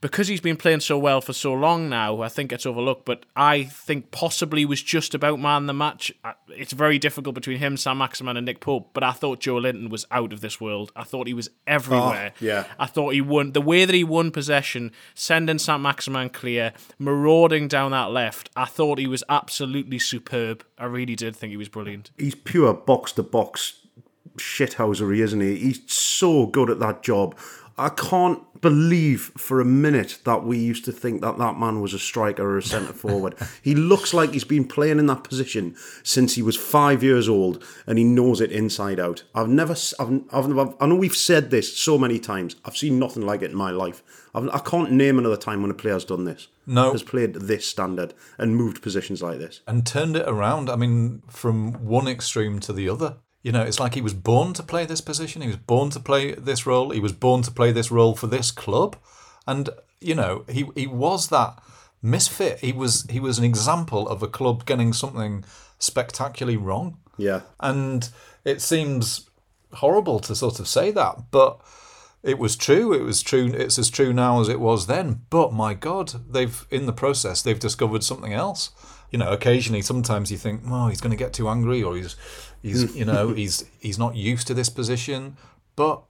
because 0.00 0.28
he's 0.28 0.40
been 0.40 0.56
playing 0.56 0.80
so 0.80 0.98
well 0.98 1.20
for 1.20 1.32
so 1.32 1.52
long 1.52 1.88
now, 1.88 2.22
I 2.22 2.28
think 2.28 2.52
it's 2.52 2.64
overlooked. 2.64 3.04
But 3.04 3.26
I 3.36 3.64
think 3.64 4.10
possibly 4.10 4.64
was 4.64 4.82
just 4.82 5.14
about 5.14 5.38
man 5.38 5.66
the 5.66 5.74
match. 5.74 6.12
It's 6.48 6.72
very 6.72 6.98
difficult 6.98 7.34
between 7.34 7.58
him, 7.58 7.76
St 7.76 7.96
Maximin, 7.96 8.36
and 8.36 8.46
Nick 8.46 8.60
Pope. 8.60 8.90
But 8.92 9.04
I 9.04 9.12
thought 9.12 9.40
Joelinton 9.40 9.90
was 9.90 10.06
out 10.10 10.32
of 10.32 10.40
this 10.40 10.60
world. 10.60 10.90
I 10.96 11.04
thought 11.04 11.26
he 11.26 11.34
was 11.34 11.50
everywhere. 11.66 12.32
Oh, 12.34 12.44
yeah. 12.44 12.64
I 12.78 12.86
thought 12.86 13.14
he 13.14 13.20
won 13.20 13.52
the 13.52 13.60
way 13.60 13.84
that 13.84 13.94
he 13.94 14.04
won 14.04 14.30
possession, 14.30 14.92
sending 15.14 15.58
St 15.58 15.82
Maximin 15.82 16.30
clear, 16.30 16.72
marauding 16.98 17.68
down 17.68 17.90
that 17.90 18.10
left. 18.10 18.50
I 18.56 18.64
thought 18.64 18.98
he 18.98 19.06
was 19.06 19.22
absolutely 19.28 19.98
superb. 19.98 20.64
I 20.78 20.86
really 20.86 21.16
did 21.16 21.36
think 21.36 21.50
he 21.50 21.56
was 21.56 21.68
brilliant. 21.68 22.10
He's 22.16 22.34
pure 22.34 22.72
box 22.72 23.12
to 23.12 23.22
box 23.22 23.74
shithousery, 24.38 25.18
isn't 25.18 25.40
he? 25.40 25.56
He's 25.56 25.92
so 25.92 26.46
good 26.46 26.70
at 26.70 26.78
that 26.80 27.02
job. 27.02 27.36
I 27.80 27.88
can't 27.88 28.42
believe 28.60 29.32
for 29.38 29.60
a 29.60 29.64
minute 29.64 30.18
that 30.24 30.44
we 30.44 30.58
used 30.58 30.84
to 30.84 30.92
think 30.92 31.22
that 31.22 31.38
that 31.38 31.58
man 31.58 31.80
was 31.80 31.94
a 31.94 31.98
striker 31.98 32.42
or 32.42 32.58
a 32.58 32.62
centre 32.62 32.92
forward. 32.92 33.34
he 33.62 33.74
looks 33.74 34.12
like 34.12 34.32
he's 34.32 34.44
been 34.44 34.66
playing 34.66 34.98
in 34.98 35.06
that 35.06 35.24
position 35.24 35.74
since 36.02 36.34
he 36.34 36.42
was 36.42 36.56
five 36.56 37.02
years 37.02 37.28
old, 37.28 37.64
and 37.86 37.96
he 37.96 38.04
knows 38.04 38.40
it 38.40 38.52
inside 38.52 39.00
out. 39.00 39.24
I've 39.34 39.48
never, 39.48 39.74
I've, 39.98 40.22
I've, 40.30 40.74
I 40.78 40.86
know 40.86 40.94
we've 40.94 41.16
said 41.16 41.50
this 41.50 41.76
so 41.76 41.96
many 41.96 42.18
times. 42.18 42.56
I've 42.64 42.76
seen 42.76 42.98
nothing 42.98 43.24
like 43.24 43.40
it 43.40 43.50
in 43.50 43.56
my 43.56 43.70
life. 43.70 44.02
I've, 44.34 44.48
I 44.50 44.58
can 44.58 44.80
not 44.80 44.92
name 44.92 45.18
another 45.18 45.38
time 45.38 45.62
when 45.62 45.70
a 45.70 45.74
player's 45.74 46.04
done 46.04 46.24
this. 46.24 46.48
No, 46.66 46.92
has 46.92 47.02
played 47.02 47.34
this 47.34 47.66
standard 47.66 48.14
and 48.38 48.54
moved 48.54 48.82
positions 48.82 49.22
like 49.22 49.38
this 49.38 49.60
and 49.66 49.84
turned 49.84 50.16
it 50.16 50.28
around. 50.28 50.70
I 50.70 50.76
mean, 50.76 51.22
from 51.28 51.72
one 51.84 52.06
extreme 52.06 52.60
to 52.60 52.72
the 52.72 52.88
other. 52.88 53.16
You 53.42 53.52
know, 53.52 53.62
it's 53.62 53.80
like 53.80 53.94
he 53.94 54.02
was 54.02 54.14
born 54.14 54.52
to 54.54 54.62
play 54.62 54.84
this 54.84 55.00
position. 55.00 55.40
He 55.40 55.48
was 55.48 55.56
born 55.56 55.90
to 55.90 56.00
play 56.00 56.34
this 56.34 56.66
role. 56.66 56.90
He 56.90 57.00
was 57.00 57.12
born 57.12 57.42
to 57.42 57.50
play 57.50 57.72
this 57.72 57.90
role 57.90 58.14
for 58.14 58.26
this 58.26 58.50
club, 58.50 58.96
and 59.46 59.70
you 60.00 60.14
know, 60.14 60.44
he 60.48 60.68
he 60.74 60.86
was 60.86 61.28
that 61.28 61.62
misfit. 62.02 62.58
He 62.60 62.72
was 62.72 63.06
he 63.10 63.20
was 63.20 63.38
an 63.38 63.44
example 63.44 64.08
of 64.08 64.22
a 64.22 64.28
club 64.28 64.66
getting 64.66 64.92
something 64.92 65.44
spectacularly 65.78 66.58
wrong. 66.58 66.98
Yeah, 67.16 67.40
and 67.58 68.08
it 68.44 68.60
seems 68.60 69.30
horrible 69.74 70.20
to 70.20 70.34
sort 70.34 70.60
of 70.60 70.68
say 70.68 70.90
that, 70.90 71.30
but 71.30 71.60
it 72.22 72.38
was 72.38 72.56
true. 72.56 72.92
It 72.92 73.02
was 73.02 73.22
true. 73.22 73.46
It's 73.46 73.78
as 73.78 73.88
true 73.88 74.12
now 74.12 74.40
as 74.40 74.48
it 74.48 74.60
was 74.60 74.86
then. 74.86 75.22
But 75.30 75.52
my 75.52 75.74
God, 75.74 76.32
they've 76.32 76.66
in 76.70 76.86
the 76.86 76.92
process 76.92 77.42
they've 77.42 77.58
discovered 77.58 78.04
something 78.04 78.32
else. 78.32 78.70
You 79.10 79.18
know, 79.18 79.32
occasionally, 79.32 79.82
sometimes 79.82 80.30
you 80.30 80.38
think, 80.38 80.62
oh, 80.68 80.88
he's 80.88 81.00
going 81.00 81.10
to 81.10 81.16
get 81.16 81.32
too 81.32 81.48
angry, 81.48 81.82
or 81.82 81.96
he's 81.96 82.16
He's 82.62 82.90
hmm. 82.90 82.96
you 82.96 83.04
know 83.04 83.28
he's 83.34 83.64
he's 83.80 83.98
not 83.98 84.16
used 84.16 84.46
to 84.48 84.54
this 84.54 84.68
position, 84.68 85.36
but 85.76 86.02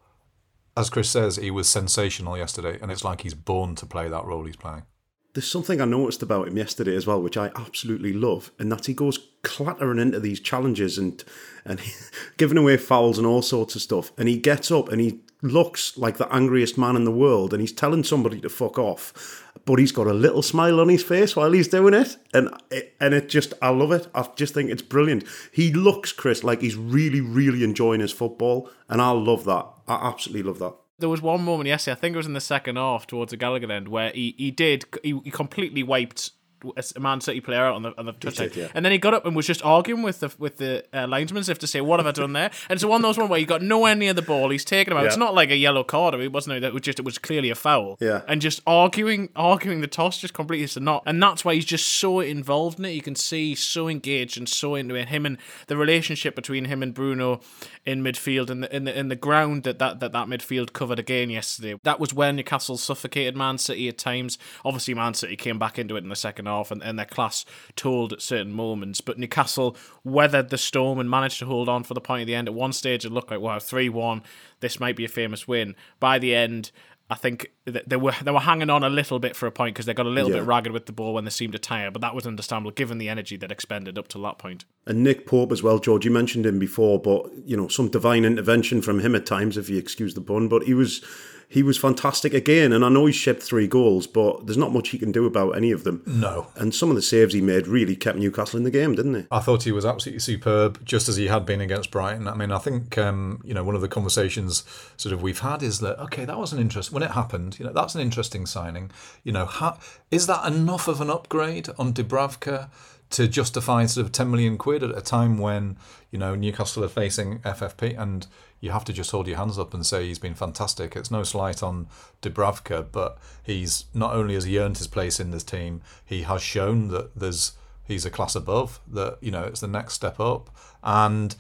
as 0.76 0.90
Chris 0.90 1.10
says, 1.10 1.36
he 1.36 1.50
was 1.50 1.68
sensational 1.68 2.36
yesterday, 2.36 2.78
and 2.80 2.90
it's 2.90 3.04
like 3.04 3.22
he's 3.22 3.34
born 3.34 3.74
to 3.76 3.86
play 3.86 4.08
that 4.08 4.24
role 4.24 4.44
he's 4.44 4.56
playing. 4.56 4.84
There's 5.32 5.50
something 5.50 5.80
I 5.80 5.84
noticed 5.84 6.22
about 6.22 6.48
him 6.48 6.56
yesterday 6.56 6.96
as 6.96 7.06
well, 7.06 7.22
which 7.22 7.36
I 7.36 7.52
absolutely 7.54 8.12
love, 8.12 8.50
and 8.58 8.70
that 8.72 8.86
he 8.86 8.94
goes 8.94 9.18
clattering 9.42 9.98
into 9.98 10.20
these 10.20 10.40
challenges 10.40 10.98
and 10.98 11.22
and 11.64 11.80
giving 12.36 12.58
away 12.58 12.76
fouls 12.76 13.18
and 13.18 13.26
all 13.26 13.42
sorts 13.42 13.74
of 13.74 13.82
stuff, 13.82 14.12
and 14.18 14.28
he 14.28 14.38
gets 14.38 14.70
up 14.70 14.90
and 14.90 15.00
he 15.00 15.20
looks 15.42 15.96
like 15.96 16.18
the 16.18 16.32
angriest 16.32 16.76
man 16.76 16.96
in 16.96 17.04
the 17.04 17.10
world, 17.10 17.52
and 17.52 17.60
he's 17.60 17.72
telling 17.72 18.04
somebody 18.04 18.40
to 18.40 18.48
fuck 18.48 18.78
off, 18.78 19.44
but 19.64 19.78
he's 19.78 19.92
got 19.92 20.06
a 20.06 20.12
little 20.12 20.42
smile 20.42 20.80
on 20.80 20.88
his 20.88 21.02
face 21.02 21.36
while 21.36 21.52
he's 21.52 21.68
doing 21.68 21.94
it, 21.94 22.16
and 22.34 22.48
it, 22.70 22.94
and 23.00 23.14
it 23.14 23.28
just 23.28 23.54
I 23.62 23.70
love 23.70 23.92
it. 23.92 24.08
I 24.14 24.28
just 24.36 24.54
think 24.54 24.70
it's 24.70 24.82
brilliant. 24.82 25.24
He 25.52 25.72
looks, 25.72 26.12
Chris, 26.12 26.44
like 26.44 26.60
he's 26.60 26.76
really, 26.76 27.20
really 27.20 27.64
enjoying 27.64 28.00
his 28.00 28.12
football, 28.12 28.70
and 28.88 29.00
I 29.00 29.10
love 29.10 29.44
that. 29.44 29.66
I 29.86 30.08
absolutely 30.08 30.44
love 30.44 30.58
that 30.58 30.74
there 31.00 31.08
was 31.08 31.22
one 31.22 31.42
moment 31.42 31.66
yesterday, 31.66 31.92
I 31.92 31.98
think 31.98 32.14
it 32.14 32.18
was 32.18 32.26
in 32.26 32.34
the 32.34 32.40
second 32.40 32.76
half 32.76 33.06
towards 33.06 33.30
the 33.30 33.36
Gallowgate 33.36 33.70
end, 33.70 33.88
where 33.88 34.10
he, 34.10 34.34
he 34.36 34.50
did 34.50 34.84
he, 35.02 35.18
he 35.24 35.30
completely 35.30 35.82
wiped 35.82 36.32
a 36.76 37.00
Man 37.00 37.20
City 37.20 37.40
player 37.40 37.64
out 37.64 37.74
on 37.74 37.82
the 37.82 37.98
on 37.98 38.06
the 38.06 38.12
did, 38.12 38.56
yeah. 38.56 38.68
and 38.74 38.84
then 38.84 38.92
he 38.92 38.98
got 38.98 39.14
up 39.14 39.26
and 39.26 39.34
was 39.34 39.46
just 39.46 39.64
arguing 39.64 40.02
with 40.02 40.20
the 40.20 40.32
with 40.38 40.58
the 40.58 40.84
uh, 40.92 41.06
linesmen 41.06 41.40
as 41.40 41.48
if 41.48 41.58
to 41.60 41.66
say, 41.66 41.80
"What 41.80 42.00
have 42.00 42.06
I 42.06 42.12
done 42.12 42.32
there?" 42.32 42.50
And 42.68 42.80
so 42.80 42.88
one 42.88 43.00
of 43.00 43.02
those 43.02 43.18
one 43.18 43.28
where 43.28 43.38
he 43.38 43.44
got 43.44 43.62
nowhere 43.62 43.94
near 43.94 44.12
the 44.12 44.22
ball. 44.22 44.50
He's 44.50 44.64
taken 44.64 44.92
him 44.92 44.98
out. 44.98 45.02
Yeah. 45.02 45.08
It's 45.08 45.16
not 45.16 45.34
like 45.34 45.50
a 45.50 45.56
yellow 45.56 45.84
card. 45.84 46.14
Or 46.14 46.20
it 46.20 46.32
wasn't. 46.32 46.62
It 46.64 46.72
was 46.72 46.82
just 46.82 46.98
it 46.98 47.04
was 47.04 47.18
clearly 47.18 47.50
a 47.50 47.54
foul. 47.54 47.96
Yeah, 48.00 48.22
and 48.28 48.40
just 48.40 48.60
arguing 48.66 49.30
arguing 49.36 49.80
the 49.80 49.86
toss 49.86 50.18
just 50.18 50.34
completely 50.34 50.64
is 50.64 50.76
not, 50.76 51.02
and 51.06 51.22
that's 51.22 51.44
why 51.44 51.54
he's 51.54 51.64
just 51.64 51.88
so 51.88 52.20
involved 52.20 52.78
in 52.78 52.84
it. 52.84 52.90
You 52.90 53.02
can 53.02 53.14
see 53.14 53.50
he's 53.50 53.60
so 53.60 53.88
engaged 53.88 54.36
and 54.38 54.48
so 54.48 54.74
into 54.74 54.94
it. 54.94 55.08
Him 55.08 55.26
and 55.26 55.38
the 55.66 55.76
relationship 55.76 56.34
between 56.34 56.66
him 56.66 56.82
and 56.82 56.94
Bruno 56.94 57.40
in 57.84 58.02
midfield 58.02 58.50
and 58.50 58.62
the 58.62 58.74
in 58.74 58.84
the 58.84 58.98
in 58.98 59.08
the 59.08 59.16
ground 59.16 59.64
that 59.64 59.78
that 59.78 60.00
that, 60.00 60.12
that 60.12 60.26
midfield 60.26 60.72
covered 60.72 60.98
again 60.98 61.30
yesterday. 61.30 61.78
That 61.82 62.00
was 62.00 62.12
where 62.12 62.32
Newcastle 62.32 62.76
suffocated 62.76 63.36
Man 63.36 63.58
City 63.58 63.88
at 63.88 63.98
times. 63.98 64.38
Obviously, 64.64 64.94
Man 64.94 65.14
City 65.14 65.36
came 65.36 65.58
back 65.58 65.78
into 65.78 65.96
it 65.96 66.02
in 66.02 66.08
the 66.08 66.16
second 66.16 66.46
half, 66.50 66.70
and, 66.70 66.82
and 66.82 66.98
their 66.98 67.06
class 67.06 67.44
told 67.76 68.12
at 68.12 68.22
certain 68.22 68.52
moments. 68.52 69.00
But 69.00 69.18
Newcastle 69.18 69.76
weathered 70.04 70.50
the 70.50 70.58
storm 70.58 70.98
and 70.98 71.10
managed 71.10 71.38
to 71.40 71.46
hold 71.46 71.68
on 71.68 71.84
for 71.84 71.94
the 71.94 72.00
point 72.00 72.22
at 72.22 72.26
the 72.26 72.34
end. 72.34 72.48
At 72.48 72.54
one 72.54 72.72
stage, 72.72 73.04
it 73.04 73.10
looked 73.12 73.30
like 73.30 73.40
wow, 73.40 73.58
three 73.58 73.88
one. 73.88 74.22
This 74.60 74.78
might 74.78 74.96
be 74.96 75.04
a 75.04 75.08
famous 75.08 75.48
win. 75.48 75.74
By 75.98 76.18
the 76.18 76.34
end, 76.34 76.70
I 77.10 77.16
think 77.16 77.50
they 77.64 77.96
were 77.96 78.14
they 78.22 78.30
were 78.30 78.38
hanging 78.38 78.70
on 78.70 78.84
a 78.84 78.88
little 78.88 79.18
bit 79.18 79.34
for 79.34 79.48
a 79.48 79.50
point 79.50 79.74
because 79.74 79.86
they 79.86 79.94
got 79.94 80.06
a 80.06 80.10
little 80.10 80.30
yeah. 80.30 80.36
bit 80.38 80.46
ragged 80.46 80.72
with 80.72 80.86
the 80.86 80.92
ball 80.92 81.14
when 81.14 81.24
they 81.24 81.30
seemed 81.30 81.52
to 81.54 81.58
tire, 81.58 81.90
but 81.90 82.00
that 82.02 82.14
was 82.14 82.24
understandable 82.24 82.70
given 82.70 82.98
the 82.98 83.08
energy 83.08 83.36
that 83.38 83.50
expended 83.50 83.98
up 83.98 84.06
to 84.08 84.18
that 84.22 84.38
point. 84.38 84.64
And 84.86 85.02
Nick 85.02 85.26
Pope 85.26 85.50
as 85.50 85.60
well, 85.60 85.80
George. 85.80 86.04
You 86.04 86.12
mentioned 86.12 86.46
him 86.46 86.60
before, 86.60 87.00
but 87.00 87.28
you 87.44 87.56
know 87.56 87.66
some 87.66 87.88
divine 87.88 88.24
intervention 88.24 88.80
from 88.80 89.00
him 89.00 89.16
at 89.16 89.26
times, 89.26 89.56
if 89.56 89.68
you 89.68 89.76
excuse 89.76 90.14
the 90.14 90.20
pun. 90.20 90.46
But 90.46 90.62
he 90.62 90.74
was 90.74 91.04
he 91.50 91.64
was 91.64 91.76
fantastic 91.76 92.32
again. 92.32 92.72
And 92.72 92.84
I 92.84 92.88
know 92.88 93.06
he 93.06 93.12
shipped 93.12 93.42
three 93.42 93.66
goals, 93.66 94.06
but 94.06 94.46
there's 94.46 94.56
not 94.56 94.72
much 94.72 94.90
he 94.90 94.98
can 94.98 95.10
do 95.10 95.26
about 95.26 95.56
any 95.56 95.72
of 95.72 95.82
them. 95.82 96.00
No. 96.06 96.46
And 96.54 96.72
some 96.72 96.90
of 96.90 96.96
the 96.96 97.02
saves 97.02 97.34
he 97.34 97.40
made 97.40 97.66
really 97.66 97.96
kept 97.96 98.16
Newcastle 98.18 98.56
in 98.56 98.62
the 98.62 98.70
game, 98.70 98.94
didn't 98.94 99.12
they? 99.12 99.26
I 99.32 99.40
thought 99.40 99.64
he 99.64 99.72
was 99.72 99.84
absolutely 99.84 100.20
superb, 100.20 100.84
just 100.84 101.08
as 101.08 101.16
he 101.16 101.26
had 101.26 101.44
been 101.44 101.60
against 101.60 101.90
Brighton. 101.90 102.28
I 102.28 102.34
mean, 102.36 102.52
I 102.52 102.58
think 102.58 102.96
um, 102.96 103.42
you 103.44 103.52
know 103.52 103.64
one 103.64 103.74
of 103.74 103.80
the 103.80 103.88
conversations 103.88 104.62
sort 104.96 105.12
of 105.12 105.22
we've 105.22 105.40
had 105.40 105.64
is 105.64 105.80
that 105.80 105.98
okay, 106.04 106.24
that 106.24 106.38
was 106.38 106.52
an 106.52 106.60
interest 106.60 106.92
when 106.92 107.02
it 107.02 107.10
happened. 107.10 107.58
You 107.58 107.66
know, 107.66 107.72
that's 107.72 107.96
an 107.96 108.00
interesting 108.00 108.46
signing. 108.46 108.92
You 109.24 109.32
know, 109.32 109.44
ha- 109.44 109.78
is 110.12 110.28
that 110.28 110.46
enough 110.46 110.86
of 110.86 111.00
an 111.00 111.10
upgrade 111.10 111.68
on 111.78 111.92
Dubravka? 111.92 112.70
to 113.10 113.26
justify 113.26 113.84
sort 113.86 114.06
of 114.06 114.12
10 114.12 114.30
million 114.30 114.56
quid 114.56 114.84
at 114.84 114.96
a 114.96 115.00
time 115.00 115.36
when 115.38 115.76
you 116.12 116.18
know 116.18 116.36
Newcastle 116.36 116.84
are 116.84 116.88
facing 116.88 117.40
FFP 117.40 117.98
and 117.98 118.28
you 118.60 118.70
have 118.70 118.84
to 118.84 118.92
just 118.92 119.10
hold 119.10 119.26
your 119.26 119.38
hands 119.38 119.58
up 119.58 119.72
and 119.72 119.84
say 119.84 120.06
he's 120.06 120.18
been 120.18 120.34
fantastic. 120.34 120.94
It's 120.94 121.10
no 121.10 121.22
slight 121.22 121.62
on 121.62 121.88
Dubravka, 122.20 122.86
but 122.92 123.18
he's 123.42 123.86
not 123.94 124.14
only 124.14 124.34
has 124.34 124.44
he 124.44 124.58
earned 124.58 124.78
his 124.78 124.86
place 124.86 125.18
in 125.18 125.30
this 125.30 125.44
team, 125.44 125.80
he 126.04 126.22
has 126.22 126.42
shown 126.42 126.88
that 126.88 127.18
there's 127.18 127.52
he's 127.84 128.04
a 128.04 128.10
class 128.10 128.36
above. 128.36 128.80
That 128.86 129.18
you 129.20 129.30
know 129.30 129.44
it's 129.44 129.60
the 129.60 129.66
next 129.66 129.94
step 129.94 130.20
up, 130.20 130.54
and 130.82 131.34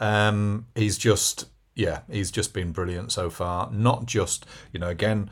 um, 0.00 0.66
he's 0.74 0.96
just 0.96 1.46
yeah 1.74 2.00
he's 2.10 2.30
just 2.30 2.54
been 2.54 2.72
brilliant 2.72 3.12
so 3.12 3.28
far. 3.28 3.70
Not 3.70 4.06
just 4.06 4.46
you 4.72 4.80
know 4.80 4.88
again 4.88 5.28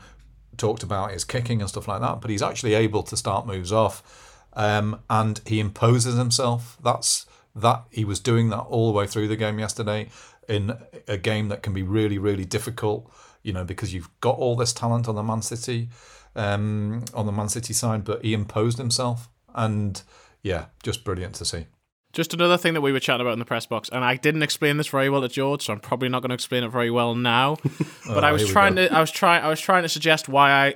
talked 0.57 0.83
about 0.83 1.11
his 1.11 1.23
kicking 1.23 1.59
and 1.59 1.69
stuff 1.69 1.87
like 1.87 2.01
that, 2.01 2.21
but 2.21 2.29
he's 2.29 2.43
actually 2.43 2.75
able 2.75 3.01
to 3.01 3.17
start 3.17 3.47
moves 3.47 3.71
off, 3.71 4.37
um, 4.53 4.99
and 5.09 5.41
he 5.47 5.59
imposes 5.59 6.17
himself. 6.17 6.77
That's 6.83 7.25
that 7.55 7.83
he 7.89 8.05
was 8.05 8.19
doing 8.19 8.49
that 8.49 8.61
all 8.61 8.91
the 8.91 8.97
way 8.97 9.05
through 9.05 9.27
the 9.27 9.35
game 9.35 9.59
yesterday 9.59 10.07
in 10.51 10.77
a 11.07 11.17
game 11.17 11.47
that 11.47 11.63
can 11.63 11.73
be 11.73 11.81
really, 11.81 12.17
really 12.17 12.43
difficult, 12.43 13.09
you 13.41 13.53
know, 13.53 13.63
because 13.63 13.93
you've 13.93 14.09
got 14.19 14.35
all 14.37 14.55
this 14.55 14.73
talent 14.73 15.07
on 15.07 15.15
the 15.15 15.23
Man 15.23 15.41
City, 15.41 15.89
um, 16.35 17.05
on 17.13 17.25
the 17.25 17.31
Man 17.31 17.47
City 17.47 17.73
side, 17.73 18.03
but 18.03 18.23
he 18.23 18.33
imposed 18.33 18.77
himself, 18.77 19.29
and 19.55 20.03
yeah, 20.43 20.65
just 20.83 21.05
brilliant 21.05 21.35
to 21.35 21.45
see. 21.45 21.67
Just 22.11 22.33
another 22.33 22.57
thing 22.57 22.73
that 22.73 22.81
we 22.81 22.91
were 22.91 22.99
chatting 22.99 23.21
about 23.21 23.33
in 23.33 23.39
the 23.39 23.45
press 23.45 23.65
box, 23.65 23.87
and 23.89 24.03
I 24.03 24.17
didn't 24.17 24.43
explain 24.43 24.75
this 24.75 24.87
very 24.87 25.09
well 25.09 25.21
to 25.21 25.29
George, 25.29 25.63
so 25.63 25.71
I'm 25.71 25.79
probably 25.79 26.09
not 26.09 26.21
going 26.21 26.29
to 26.29 26.35
explain 26.35 26.65
it 26.65 26.69
very 26.69 26.91
well 26.91 27.15
now. 27.15 27.55
but 28.05 28.23
oh, 28.23 28.27
I 28.27 28.33
was 28.33 28.49
trying 28.49 28.75
to, 28.75 28.93
I 28.93 28.99
was 28.99 29.11
trying, 29.11 29.41
I 29.41 29.47
was 29.47 29.61
trying 29.61 29.83
to 29.83 29.89
suggest 29.89 30.27
why 30.27 30.51
I 30.51 30.75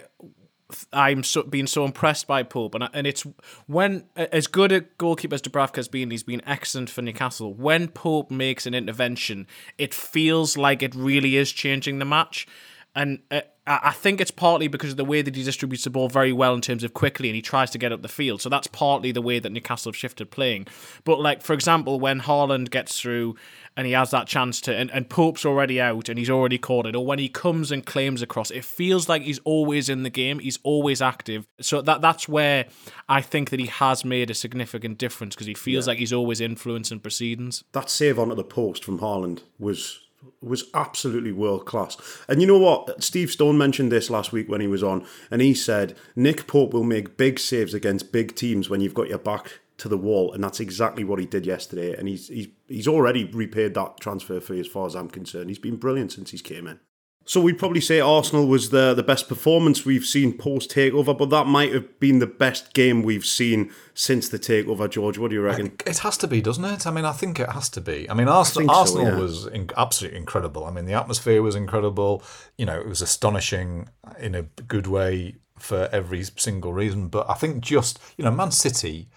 I'm 0.92 1.24
so, 1.24 1.44
being 1.44 1.68
so 1.68 1.86
impressed 1.86 2.26
by 2.26 2.42
Pope, 2.44 2.74
and 2.76 2.90
and 2.92 3.06
it's 3.06 3.26
when 3.68 4.06
as 4.16 4.48
good 4.48 4.72
a 4.72 4.82
goalkeeper 4.82 5.36
as 5.36 5.42
Dubravka 5.42 5.76
has 5.76 5.88
been, 5.88 6.10
he's 6.10 6.24
been 6.24 6.42
excellent 6.46 6.90
for 6.90 7.02
Newcastle. 7.04 7.54
When 7.54 7.88
Pope 7.88 8.32
makes 8.32 8.66
an 8.66 8.74
intervention, 8.74 9.46
it 9.78 9.94
feels 9.94 10.58
like 10.58 10.82
it 10.82 10.96
really 10.96 11.38
is 11.38 11.52
changing 11.52 12.00
the 12.00 12.06
match. 12.06 12.48
And 12.96 13.20
uh, 13.30 13.42
I 13.68 13.92
think 13.92 14.22
it's 14.22 14.32
partly 14.32 14.68
because 14.68 14.92
of 14.92 14.98
the 14.98 15.04
way 15.04 15.22
that 15.24 15.36
he 15.36 15.44
distributes 15.44 15.84
the 15.84 15.90
ball 15.90 16.08
very 16.08 16.32
well 16.32 16.54
in 16.54 16.62
terms 16.62 16.84
of 16.84 16.94
quickly 16.94 17.30
and 17.30 17.36
he 17.36 17.42
tries 17.42 17.72
to 17.72 17.78
get 17.78 17.92
up 17.92 18.04
the 18.04 18.08
field. 18.08 18.42
So 18.42 18.48
that's 18.48 18.68
partly 18.68 19.12
the 19.12 19.24
way 19.24 19.40
that 19.40 19.52
Newcastle 19.52 19.92
have 19.92 19.98
shifted 19.98 20.30
playing. 20.30 20.68
But, 21.04 21.20
like, 21.20 21.42
for 21.42 21.54
example, 21.54 22.00
when 22.00 22.22
Haaland 22.22 22.70
gets 22.70 23.02
through 23.02 23.36
and 23.76 23.88
he 23.88 23.94
has 23.94 24.12
that 24.12 24.28
chance 24.28 24.62
to, 24.62 24.76
and, 24.76 24.92
and 24.92 25.10
Pope's 25.10 25.46
already 25.46 25.82
out 25.82 26.10
and 26.10 26.20
he's 26.20 26.30
already 26.30 26.60
caught 26.60 26.86
it, 26.86 26.96
or 26.96 27.06
when 27.06 27.18
he 27.18 27.28
comes 27.28 27.72
and 27.72 27.86
claims 27.86 28.22
across, 28.22 28.52
it 28.52 28.64
feels 28.64 29.10
like 29.10 29.24
he's 29.24 29.40
always 29.40 29.90
in 29.90 30.04
the 30.04 30.12
game, 30.12 30.38
he's 30.40 30.60
always 30.62 31.02
active. 31.02 31.48
So 31.60 31.82
that 31.82 32.02
that's 32.02 32.30
where 32.30 32.66
I 33.10 33.22
think 33.22 33.50
that 33.50 33.60
he 33.60 33.66
has 33.66 34.06
made 34.06 34.30
a 34.30 34.36
significant 34.36 35.00
difference 35.00 35.34
because 35.34 35.48
he 35.48 35.56
feels 35.56 35.88
yeah. 35.88 35.92
like 35.92 36.00
he's 36.00 36.14
always 36.14 36.40
influencing 36.40 37.00
proceedings. 37.00 37.64
That 37.72 37.90
save 37.90 38.20
onto 38.20 38.36
the 38.36 38.44
post 38.44 38.86
from 38.86 39.00
Haaland 39.00 39.42
was 39.58 40.00
was 40.42 40.70
absolutely 40.74 41.32
world 41.32 41.66
class. 41.66 41.98
And 42.28 42.42
you 42.42 42.48
know 42.48 42.60
what? 42.60 43.04
Steve 43.04 43.32
Stone 43.32 43.58
mentioned 43.58 43.92
this 43.92 44.10
last 44.10 44.32
week 44.32 44.50
when 44.50 44.62
he 44.62 44.68
was 44.68 44.84
on, 44.84 45.06
and 45.32 45.42
he 45.42 45.54
said 45.54 45.96
Nick 46.16 46.48
Pope 46.48 46.74
will 46.74 46.84
make 46.84 47.18
big 47.18 47.40
saves 47.40 47.74
against 47.74 48.12
big 48.12 48.36
teams 48.36 48.70
when 48.70 48.82
you've 48.82 48.94
got 48.94 49.10
your 49.10 49.18
back 49.18 49.60
to 49.78 49.90
the 49.90 49.98
wall, 49.98 50.32
and 50.34 50.44
that's 50.44 50.60
exactly 50.60 51.04
what 51.04 51.20
he 51.20 51.26
did 51.26 51.46
yesterday. 51.46 51.96
And 51.98 52.08
he's 52.08 52.28
he's 52.28 52.48
he's 52.68 52.88
already 52.88 53.26
repaid 53.26 53.74
that 53.74 54.00
transfer 54.00 54.40
fee, 54.40 54.60
as 54.60 54.68
far 54.68 54.86
as 54.86 54.96
I'm 54.96 55.10
concerned. 55.10 55.50
He's 55.50 55.60
been 55.60 55.78
brilliant 55.78 56.12
since 56.12 56.32
he's 56.32 56.42
came 56.42 56.68
in. 56.68 56.80
So 57.28 57.42
we'd 57.42 57.58
probably 57.58 57.82
say 57.82 58.00
Arsenal 58.00 58.48
was 58.48 58.70
the 58.70 58.94
the 58.94 59.02
best 59.02 59.28
performance 59.28 59.84
we've 59.84 60.06
seen 60.06 60.38
post 60.38 60.70
takeover, 60.70 61.18
but 61.18 61.32
that 61.32 61.48
might 61.48 61.74
have 61.74 62.00
been 62.00 62.20
the 62.20 62.28
best 62.28 62.74
game 62.74 63.02
we've 63.02 63.26
seen 63.26 63.72
since 63.96 64.30
the 64.30 64.38
takeover. 64.38 64.88
George, 64.88 65.18
what 65.18 65.30
do 65.30 65.36
you 65.36 65.42
reckon? 65.42 65.74
It 65.88 66.00
has 66.00 66.18
to 66.18 66.28
be, 66.28 66.40
doesn't 66.40 66.64
it? 66.64 66.86
I 66.86 66.92
mean, 66.92 67.04
I 67.04 67.14
think 67.14 67.40
it 67.40 67.50
has 67.50 67.68
to 67.70 67.82
be. 67.82 68.08
I 68.10 68.14
mean, 68.14 68.28
Arsenal, 68.28 68.70
I 68.70 68.76
Arsenal 68.76 69.06
yeah. 69.08 69.18
was 69.18 69.48
in, 69.48 69.70
absolutely 69.76 70.20
incredible. 70.20 70.66
I 70.66 70.72
mean, 70.72 70.86
the 70.86 70.94
atmosphere 70.94 71.42
was 71.42 71.56
incredible. 71.56 72.24
You 72.60 72.68
know, 72.68 72.80
it 72.80 72.88
was 72.88 73.02
astonishing 73.02 73.90
in 74.20 74.36
a 74.36 74.44
good 74.44 74.86
way 74.86 75.38
for 75.58 75.90
every 75.92 76.24
single 76.24 76.74
reason. 76.74 77.08
But 77.08 77.28
I 77.28 77.34
think 77.34 77.62
just 77.62 78.00
you 78.18 78.24
know, 78.24 78.32
Man 78.32 78.52
City 78.52 79.08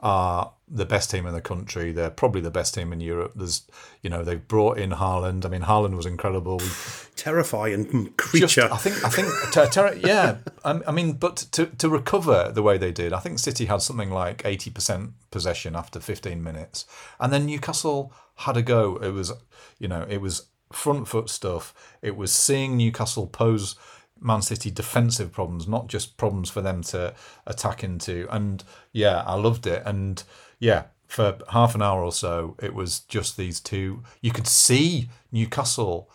are 0.00 0.52
the 0.68 0.84
best 0.84 1.10
team 1.10 1.26
in 1.26 1.34
the 1.34 1.40
country. 1.40 1.92
They're 1.92 2.10
probably 2.10 2.40
the 2.40 2.50
best 2.50 2.74
team 2.74 2.92
in 2.92 3.00
Europe. 3.00 3.32
There's, 3.36 3.66
you 4.02 4.10
know, 4.10 4.24
they've 4.24 4.46
brought 4.46 4.78
in 4.78 4.90
Haaland. 4.90 5.44
I 5.44 5.48
mean, 5.48 5.62
Haaland 5.62 5.96
was 5.96 6.06
incredible. 6.06 6.60
Terrifying 7.16 8.12
creature. 8.16 8.46
Just, 8.46 8.72
I 8.72 8.76
think. 8.76 9.04
I 9.04 9.08
think. 9.08 9.28
Ter- 9.52 9.68
ter- 9.68 9.96
yeah. 9.96 10.38
Um, 10.66 10.82
I, 10.86 10.92
mean, 10.92 11.12
but 11.12 11.36
to 11.52 11.66
to 11.66 11.90
recover 11.90 12.50
the 12.50 12.62
way 12.62 12.78
they 12.78 12.90
did, 12.90 13.12
I 13.12 13.18
think 13.18 13.38
City 13.38 13.66
had 13.66 13.82
something 13.82 14.10
like 14.10 14.40
eighty 14.46 14.70
percent 14.70 15.10
possession 15.30 15.76
after 15.76 16.00
fifteen 16.00 16.42
minutes, 16.42 16.86
and 17.20 17.30
then 17.30 17.44
Newcastle 17.44 18.14
had 18.36 18.56
a 18.56 18.62
go. 18.62 18.96
It 18.96 19.10
was, 19.10 19.30
you 19.78 19.88
know, 19.88 20.06
it 20.08 20.22
was 20.22 20.46
front 20.72 21.06
foot 21.06 21.28
stuff. 21.28 21.74
It 22.00 22.16
was 22.16 22.32
seeing 22.32 22.78
Newcastle 22.78 23.26
pose 23.26 23.76
Man 24.24 24.42
City 24.42 24.70
defensive 24.70 25.30
problems, 25.32 25.68
not 25.68 25.86
just 25.86 26.16
problems 26.16 26.50
for 26.50 26.60
them 26.60 26.82
to 26.84 27.14
attack 27.46 27.84
into. 27.84 28.26
And 28.30 28.64
yeah, 28.92 29.22
I 29.26 29.34
loved 29.34 29.66
it. 29.66 29.82
And 29.84 30.22
yeah, 30.58 30.84
for 31.06 31.38
half 31.50 31.74
an 31.74 31.82
hour 31.82 32.02
or 32.02 32.12
so, 32.12 32.56
it 32.60 32.74
was 32.74 33.00
just 33.00 33.36
these 33.36 33.60
two. 33.60 34.02
You 34.20 34.32
could 34.32 34.46
see 34.46 35.08
Newcastle 35.30 36.10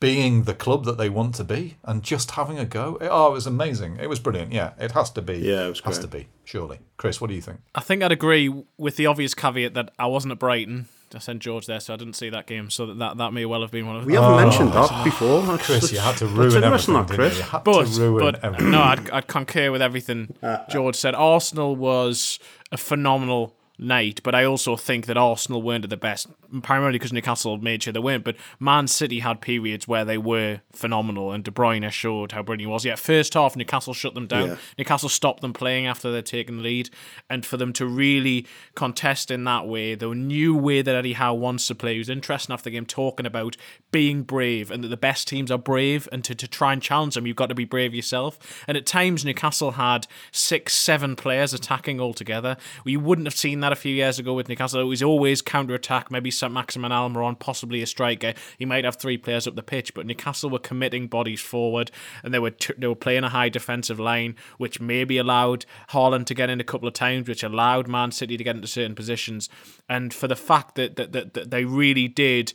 being 0.00 0.42
the 0.42 0.54
club 0.54 0.84
that 0.84 0.98
they 0.98 1.08
want 1.08 1.34
to 1.36 1.44
be 1.44 1.76
and 1.84 2.02
just 2.02 2.32
having 2.32 2.58
a 2.58 2.64
go. 2.64 2.98
oh, 3.00 3.28
it 3.28 3.32
was 3.32 3.46
amazing. 3.46 3.98
It 4.00 4.08
was 4.08 4.18
brilliant. 4.18 4.52
Yeah, 4.52 4.72
it 4.78 4.92
has 4.92 5.10
to 5.12 5.22
be. 5.22 5.38
Yeah, 5.38 5.66
it 5.66 5.68
was 5.68 5.80
has 5.80 5.98
to 6.00 6.08
be. 6.08 6.28
Surely, 6.44 6.80
Chris, 6.96 7.20
what 7.20 7.28
do 7.28 7.36
you 7.36 7.42
think? 7.42 7.60
I 7.74 7.80
think 7.80 8.02
I'd 8.02 8.12
agree 8.12 8.64
with 8.76 8.96
the 8.96 9.06
obvious 9.06 9.34
caveat 9.34 9.74
that 9.74 9.92
I 9.98 10.06
wasn't 10.06 10.32
at 10.32 10.38
Brighton. 10.38 10.88
I 11.14 11.18
sent 11.18 11.40
George 11.40 11.66
there, 11.66 11.80
so 11.80 11.94
I 11.94 11.96
didn't 11.96 12.14
see 12.14 12.30
that 12.30 12.46
game. 12.46 12.70
So 12.70 12.86
that 12.86 12.98
that, 12.98 13.16
that 13.18 13.32
may 13.32 13.44
well 13.44 13.60
have 13.62 13.70
been 13.70 13.86
one 13.86 13.96
of. 13.96 14.06
We 14.06 14.14
haven't 14.14 14.32
oh, 14.32 14.36
mentioned 14.36 14.72
that 14.72 15.04
before, 15.04 15.42
That's 15.42 15.64
Chris. 15.64 15.92
You 15.92 15.98
had 15.98 16.16
to 16.18 16.26
ruin 16.26 16.62
everything, 16.62 16.94
that, 16.94 17.08
Chris. 17.08 17.38
You? 17.38 17.44
You 17.44 18.18
but, 18.18 18.32
but 18.32 18.44
everything. 18.44 18.70
no, 18.70 18.82
I'd, 18.82 19.10
I'd 19.10 19.26
concur 19.26 19.70
with 19.70 19.82
everything 19.82 20.34
uh, 20.42 20.46
uh. 20.46 20.68
George 20.68 20.96
said. 20.96 21.14
Arsenal 21.14 21.76
was 21.76 22.38
a 22.72 22.76
phenomenal 22.76 23.55
night, 23.78 24.20
but 24.22 24.34
I 24.34 24.44
also 24.44 24.76
think 24.76 25.06
that 25.06 25.16
Arsenal 25.16 25.62
weren't 25.62 25.84
at 25.84 25.90
the 25.90 25.96
best, 25.96 26.28
primarily 26.62 26.98
because 26.98 27.12
Newcastle 27.12 27.58
made 27.58 27.82
sure 27.82 27.92
they 27.92 28.00
weren't. 28.00 28.24
But 28.24 28.36
Man 28.58 28.86
City 28.86 29.20
had 29.20 29.40
periods 29.40 29.86
where 29.86 30.04
they 30.04 30.18
were 30.18 30.60
phenomenal, 30.72 31.32
and 31.32 31.44
De 31.44 31.50
Bruyne 31.50 31.90
showed 31.90 32.32
how 32.32 32.42
brilliant 32.42 32.68
he 32.68 32.72
was. 32.72 32.84
Yeah, 32.84 32.94
first 32.94 33.34
half, 33.34 33.56
Newcastle 33.56 33.94
shut 33.94 34.14
them 34.14 34.26
down. 34.26 34.48
Yeah. 34.48 34.56
Newcastle 34.78 35.08
stopped 35.08 35.42
them 35.42 35.52
playing 35.52 35.86
after 35.86 36.10
they'd 36.10 36.26
taken 36.26 36.58
the 36.58 36.62
lead, 36.62 36.90
and 37.28 37.44
for 37.44 37.56
them 37.56 37.72
to 37.74 37.86
really 37.86 38.46
contest 38.74 39.30
in 39.30 39.44
that 39.44 39.66
way, 39.66 39.94
the 39.94 40.14
new 40.14 40.56
way 40.56 40.82
that 40.82 40.94
Eddie 40.94 41.14
Howe 41.14 41.34
wants 41.34 41.66
to 41.68 41.74
play, 41.74 41.92
he 41.92 41.98
was 41.98 42.08
interesting 42.08 42.54
after 42.54 42.64
the 42.64 42.70
game 42.70 42.86
talking 42.86 43.26
about 43.26 43.56
being 43.90 44.22
brave 44.22 44.70
and 44.70 44.82
that 44.84 44.88
the 44.88 44.96
best 44.96 45.28
teams 45.28 45.50
are 45.50 45.58
brave, 45.58 46.08
and 46.12 46.24
to, 46.24 46.34
to 46.34 46.48
try 46.48 46.72
and 46.72 46.82
challenge 46.82 47.14
them, 47.14 47.26
you've 47.26 47.36
got 47.36 47.48
to 47.48 47.54
be 47.54 47.64
brave 47.64 47.94
yourself. 47.94 48.64
And 48.66 48.76
at 48.76 48.86
times, 48.86 49.24
Newcastle 49.24 49.72
had 49.72 50.06
six, 50.32 50.74
seven 50.74 51.16
players 51.16 51.52
attacking 51.52 52.00
altogether. 52.00 52.56
We 52.84 52.96
wouldn't 52.96 53.26
have 53.26 53.36
seen 53.36 53.60
that 53.60 53.65
that 53.66 53.72
a 53.72 53.76
few 53.76 53.92
years 53.92 54.20
ago 54.20 54.32
with 54.32 54.48
Newcastle. 54.48 54.80
It 54.80 54.84
was 54.84 55.02
always 55.02 55.42
counter 55.42 55.74
attack, 55.74 56.08
maybe 56.08 56.30
St. 56.30 56.52
Maximin 56.52 56.92
Almiron, 56.92 57.36
possibly 57.36 57.82
a 57.82 57.86
striker. 57.86 58.32
He 58.58 58.64
might 58.64 58.84
have 58.84 58.94
three 58.94 59.18
players 59.18 59.48
up 59.48 59.56
the 59.56 59.62
pitch, 59.62 59.92
but 59.92 60.06
Newcastle 60.06 60.50
were 60.50 60.60
committing 60.60 61.08
bodies 61.08 61.40
forward 61.40 61.90
and 62.22 62.32
they 62.32 62.38
were 62.38 62.50
t- 62.50 62.74
they 62.78 62.86
were 62.86 62.94
playing 62.94 63.24
a 63.24 63.28
high 63.28 63.48
defensive 63.48 63.98
line, 63.98 64.36
which 64.58 64.80
maybe 64.80 65.18
allowed 65.18 65.66
Haaland 65.90 66.26
to 66.26 66.34
get 66.34 66.48
in 66.48 66.60
a 66.60 66.64
couple 66.64 66.86
of 66.86 66.94
times, 66.94 67.26
which 67.26 67.42
allowed 67.42 67.88
Man 67.88 68.12
City 68.12 68.36
to 68.36 68.44
get 68.44 68.54
into 68.54 68.68
certain 68.68 68.94
positions. 68.94 69.48
And 69.88 70.14
for 70.14 70.28
the 70.28 70.36
fact 70.36 70.76
that, 70.76 70.94
that, 70.94 71.10
that, 71.10 71.34
that 71.34 71.50
they 71.50 71.64
really 71.64 72.06
did 72.06 72.52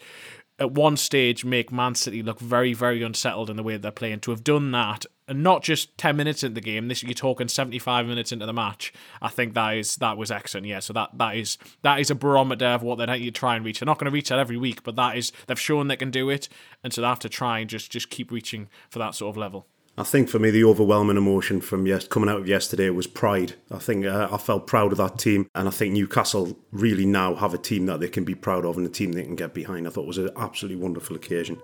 at 0.61 0.71
one 0.71 0.95
stage 0.95 1.43
make 1.43 1.71
Man 1.71 1.95
City 1.95 2.21
look 2.21 2.39
very, 2.39 2.73
very 2.73 3.01
unsettled 3.01 3.49
in 3.49 3.57
the 3.57 3.63
way 3.63 3.77
they're 3.77 3.91
playing. 3.91 4.19
To 4.21 4.31
have 4.31 4.43
done 4.43 4.71
that, 4.71 5.07
and 5.27 5.41
not 5.41 5.63
just 5.63 5.97
ten 5.97 6.15
minutes 6.15 6.43
into 6.43 6.53
the 6.53 6.61
game, 6.61 6.87
this 6.87 7.01
you're 7.01 7.13
talking 7.13 7.47
seventy 7.47 7.79
five 7.79 8.05
minutes 8.05 8.31
into 8.31 8.45
the 8.45 8.53
match. 8.53 8.93
I 9.21 9.29
think 9.29 9.55
that 9.55 9.75
is 9.75 9.95
that 9.97 10.17
was 10.17 10.29
excellent. 10.29 10.67
Yeah, 10.67 10.79
so 10.79 10.93
that 10.93 11.09
that 11.17 11.35
is 11.35 11.57
that 11.81 11.99
is 11.99 12.11
a 12.11 12.15
barometer 12.15 12.67
of 12.67 12.83
what 12.83 12.99
they 12.99 13.07
to 13.07 13.31
try 13.31 13.55
and 13.55 13.65
reach. 13.65 13.79
They're 13.79 13.87
not 13.87 13.97
going 13.97 14.05
to 14.05 14.13
reach 14.13 14.29
that 14.29 14.39
every 14.39 14.57
week, 14.57 14.83
but 14.83 14.95
that 14.95 15.17
is 15.17 15.31
they've 15.47 15.59
shown 15.59 15.87
they 15.87 15.95
can 15.95 16.11
do 16.11 16.29
it, 16.29 16.47
and 16.83 16.93
so 16.93 17.01
they 17.01 17.07
have 17.07 17.19
to 17.19 17.29
try 17.29 17.59
and 17.59 17.69
just 17.69 17.91
just 17.91 18.11
keep 18.11 18.31
reaching 18.31 18.69
for 18.89 18.99
that 18.99 19.15
sort 19.15 19.33
of 19.33 19.37
level. 19.37 19.67
I 19.97 20.03
think 20.03 20.29
for 20.29 20.39
me, 20.39 20.51
the 20.51 20.63
overwhelming 20.63 21.17
emotion 21.17 21.59
from 21.59 21.85
yes, 21.85 22.07
coming 22.07 22.29
out 22.29 22.39
of 22.39 22.47
yesterday 22.47 22.89
was 22.89 23.07
pride. 23.07 23.53
I 23.69 23.77
think 23.77 24.05
uh, 24.05 24.29
I 24.31 24.37
felt 24.37 24.65
proud 24.65 24.93
of 24.93 24.97
that 24.99 25.19
team, 25.19 25.49
and 25.53 25.67
I 25.67 25.71
think 25.71 25.93
Newcastle 25.93 26.57
really 26.71 27.05
now 27.05 27.35
have 27.35 27.53
a 27.53 27.57
team 27.57 27.87
that 27.87 27.99
they 27.99 28.07
can 28.07 28.23
be 28.23 28.33
proud 28.33 28.65
of 28.65 28.77
and 28.77 28.85
a 28.85 28.89
team 28.89 29.11
they 29.11 29.23
can 29.23 29.35
get 29.35 29.53
behind. 29.53 29.85
I 29.85 29.89
thought 29.89 30.03
it 30.03 30.07
was 30.07 30.17
an 30.17 30.29
absolutely 30.37 30.81
wonderful 30.81 31.17
occasion. 31.17 31.61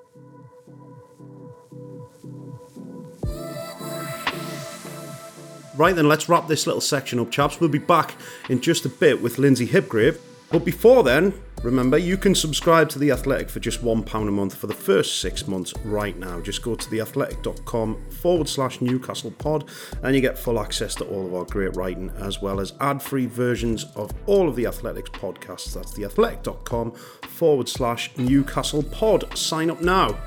Right 5.77 5.95
then, 5.95 6.09
let's 6.09 6.27
wrap 6.27 6.47
this 6.47 6.67
little 6.67 6.81
section 6.81 7.19
up, 7.19 7.31
chaps. 7.31 7.61
We'll 7.61 7.69
be 7.69 7.77
back 7.77 8.15
in 8.49 8.59
just 8.59 8.83
a 8.85 8.89
bit 8.89 9.21
with 9.21 9.37
Lynsey 9.37 9.67
Hipgrave. 9.67 10.19
But 10.51 10.65
before 10.65 11.03
then, 11.03 11.33
remember 11.63 11.97
you 11.97 12.17
can 12.17 12.35
subscribe 12.35 12.89
to 12.89 12.99
The 12.99 13.11
Athletic 13.11 13.49
for 13.49 13.59
just 13.59 13.83
£1 13.83 14.27
a 14.27 14.31
month 14.31 14.55
for 14.55 14.67
the 14.67 14.73
first 14.73 15.19
six 15.21 15.47
months 15.47 15.73
right 15.83 16.17
now. 16.17 16.39
Just 16.39 16.61
go 16.61 16.75
to 16.75 16.89
theathletic.com 16.89 18.09
forward 18.09 18.47
slash 18.47 18.81
Newcastle 18.81 19.31
pod 19.31 19.69
and 20.03 20.15
you 20.15 20.21
get 20.21 20.37
full 20.37 20.59
access 20.59 20.95
to 20.95 21.05
all 21.05 21.25
of 21.25 21.33
our 21.33 21.45
great 21.45 21.75
writing 21.75 22.11
as 22.17 22.41
well 22.41 22.59
as 22.59 22.73
ad 22.79 23.01
free 23.01 23.25
versions 23.25 23.85
of 23.95 24.11
all 24.25 24.47
of 24.47 24.55
The 24.55 24.65
Athletic's 24.65 25.09
podcasts. 25.09 25.73
That's 25.73 25.97
theathletic.com 25.97 26.91
forward 26.91 27.69
slash 27.69 28.15
Newcastle 28.17 28.83
pod. 28.83 29.37
Sign 29.37 29.69
up 29.69 29.81
now. 29.81 30.17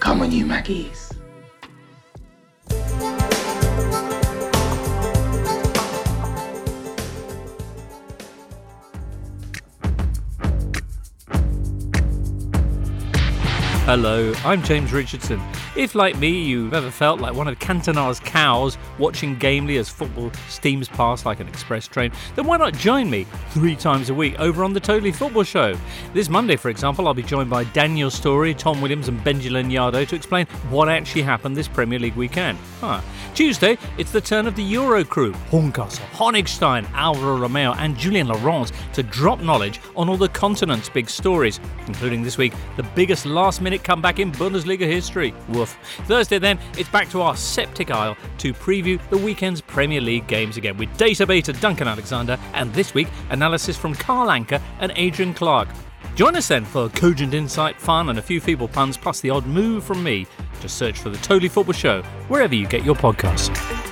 Come 0.00 0.20
on, 0.20 0.32
you 0.32 0.44
Mackies. 0.44 1.12
Hello, 13.94 14.32
I'm 14.42 14.62
James 14.62 14.90
Richardson. 14.90 15.38
If, 15.76 15.94
like 15.94 16.16
me, 16.16 16.30
you've 16.30 16.72
ever 16.72 16.90
felt 16.90 17.20
like 17.20 17.34
one 17.34 17.46
of 17.46 17.58
Cantona's 17.58 18.20
cows 18.20 18.78
watching 18.98 19.36
gamely 19.36 19.76
as 19.76 19.90
football 19.90 20.32
steams 20.48 20.88
past 20.88 21.26
like 21.26 21.40
an 21.40 21.48
express 21.48 21.88
train, 21.88 22.10
then 22.34 22.46
why 22.46 22.56
not 22.56 22.72
join 22.72 23.10
me 23.10 23.26
three 23.50 23.76
times 23.76 24.08
a 24.08 24.14
week 24.14 24.34
over 24.40 24.64
on 24.64 24.72
the 24.72 24.80
Totally 24.80 25.12
Football 25.12 25.42
Show? 25.42 25.76
This 26.14 26.30
Monday, 26.30 26.56
for 26.56 26.70
example, 26.70 27.06
I'll 27.06 27.12
be 27.12 27.22
joined 27.22 27.50
by 27.50 27.64
Daniel 27.64 28.10
Storey, 28.10 28.54
Tom 28.54 28.80
Williams, 28.80 29.08
and 29.08 29.20
Benji 29.20 29.50
Lanyado 29.50 30.08
to 30.08 30.16
explain 30.16 30.46
what 30.70 30.88
actually 30.88 31.20
happened 31.20 31.54
this 31.54 31.68
Premier 31.68 31.98
League 31.98 32.16
weekend. 32.16 32.56
Tuesday, 33.34 33.76
it's 33.98 34.10
the 34.10 34.20
turn 34.22 34.46
of 34.46 34.56
the 34.56 34.62
Euro 34.62 35.04
crew 35.04 35.32
Horncastle, 35.50 36.04
Honigstein, 36.12 36.90
Alvaro 36.94 37.36
Romeo, 37.36 37.72
and 37.74 37.96
Julien 37.98 38.28
Laurens 38.28 38.72
to 38.94 39.02
drop 39.02 39.40
knowledge 39.40 39.80
on 39.96 40.08
all 40.08 40.16
the 40.16 40.30
continent's 40.30 40.88
big 40.88 41.10
stories, 41.10 41.60
including 41.86 42.22
this 42.22 42.38
week 42.38 42.54
the 42.76 42.82
biggest 42.94 43.26
last 43.26 43.60
minute 43.60 43.81
minute 43.82 43.84
comeback 43.84 44.18
in 44.18 44.32
Bundesliga 44.32 44.86
history. 44.86 45.34
Woof. 45.48 45.76
Thursday, 46.06 46.38
then, 46.38 46.58
it's 46.78 46.88
back 46.88 47.08
to 47.10 47.20
our 47.22 47.36
septic 47.36 47.90
aisle 47.90 48.16
to 48.38 48.52
preview 48.52 48.98
the 49.10 49.18
weekend's 49.18 49.60
Premier 49.60 50.00
League 50.00 50.26
games 50.26 50.56
again 50.56 50.76
with 50.76 50.94
data 50.96 51.26
beta 51.26 51.52
Duncan 51.52 51.88
Alexander 51.88 52.38
and 52.54 52.72
this 52.74 52.94
week 52.94 53.08
analysis 53.30 53.76
from 53.76 53.94
Carl 53.94 54.28
Anka 54.28 54.60
and 54.80 54.92
Adrian 54.96 55.34
Clark. 55.34 55.68
Join 56.14 56.36
us 56.36 56.48
then 56.48 56.64
for 56.64 56.88
cogent 56.90 57.34
insight, 57.34 57.80
fun, 57.80 58.10
and 58.10 58.18
a 58.18 58.22
few 58.22 58.40
feeble 58.40 58.68
puns, 58.68 58.96
plus 58.96 59.20
the 59.20 59.30
odd 59.30 59.46
move 59.46 59.82
from 59.82 60.02
me. 60.02 60.26
Just 60.60 60.76
search 60.76 60.98
for 60.98 61.08
the 61.08 61.18
Totally 61.18 61.48
Football 61.48 61.72
Show 61.72 62.02
wherever 62.28 62.54
you 62.54 62.66
get 62.66 62.84
your 62.84 62.94
podcasts. 62.94 63.91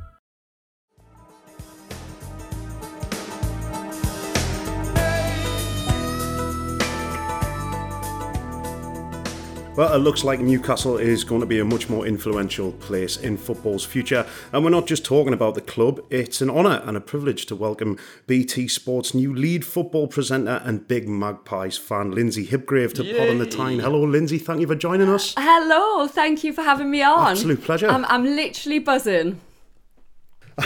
Well, 9.81 9.95
it 9.95 9.97
looks 9.97 10.23
like 10.23 10.39
Newcastle 10.39 10.97
is 10.97 11.23
going 11.23 11.41
to 11.41 11.47
be 11.47 11.57
a 11.57 11.65
much 11.65 11.89
more 11.89 12.05
influential 12.05 12.71
place 12.73 13.17
in 13.17 13.35
football's 13.35 13.83
future. 13.83 14.27
And 14.53 14.63
we're 14.63 14.69
not 14.69 14.85
just 14.85 15.03
talking 15.03 15.33
about 15.33 15.55
the 15.55 15.61
club, 15.61 15.99
it's 16.11 16.39
an 16.39 16.51
honour 16.51 16.83
and 16.85 16.95
a 16.95 17.01
privilege 17.01 17.47
to 17.47 17.55
welcome 17.55 17.97
BT 18.27 18.67
Sports' 18.67 19.15
new 19.15 19.33
lead 19.33 19.65
football 19.65 20.05
presenter 20.05 20.61
and 20.63 20.87
big 20.87 21.09
Magpies 21.09 21.79
fan, 21.79 22.11
Lynsey 22.11 22.45
Hipgrave, 22.45 22.93
to 22.93 23.03
Pod 23.03 23.29
on 23.29 23.39
the 23.39 23.47
Tyne. 23.47 23.79
Hello, 23.79 24.03
Lynsey. 24.03 24.37
Thank 24.37 24.61
you 24.61 24.67
for 24.67 24.75
joining 24.75 25.09
us. 25.09 25.33
Hello, 25.35 26.05
thank 26.05 26.43
you 26.43 26.53
for 26.53 26.61
having 26.61 26.91
me 26.91 27.01
on. 27.01 27.31
Absolute 27.31 27.63
pleasure. 27.63 27.89
I'm, 27.89 28.05
I'm 28.05 28.23
literally 28.23 28.77
buzzing. 28.77 29.41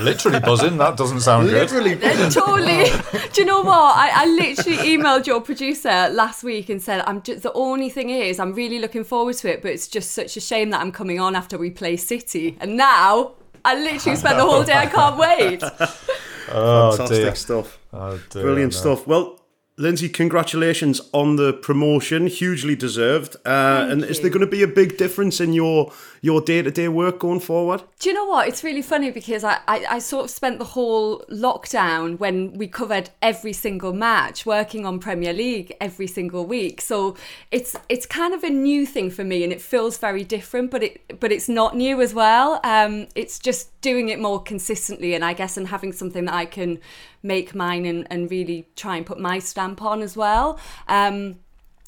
Literally 0.02 0.40
buzzing. 0.40 0.78
That 0.78 0.98
doesn't 0.98 1.22
sound 1.22 1.50
good. 1.50 1.72
Literally. 1.72 1.96
totally. 2.32 2.86
Do 3.34 3.42
you 3.42 3.46
know 3.46 3.62
what? 3.62 3.96
I, 3.96 4.24
I 4.24 4.26
literally 4.26 4.78
emailed 4.78 5.26
your 5.28 5.42
producer 5.42 6.10
last 6.12 6.44
week 6.44 6.70
and 6.70 6.82
said, 6.82 7.04
"I'm 7.08 7.22
just 7.22 7.44
the 7.44 7.54
only 7.54 7.90
thing 7.90 8.10
is 8.10 8.40
I'm 8.40 8.54
really 8.54 8.80
looking 8.80 9.04
forward 9.04 9.36
to 9.38 9.52
it, 9.52 9.62
but 9.62 9.72
it's 9.72 9.88
just 9.88 10.12
such 10.12 10.38
a 10.38 10.42
shame 10.42 10.70
that 10.72 10.82
I'm 10.82 10.92
coming 10.92 11.20
on 11.20 11.36
after 11.36 11.58
we 11.58 11.70
play 11.70 11.98
City." 11.98 12.58
And 12.60 12.78
now 12.78 13.34
I 13.64 13.76
literally 13.76 14.16
spent 14.18 14.38
the 14.38 14.46
whole 14.46 14.64
day. 14.64 14.74
I 14.74 14.86
can't 14.88 15.18
wait. 15.18 15.64
Oh, 16.48 16.92
Fantastic 16.92 17.24
dear. 17.24 17.36
stuff. 17.36 17.80
Oh, 17.92 18.20
dear, 18.30 18.44
Brilliant 18.44 18.74
no. 18.74 18.80
stuff. 18.80 19.08
Well, 19.08 19.40
Lynsey, 19.78 20.08
congratulations 20.10 21.02
on 21.12 21.38
the 21.38 21.54
promotion, 21.54 22.28
hugely 22.28 22.76
deserved. 22.76 23.36
Uh, 23.46 23.88
and 23.90 24.04
is 24.04 24.22
there 24.22 24.30
going 24.30 24.42
to 24.46 24.48
be 24.48 24.62
a 24.62 24.68
big 24.68 24.98
difference 24.98 25.42
in 25.42 25.54
your 25.54 25.92
your 26.26 26.42
day 26.42 26.60
to 26.64 26.72
day 26.72 26.88
work 26.88 27.20
going 27.20 27.40
forward? 27.40 27.84
Do 28.00 28.10
you 28.10 28.16
know 28.16 28.26
what? 28.26 28.48
It's 28.48 28.64
really 28.64 28.82
funny 28.82 29.12
because 29.12 29.44
I, 29.44 29.60
I, 29.68 29.86
I 29.92 30.00
sort 30.00 30.26
of 30.26 30.32
spent 30.32 30.58
the 30.58 30.66
whole 30.66 31.20
lockdown 31.30 32.18
when 32.18 32.54
we 32.54 32.68
covered 32.68 33.12
every 33.22 33.54
single 33.54 33.94
match, 33.94 34.44
working 34.44 34.88
on 34.88 34.98
Premier 34.98 35.34
League 35.34 35.76
every 35.80 36.08
single 36.08 36.44
week. 36.48 36.82
So 36.82 37.16
it's 37.52 37.76
it's 37.90 38.08
kind 38.08 38.34
of 38.34 38.44
a 38.44 38.50
new 38.50 38.88
thing 38.88 39.12
for 39.12 39.24
me, 39.24 39.44
and 39.44 39.54
it 39.54 39.62
feels 39.62 40.00
very 40.00 40.24
different. 40.24 40.72
But 40.72 40.82
it 40.82 41.20
but 41.20 41.32
it's 41.32 41.48
not 41.48 41.78
new 41.78 42.02
as 42.02 42.16
well. 42.16 42.60
Um, 42.64 43.06
it's 43.14 43.38
just 43.38 43.80
doing 43.82 44.10
it 44.10 44.20
more 44.20 44.42
consistently, 44.42 45.14
and 45.14 45.24
I 45.24 45.34
guess 45.34 45.58
and 45.58 45.68
having 45.68 45.94
something 45.94 46.26
that 46.26 46.34
I 46.34 46.46
can 46.46 46.80
make 47.22 47.54
mine 47.54 47.86
and, 47.86 48.08
and 48.10 48.32
really 48.32 48.68
try 48.76 48.98
and 48.98 49.06
put 49.06 49.20
my 49.20 49.38
stamp 49.38 49.82
on 49.84 50.02
as 50.02 50.18
well. 50.18 50.60
Um, 50.88 51.38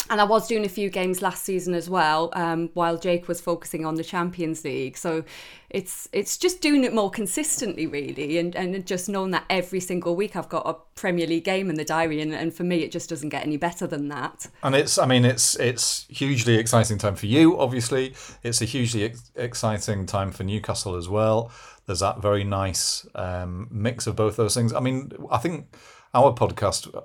and 0.09 0.21
I 0.21 0.23
was 0.23 0.47
doing 0.47 0.65
a 0.65 0.69
few 0.69 0.89
games 0.89 1.21
last 1.21 1.43
season 1.43 1.73
as 1.73 1.89
well, 1.89 2.29
um, 2.33 2.69
while 2.73 2.97
Jake 2.97 3.27
was 3.27 3.41
focusing 3.41 3.85
on 3.85 3.95
the 3.95 4.03
Champions 4.03 4.63
League. 4.63 4.97
So 4.97 5.23
it's 5.69 6.07
it's 6.13 6.37
just 6.37 6.61
doing 6.61 6.83
it 6.83 6.93
more 6.93 7.09
consistently, 7.09 7.87
really, 7.87 8.37
and, 8.37 8.55
and 8.55 8.85
just 8.85 9.09
knowing 9.09 9.31
that 9.31 9.43
every 9.49 9.79
single 9.79 10.15
week 10.15 10.35
I've 10.35 10.49
got 10.49 10.67
a 10.67 10.75
Premier 10.95 11.27
League 11.27 11.43
game 11.43 11.69
in 11.69 11.75
the 11.75 11.83
diary, 11.83 12.21
and, 12.21 12.33
and 12.33 12.53
for 12.53 12.63
me 12.63 12.83
it 12.83 12.91
just 12.91 13.09
doesn't 13.09 13.29
get 13.29 13.45
any 13.45 13.57
better 13.57 13.87
than 13.87 14.07
that. 14.09 14.47
And 14.63 14.75
it's, 14.75 14.97
I 14.97 15.05
mean, 15.05 15.25
it's 15.25 15.55
it's 15.59 16.05
hugely 16.09 16.55
exciting 16.55 16.97
time 16.97 17.15
for 17.15 17.25
you. 17.25 17.59
Obviously, 17.59 18.13
it's 18.43 18.61
a 18.61 18.65
hugely 18.65 19.03
ex- 19.03 19.31
exciting 19.35 20.05
time 20.05 20.31
for 20.31 20.43
Newcastle 20.43 20.95
as 20.95 21.09
well. 21.09 21.51
There's 21.85 21.99
that 21.99 22.21
very 22.21 22.43
nice 22.43 23.07
um, 23.15 23.67
mix 23.71 24.07
of 24.07 24.15
both 24.15 24.35
those 24.35 24.53
things. 24.53 24.73
I 24.73 24.79
mean, 24.79 25.11
I 25.31 25.37
think 25.37 25.73
our 26.13 26.33
podcast 26.33 26.93
uh, 26.95 27.01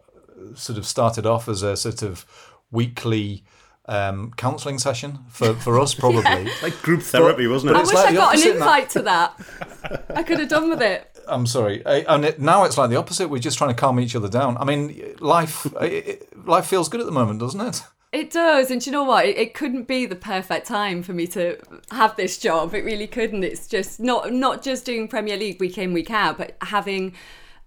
sort 0.54 0.78
of 0.78 0.86
started 0.86 1.26
off 1.26 1.48
as 1.48 1.62
a 1.62 1.76
sort 1.76 2.02
of 2.02 2.26
weekly 2.72 3.44
um, 3.86 4.32
counselling 4.36 4.78
session 4.78 5.18
for, 5.28 5.54
for 5.54 5.78
us, 5.78 5.94
probably. 5.94 6.22
Like 6.62 6.80
group 6.82 7.02
therapy, 7.02 7.46
wasn't 7.46 7.72
it? 7.72 7.76
I 7.76 7.80
wish 7.82 7.92
like 7.94 8.08
I 8.08 8.12
got 8.14 8.34
an 8.34 8.40
opposite 8.40 8.48
now. 8.48 8.54
invite 8.54 8.90
to 8.90 9.02
that. 9.02 10.06
I 10.16 10.22
could 10.22 10.40
have 10.40 10.48
done 10.48 10.68
with 10.70 10.82
it. 10.82 11.08
I'm 11.28 11.46
sorry. 11.46 11.84
Uh, 11.84 12.02
And 12.14 12.24
it, 12.24 12.40
now 12.40 12.64
it's 12.64 12.76
like 12.78 12.90
the 12.90 12.96
opposite. 12.96 13.28
We're 13.28 13.38
just 13.38 13.58
trying 13.58 13.70
to 13.70 13.76
calm 13.80 14.00
each 14.00 14.16
other 14.16 14.28
down. 14.28 14.56
I 14.56 14.64
mean, 14.64 15.14
life 15.20 15.66
it, 15.80 15.92
it- 16.08 16.46
life 16.46 16.66
feels 16.66 16.88
good 16.88 17.00
at 17.00 17.06
the 17.06 17.12
moment, 17.12 17.38
doesn't 17.40 17.60
it? 17.60 17.82
It 18.12 18.30
does, 18.30 18.70
and 18.70 18.78
do 18.78 18.90
you 18.90 18.92
know 18.92 19.04
what? 19.04 19.24
It, 19.24 19.38
it 19.38 19.54
couldn't 19.54 19.88
be 19.88 20.04
the 20.04 20.16
perfect 20.16 20.66
time 20.66 21.02
for 21.02 21.14
me 21.14 21.26
to 21.28 21.56
have 21.90 22.14
this 22.16 22.36
job. 22.36 22.74
It 22.74 22.84
really 22.84 23.06
couldn't. 23.06 23.42
It's 23.42 23.66
just 23.66 24.00
not 24.00 24.30
not 24.32 24.62
just 24.62 24.84
doing 24.84 25.08
Premier 25.08 25.36
League 25.38 25.58
week 25.60 25.78
in 25.78 25.94
week 25.94 26.10
out, 26.10 26.36
but 26.36 26.56
having 26.60 27.14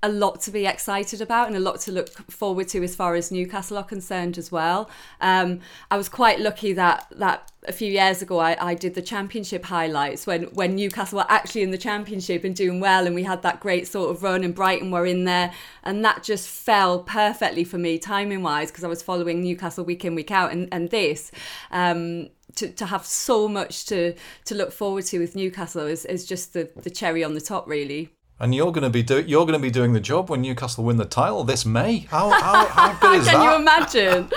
a 0.04 0.10
lot 0.10 0.40
to 0.42 0.52
be 0.52 0.66
excited 0.66 1.22
about 1.22 1.48
and 1.48 1.56
a 1.56 1.60
lot 1.60 1.80
to 1.80 1.92
look 1.92 2.10
forward 2.32 2.68
to 2.68 2.84
as 2.84 2.96
far 2.96 3.16
as 3.16 3.32
Newcastle 3.32 3.78
are 3.78 3.84
concerned 3.84 4.38
as 4.38 4.52
well. 4.52 4.90
Um, 5.20 5.62
I 5.90 5.98
was 5.98 6.10
quite 6.10 6.40
lucky 6.40 6.74
that 6.74 7.08
that 7.12 7.52
a 7.68 7.72
few 7.72 7.92
years 7.92 8.22
ago 8.22 8.38
I, 8.38 8.56
I 8.60 8.76
did 8.76 8.94
the 8.94 9.02
championship 9.02 9.66
highlights 9.66 10.28
when 10.28 10.44
when 10.54 10.76
Newcastle 10.76 11.18
were 11.18 11.26
actually 11.30 11.64
in 11.64 11.72
the 11.72 11.78
championship 11.78 12.44
and 12.44 12.56
doing 12.56 12.80
well 12.80 13.08
and 13.08 13.16
we 13.16 13.24
had 13.24 13.42
that 13.42 13.60
great 13.60 13.88
sort 13.88 14.12
of 14.12 14.22
run 14.22 14.44
and 14.44 14.54
Brighton 14.54 14.92
were 14.92 15.06
in 15.06 15.24
there 15.24 15.52
and 15.84 16.06
that 16.06 16.22
just 16.22 16.48
fell 16.48 17.00
perfectly 17.00 17.64
for 17.64 17.80
me 17.80 17.98
timing 17.98 18.44
wise 18.44 18.70
because 18.70 18.84
I 18.84 18.88
was 18.88 19.02
following 19.02 19.42
Newcastle 19.42 19.84
week 19.84 20.06
in 20.06 20.14
week 20.14 20.30
out 20.30 20.52
and, 20.52 20.70
and 20.72 20.92
this 20.92 21.32
um 21.72 22.30
to, 22.56 22.70
to 22.70 22.86
have 22.86 23.06
so 23.06 23.48
much 23.48 23.86
to 23.88 24.14
to 24.46 24.56
look 24.56 24.72
forward 24.72 25.06
to 25.06 25.20
with 25.20 25.36
Newcastle 25.36 25.88
is, 25.88 26.06
is 26.06 26.26
just 26.26 26.54
the, 26.54 26.70
the 26.76 26.90
cherry 26.90 27.24
on 27.24 27.34
the 27.34 27.42
top 27.42 27.68
really. 27.68 28.15
And 28.38 28.54
you're 28.54 28.72
going 28.74 28.84
to 28.84 28.90
be 28.90 29.02
do- 29.02 29.24
you're 29.26 29.46
going 29.46 29.58
to 29.58 29.64
be 29.64 29.72
doing 29.72 29.94
the 29.94 30.00
job 30.02 30.30
when 30.30 30.42
Newcastle 30.42 30.84
win 30.84 30.98
the 30.98 31.06
title 31.06 31.46
this 31.46 31.66
May. 31.66 32.00
How 32.00 32.30
how, 32.30 32.66
how 32.66 32.94
good 33.00 33.20
is 33.22 33.28
Can 33.30 33.40
that? 33.40 33.44
you 33.44 33.56
imagine? 33.56 34.30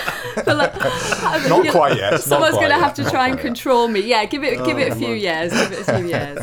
Like, 0.46 1.48
Not 1.48 1.68
quite 1.72 1.96
yet, 1.96 2.20
Someone's 2.20 2.54
going 2.54 2.68
to 2.70 2.76
have 2.76 2.94
to 2.94 3.10
try 3.10 3.28
and 3.28 3.38
control 3.48 3.88
me. 3.88 4.00
Yeah, 4.00 4.24
give 4.26 4.44
it 4.44 4.64
give 4.64 4.76
Oh, 4.76 4.80
it 4.80 4.88
a 4.90 4.92
oh, 4.92 4.94
few 4.94 5.14
years. 5.14 5.52
Give 5.52 5.72
it 5.72 5.88
a 5.88 5.96
few 5.98 6.06
years. 6.06 6.38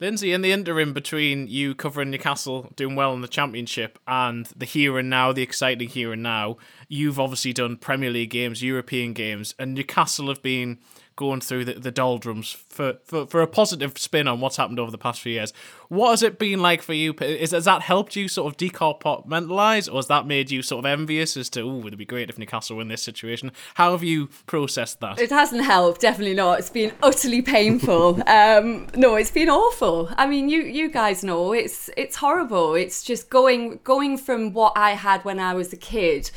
Lynsey, 0.00 0.32
in 0.32 0.42
the 0.42 0.52
interim 0.52 0.92
between 0.92 1.48
you 1.48 1.74
covering 1.74 2.10
Newcastle, 2.10 2.70
doing 2.76 2.94
well 2.94 3.12
in 3.14 3.20
the 3.20 3.26
Championship, 3.28 3.98
and 4.06 4.46
the 4.56 4.64
here 4.64 4.96
and 4.96 5.10
now, 5.10 5.32
the 5.32 5.42
exciting 5.42 5.88
here 5.88 6.12
and 6.12 6.22
now, 6.22 6.56
you've 6.88 7.18
obviously 7.18 7.52
done 7.52 7.76
Premier 7.76 8.08
League 8.08 8.30
games, 8.30 8.62
European 8.62 9.12
games, 9.12 9.56
and 9.58 9.74
Newcastle 9.74 10.28
have 10.28 10.40
been 10.40 10.78
going 11.18 11.40
through 11.40 11.64
the, 11.64 11.74
the 11.74 11.90
doldrums 11.90 12.52
for, 12.68 12.98
for, 13.02 13.26
for 13.26 13.42
a 13.42 13.46
positive 13.48 13.98
spin 13.98 14.28
on 14.28 14.40
what's 14.40 14.56
happened 14.56 14.78
over 14.78 14.92
the 14.92 14.96
past 14.96 15.20
few 15.20 15.32
years. 15.32 15.52
What 15.88 16.10
has 16.10 16.22
it 16.22 16.38
been 16.38 16.62
like 16.62 16.80
for 16.80 16.92
you? 16.92 17.12
Is, 17.20 17.50
has 17.50 17.64
that 17.64 17.82
helped 17.82 18.14
you 18.14 18.28
sort 18.28 18.52
of 18.52 18.56
decompartmentalize, 18.56 19.92
or 19.92 19.96
has 19.96 20.06
that 20.06 20.28
made 20.28 20.52
you 20.52 20.62
sort 20.62 20.84
of 20.84 20.86
envious 20.86 21.36
as 21.36 21.50
to, 21.50 21.62
oh, 21.62 21.78
would 21.78 21.92
it 21.92 21.96
be 21.96 22.04
great 22.04 22.30
if 22.30 22.38
Newcastle 22.38 22.76
win 22.76 22.86
this 22.86 23.02
situation? 23.02 23.50
How 23.74 23.90
have 23.90 24.04
you 24.04 24.28
processed 24.46 25.00
that? 25.00 25.20
It 25.20 25.30
hasn't 25.30 25.64
helped, 25.64 26.02
definitely 26.02 26.36
not. 26.36 26.60
It's 26.60 26.70
been 26.70 26.92
utterly 27.02 27.42
painful. 27.42 28.22
um, 28.28 28.86
no, 28.94 29.16
it's 29.16 29.32
been 29.32 29.48
awful. 29.48 30.10
I 30.16 30.28
mean, 30.28 30.48
you 30.48 30.62
you 30.62 30.88
guys 30.88 31.24
know 31.24 31.52
it's 31.52 31.90
it's 31.96 32.14
horrible. 32.14 32.76
It's 32.76 33.02
just 33.02 33.28
going 33.28 33.80
going 33.82 34.18
from 34.18 34.52
what 34.52 34.74
I 34.76 34.92
had 34.92 35.24
when 35.24 35.40
I 35.40 35.54
was 35.54 35.72
a 35.72 35.76
kid. 35.76 36.30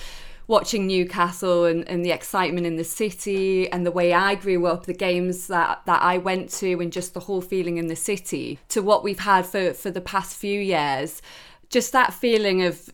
Watching 0.47 0.87
Newcastle 0.87 1.65
and, 1.65 1.87
and 1.87 2.03
the 2.03 2.11
excitement 2.11 2.65
in 2.67 2.75
the 2.75 2.83
city 2.83 3.71
and 3.71 3.85
the 3.85 3.91
way 3.91 4.13
I 4.13 4.35
grew 4.35 4.65
up, 4.65 4.85
the 4.85 4.93
games 4.93 5.47
that, 5.47 5.81
that 5.85 6.01
I 6.01 6.17
went 6.17 6.49
to, 6.53 6.79
and 6.81 6.91
just 6.91 7.13
the 7.13 7.21
whole 7.21 7.41
feeling 7.41 7.77
in 7.77 7.87
the 7.87 7.95
city, 7.95 8.59
to 8.69 8.81
what 8.81 9.03
we've 9.03 9.19
had 9.19 9.45
for, 9.45 9.73
for 9.73 9.91
the 9.91 10.01
past 10.01 10.35
few 10.35 10.59
years, 10.59 11.21
just 11.69 11.91
that 11.93 12.13
feeling 12.13 12.63
of 12.63 12.89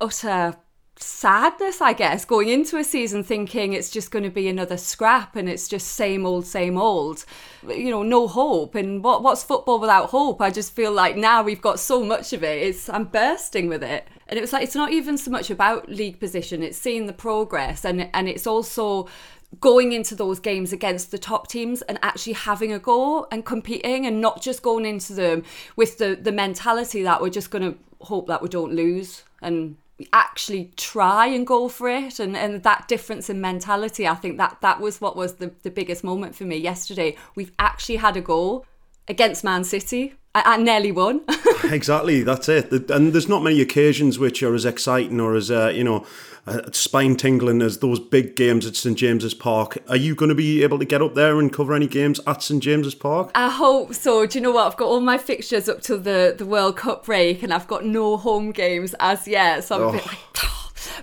utter 0.00 0.56
sadness, 0.98 1.80
I 1.80 1.92
guess, 1.92 2.24
going 2.24 2.48
into 2.48 2.78
a 2.78 2.84
season 2.84 3.22
thinking 3.22 3.72
it's 3.72 3.90
just 3.90 4.10
going 4.10 4.22
to 4.24 4.30
be 4.30 4.48
another 4.48 4.76
scrap 4.76 5.36
and 5.36 5.48
it's 5.48 5.68
just 5.68 5.88
same 5.88 6.24
old, 6.24 6.46
same 6.46 6.78
old. 6.78 7.24
You 7.68 7.90
know, 7.90 8.02
no 8.02 8.26
hope. 8.26 8.74
And 8.74 9.04
what 9.04 9.22
what's 9.22 9.42
football 9.42 9.78
without 9.78 10.10
hope? 10.10 10.40
I 10.40 10.50
just 10.50 10.74
feel 10.74 10.92
like 10.92 11.16
now 11.16 11.42
we've 11.42 11.60
got 11.60 11.78
so 11.78 12.02
much 12.04 12.32
of 12.32 12.42
it. 12.42 12.62
It's 12.62 12.88
I'm 12.88 13.04
bursting 13.04 13.68
with 13.68 13.82
it. 13.82 14.08
And 14.28 14.38
it 14.38 14.40
was 14.40 14.52
like 14.52 14.62
it's 14.62 14.74
not 14.74 14.92
even 14.92 15.18
so 15.18 15.30
much 15.30 15.50
about 15.50 15.88
league 15.88 16.18
position. 16.18 16.62
It's 16.62 16.78
seeing 16.78 17.06
the 17.06 17.12
progress 17.12 17.84
and 17.84 18.08
and 18.14 18.28
it's 18.28 18.46
also 18.46 19.08
going 19.60 19.92
into 19.92 20.14
those 20.14 20.40
games 20.40 20.72
against 20.72 21.10
the 21.10 21.18
top 21.18 21.46
teams 21.48 21.80
and 21.82 21.98
actually 22.02 22.32
having 22.32 22.72
a 22.72 22.78
go 22.78 23.26
and 23.30 23.44
competing 23.44 24.04
and 24.04 24.20
not 24.20 24.42
just 24.42 24.60
going 24.62 24.84
into 24.84 25.12
them 25.12 25.42
with 25.76 25.98
the 25.98 26.18
the 26.20 26.32
mentality 26.32 27.02
that 27.02 27.20
we're 27.20 27.30
just 27.30 27.50
going 27.50 27.62
to 27.62 27.78
hope 28.02 28.26
that 28.26 28.42
we 28.42 28.48
don't 28.48 28.74
lose 28.74 29.22
and 29.40 29.76
actually 30.12 30.70
try 30.76 31.26
and 31.26 31.46
go 31.46 31.68
for 31.68 31.88
it 31.88 32.18
and, 32.18 32.36
and 32.36 32.62
that 32.62 32.86
difference 32.86 33.30
in 33.30 33.40
mentality 33.40 34.06
i 34.06 34.14
think 34.14 34.36
that 34.36 34.58
that 34.60 34.78
was 34.80 35.00
what 35.00 35.16
was 35.16 35.36
the, 35.36 35.50
the 35.62 35.70
biggest 35.70 36.04
moment 36.04 36.34
for 36.34 36.44
me 36.44 36.56
yesterday 36.56 37.16
we've 37.34 37.52
actually 37.58 37.96
had 37.96 38.16
a 38.16 38.20
goal 38.20 38.66
against 39.08 39.42
man 39.42 39.64
city 39.64 40.14
I, 40.44 40.58
nearly 40.58 40.92
won. 40.92 41.22
exactly, 41.64 42.22
that's 42.22 42.48
it. 42.50 42.90
And 42.90 43.14
there's 43.14 43.28
not 43.28 43.42
many 43.42 43.62
occasions 43.62 44.18
which 44.18 44.42
are 44.42 44.54
as 44.54 44.66
exciting 44.66 45.18
or 45.18 45.34
as 45.34 45.50
uh, 45.50 45.72
you 45.74 45.82
know 45.82 46.04
uh, 46.46 46.70
spine 46.72 47.16
tingling 47.16 47.62
as 47.62 47.78
those 47.78 47.98
big 47.98 48.36
games 48.36 48.66
at 48.66 48.76
St 48.76 48.96
James's 48.96 49.34
Park. 49.34 49.78
Are 49.88 49.96
you 49.96 50.14
going 50.14 50.28
to 50.28 50.34
be 50.34 50.62
able 50.62 50.78
to 50.78 50.84
get 50.84 51.02
up 51.02 51.14
there 51.14 51.38
and 51.38 51.52
cover 51.52 51.74
any 51.74 51.86
games 51.86 52.20
at 52.26 52.42
St 52.42 52.62
James's 52.62 52.94
Park? 52.94 53.30
I 53.34 53.50
hope 53.50 53.94
so. 53.94 54.26
Do 54.26 54.38
you 54.38 54.42
know 54.42 54.52
what? 54.52 54.66
I've 54.66 54.76
got 54.76 54.86
all 54.86 55.00
my 55.00 55.18
fixtures 55.18 55.68
up 55.68 55.80
to 55.82 55.96
the 55.96 56.34
the 56.36 56.46
World 56.46 56.76
Cup 56.76 57.06
break, 57.06 57.42
and 57.42 57.52
I've 57.52 57.66
got 57.66 57.84
no 57.84 58.16
home 58.16 58.52
games 58.52 58.94
as 59.00 59.26
yet. 59.26 59.64
So 59.64 59.76
I'm 59.76 59.82
oh. 59.82 59.88
a 59.88 59.92
bit 59.92 60.06
like. 60.06 60.18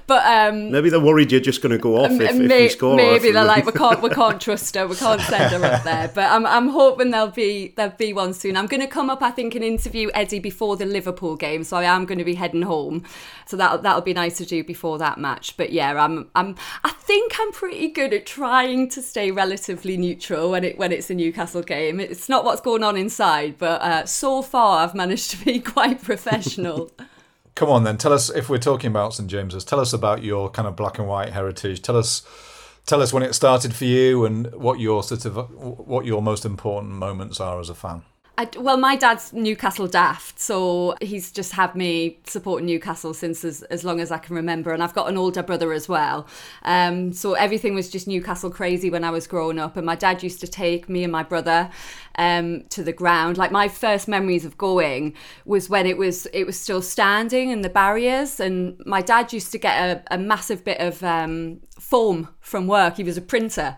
But 0.08 0.26
um, 0.26 0.72
maybe 0.72 0.90
they're 0.90 1.00
worried 1.00 1.32
you're 1.32 1.42
just 1.42 1.62
going 1.62 1.72
to 1.72 1.78
go 1.78 1.98
off 2.04 2.12
if, 2.12 2.36
may, 2.36 2.46
if 2.46 2.62
you 2.62 2.70
score. 2.70 2.96
Maybe 2.96 3.32
they're 3.32 3.44
like, 3.44 3.66
we 3.66 3.72
can't, 3.72 4.02
we 4.02 4.10
can't 4.22 4.40
trust 4.40 4.76
her, 4.76 4.88
we 4.88 4.96
can't 4.96 5.22
send 5.22 5.54
her 5.54 5.66
up 5.66 5.84
there. 5.84 6.12
But 6.14 6.32
I'm, 6.32 6.46
I'm 6.46 6.70
hoping 6.70 7.12
there'll 7.12 7.28
be 7.28 7.74
there'll 7.76 7.96
be 7.96 8.14
one 8.14 8.34
soon. 8.34 8.58
I'm 8.58 8.68
going 8.68 8.82
to 8.82 8.88
come 8.88 9.10
up, 9.10 9.22
I 9.22 9.32
think, 9.32 9.56
and 9.56 9.64
interview 9.64 10.10
Eddie 10.14 10.40
before 10.40 10.78
the 10.78 10.86
Liverpool 10.86 11.36
game, 11.36 11.64
so 11.64 11.78
I 11.78 11.84
am 11.84 12.06
going 12.06 12.20
to 12.20 12.24
be 12.24 12.36
heading 12.36 12.64
home. 12.64 13.04
So 13.46 13.58
that 13.58 13.84
that'll 13.84 14.02
be 14.02 14.14
nice 14.14 14.38
to 14.38 14.46
do 14.46 14.64
before 14.64 14.98
that 15.00 15.18
match. 15.18 15.58
But 15.58 15.72
yeah, 15.72 16.04
I'm 16.04 16.30
I'm 16.36 16.56
I 16.84 16.90
think 16.90 17.34
I'm 17.40 17.52
pretty 17.52 17.90
good 17.90 18.14
at 18.14 18.26
trying 18.26 18.90
to 18.90 19.02
stay 19.02 19.32
relatively 19.32 19.98
neutral 19.98 20.52
when 20.52 20.64
it 20.64 20.78
when 20.78 20.92
it's 20.92 21.10
a 21.10 21.14
Newcastle 21.14 21.64
game. 21.64 22.00
It's 22.00 22.30
not 22.30 22.46
what's 22.46 22.62
going 22.62 22.84
on 22.84 22.98
inside, 22.98 23.58
but 23.58 23.82
uh, 23.82 24.06
so 24.06 24.42
far 24.42 24.84
I've 24.84 24.96
managed 24.96 25.32
to 25.32 25.46
be 25.46 25.60
quite 25.74 26.02
professional. 26.02 26.92
Come 27.56 27.70
on 27.70 27.84
then 27.84 27.98
tell 27.98 28.14
us 28.14 28.30
if 28.30 28.50
we're 28.50 28.58
talking 28.58 28.88
about 28.88 29.14
st 29.14 29.30
james's 29.30 29.64
tell 29.64 29.80
us 29.80 29.94
about 29.94 30.24
your 30.24 30.50
kind 30.50 30.68
of 30.68 30.76
black 30.76 30.98
and 31.00 31.08
white 31.08 31.34
heritage. 31.34 31.82
Tell 31.82 31.98
us 31.98 32.24
tell 32.86 33.02
us 33.02 33.14
when 33.14 33.24
it 33.24 33.34
started 33.34 33.74
for 33.74 33.86
you 33.86 34.26
and 34.26 34.54
what 34.54 34.80
your 34.80 35.04
sort 35.04 35.26
of 35.26 35.36
what 35.54 36.06
your 36.06 36.22
most 36.22 36.46
important 36.46 36.94
moments 36.94 37.40
are 37.40 37.60
as 37.60 37.70
a 37.70 37.76
fan 37.76 38.04
I, 38.36 38.50
well, 38.58 38.78
my 38.78 38.96
dad's 38.96 39.32
Newcastle 39.32 39.86
daft, 39.86 40.40
so 40.40 40.96
he's 41.02 41.32
just 41.32 41.52
had 41.52 41.76
me 41.76 42.18
supporting 42.26 42.66
Newcastle 42.66 43.14
since 43.14 43.46
as, 43.46 43.62
as 43.64 43.84
long 43.84 44.00
as 44.00 44.10
I 44.10 44.18
can 44.18 44.36
remember. 44.36 44.72
And 44.72 44.82
I've 44.82 44.96
got 44.96 45.08
an 45.08 45.18
older 45.18 45.44
brother 45.44 45.72
as 45.72 45.88
well. 45.88 46.26
Um, 46.64 47.14
so 47.14 47.34
everything 47.34 47.76
was 47.76 47.92
just 47.92 48.08
Newcastle 48.08 48.50
crazy 48.50 48.90
when 48.90 49.04
I 49.04 49.12
was 49.12 49.28
growing 49.28 49.60
up. 49.60 49.78
And 49.78 49.86
my 49.86 49.96
dad 49.96 50.24
used 50.24 50.40
to 50.40 50.48
take 50.48 50.90
me 50.90 51.04
and 51.04 51.12
my 51.12 51.22
brother 51.22 51.70
um, 52.16 52.64
to 52.70 52.84
the 52.84 52.92
ground. 52.92 53.38
Like 53.38 53.52
my 53.52 53.68
first 53.68 54.08
memories 54.08 54.46
of 54.46 54.58
going 54.58 55.14
was 55.46 55.70
when 55.70 55.86
it 55.86 56.00
was 56.00 56.26
it 56.34 56.46
was 56.46 56.60
still 56.60 56.82
standing 56.82 57.52
in 57.52 57.62
the 57.62 57.70
barriers. 57.70 58.40
And 58.40 58.82
my 58.84 59.04
dad 59.04 59.32
used 59.32 59.52
to 59.52 59.60
get 59.60 59.78
a, 59.78 60.16
a 60.16 60.18
massive 60.18 60.64
bit 60.64 60.80
of 60.80 61.04
um, 61.04 61.60
from 61.80 62.66
work. 62.66 62.98
He 62.98 63.04
was 63.04 63.18
a 63.18 63.22
printer 63.22 63.78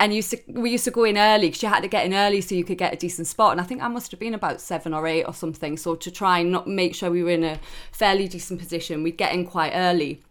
and 0.00 0.14
used 0.14 0.30
to 0.30 0.38
we 0.48 0.70
used 0.70 0.84
to 0.84 0.90
go 0.90 1.04
in 1.04 1.18
early 1.18 1.48
because 1.48 1.62
you 1.62 1.68
had 1.68 1.82
to 1.82 1.88
get 1.88 2.06
in 2.06 2.14
early 2.14 2.40
so 2.40 2.54
you 2.54 2.64
could 2.64 2.78
get 2.78 2.92
a 2.92 2.96
decent 2.96 3.26
spot. 3.26 3.52
And 3.52 3.60
i 3.60 3.64
think 3.64 3.82
i 3.82 3.88
must 3.88 4.10
have 4.10 4.20
been 4.20 4.34
about 4.34 4.60
seven 4.60 4.94
or 4.94 5.06
eight 5.06 5.24
or 5.24 5.34
something. 5.34 5.76
So 5.76 5.94
to 5.96 6.10
try 6.10 6.38
and 6.40 6.52
not 6.52 6.66
make 6.66 6.94
sure 6.94 7.10
we 7.10 7.22
were 7.22 7.30
in 7.30 7.44
a 7.44 7.58
fairly 7.92 8.28
decent 8.28 8.60
position 8.60 9.02
we'd 9.02 9.16
get 9.16 9.32
in 9.32 9.44
quite 9.44 9.72
early. 9.74 10.22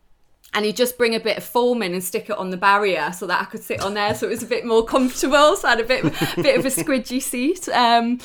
And 0.54 0.64
he'd 0.64 0.78
just 0.78 0.98
bring 0.98 1.14
a 1.14 1.20
bit 1.20 1.38
of 1.38 1.44
foam 1.44 1.84
in 1.84 1.94
and 1.94 2.04
stick 2.04 2.30
it 2.30 2.38
on 2.38 2.52
the 2.52 2.58
barrier 2.58 3.12
so 3.12 3.28
that 3.28 3.42
I 3.42 3.46
could 3.46 3.62
sit 3.62 3.82
on 3.82 3.94
there 3.96 4.16
so 4.16 4.28
it 4.28 4.32
was 4.32 4.44
a 4.44 4.48
bit 4.48 4.66
more 4.66 4.86
comfortable. 4.86 5.58
So 5.58 5.68
I 5.68 5.72
had 5.72 5.82
a 5.82 5.84
bit, 5.84 6.04
bit 6.38 6.58
of 6.58 6.66
a 6.66 6.70
squidgy 6.70 7.22
seat. 7.22 7.68
Um, 7.68 8.20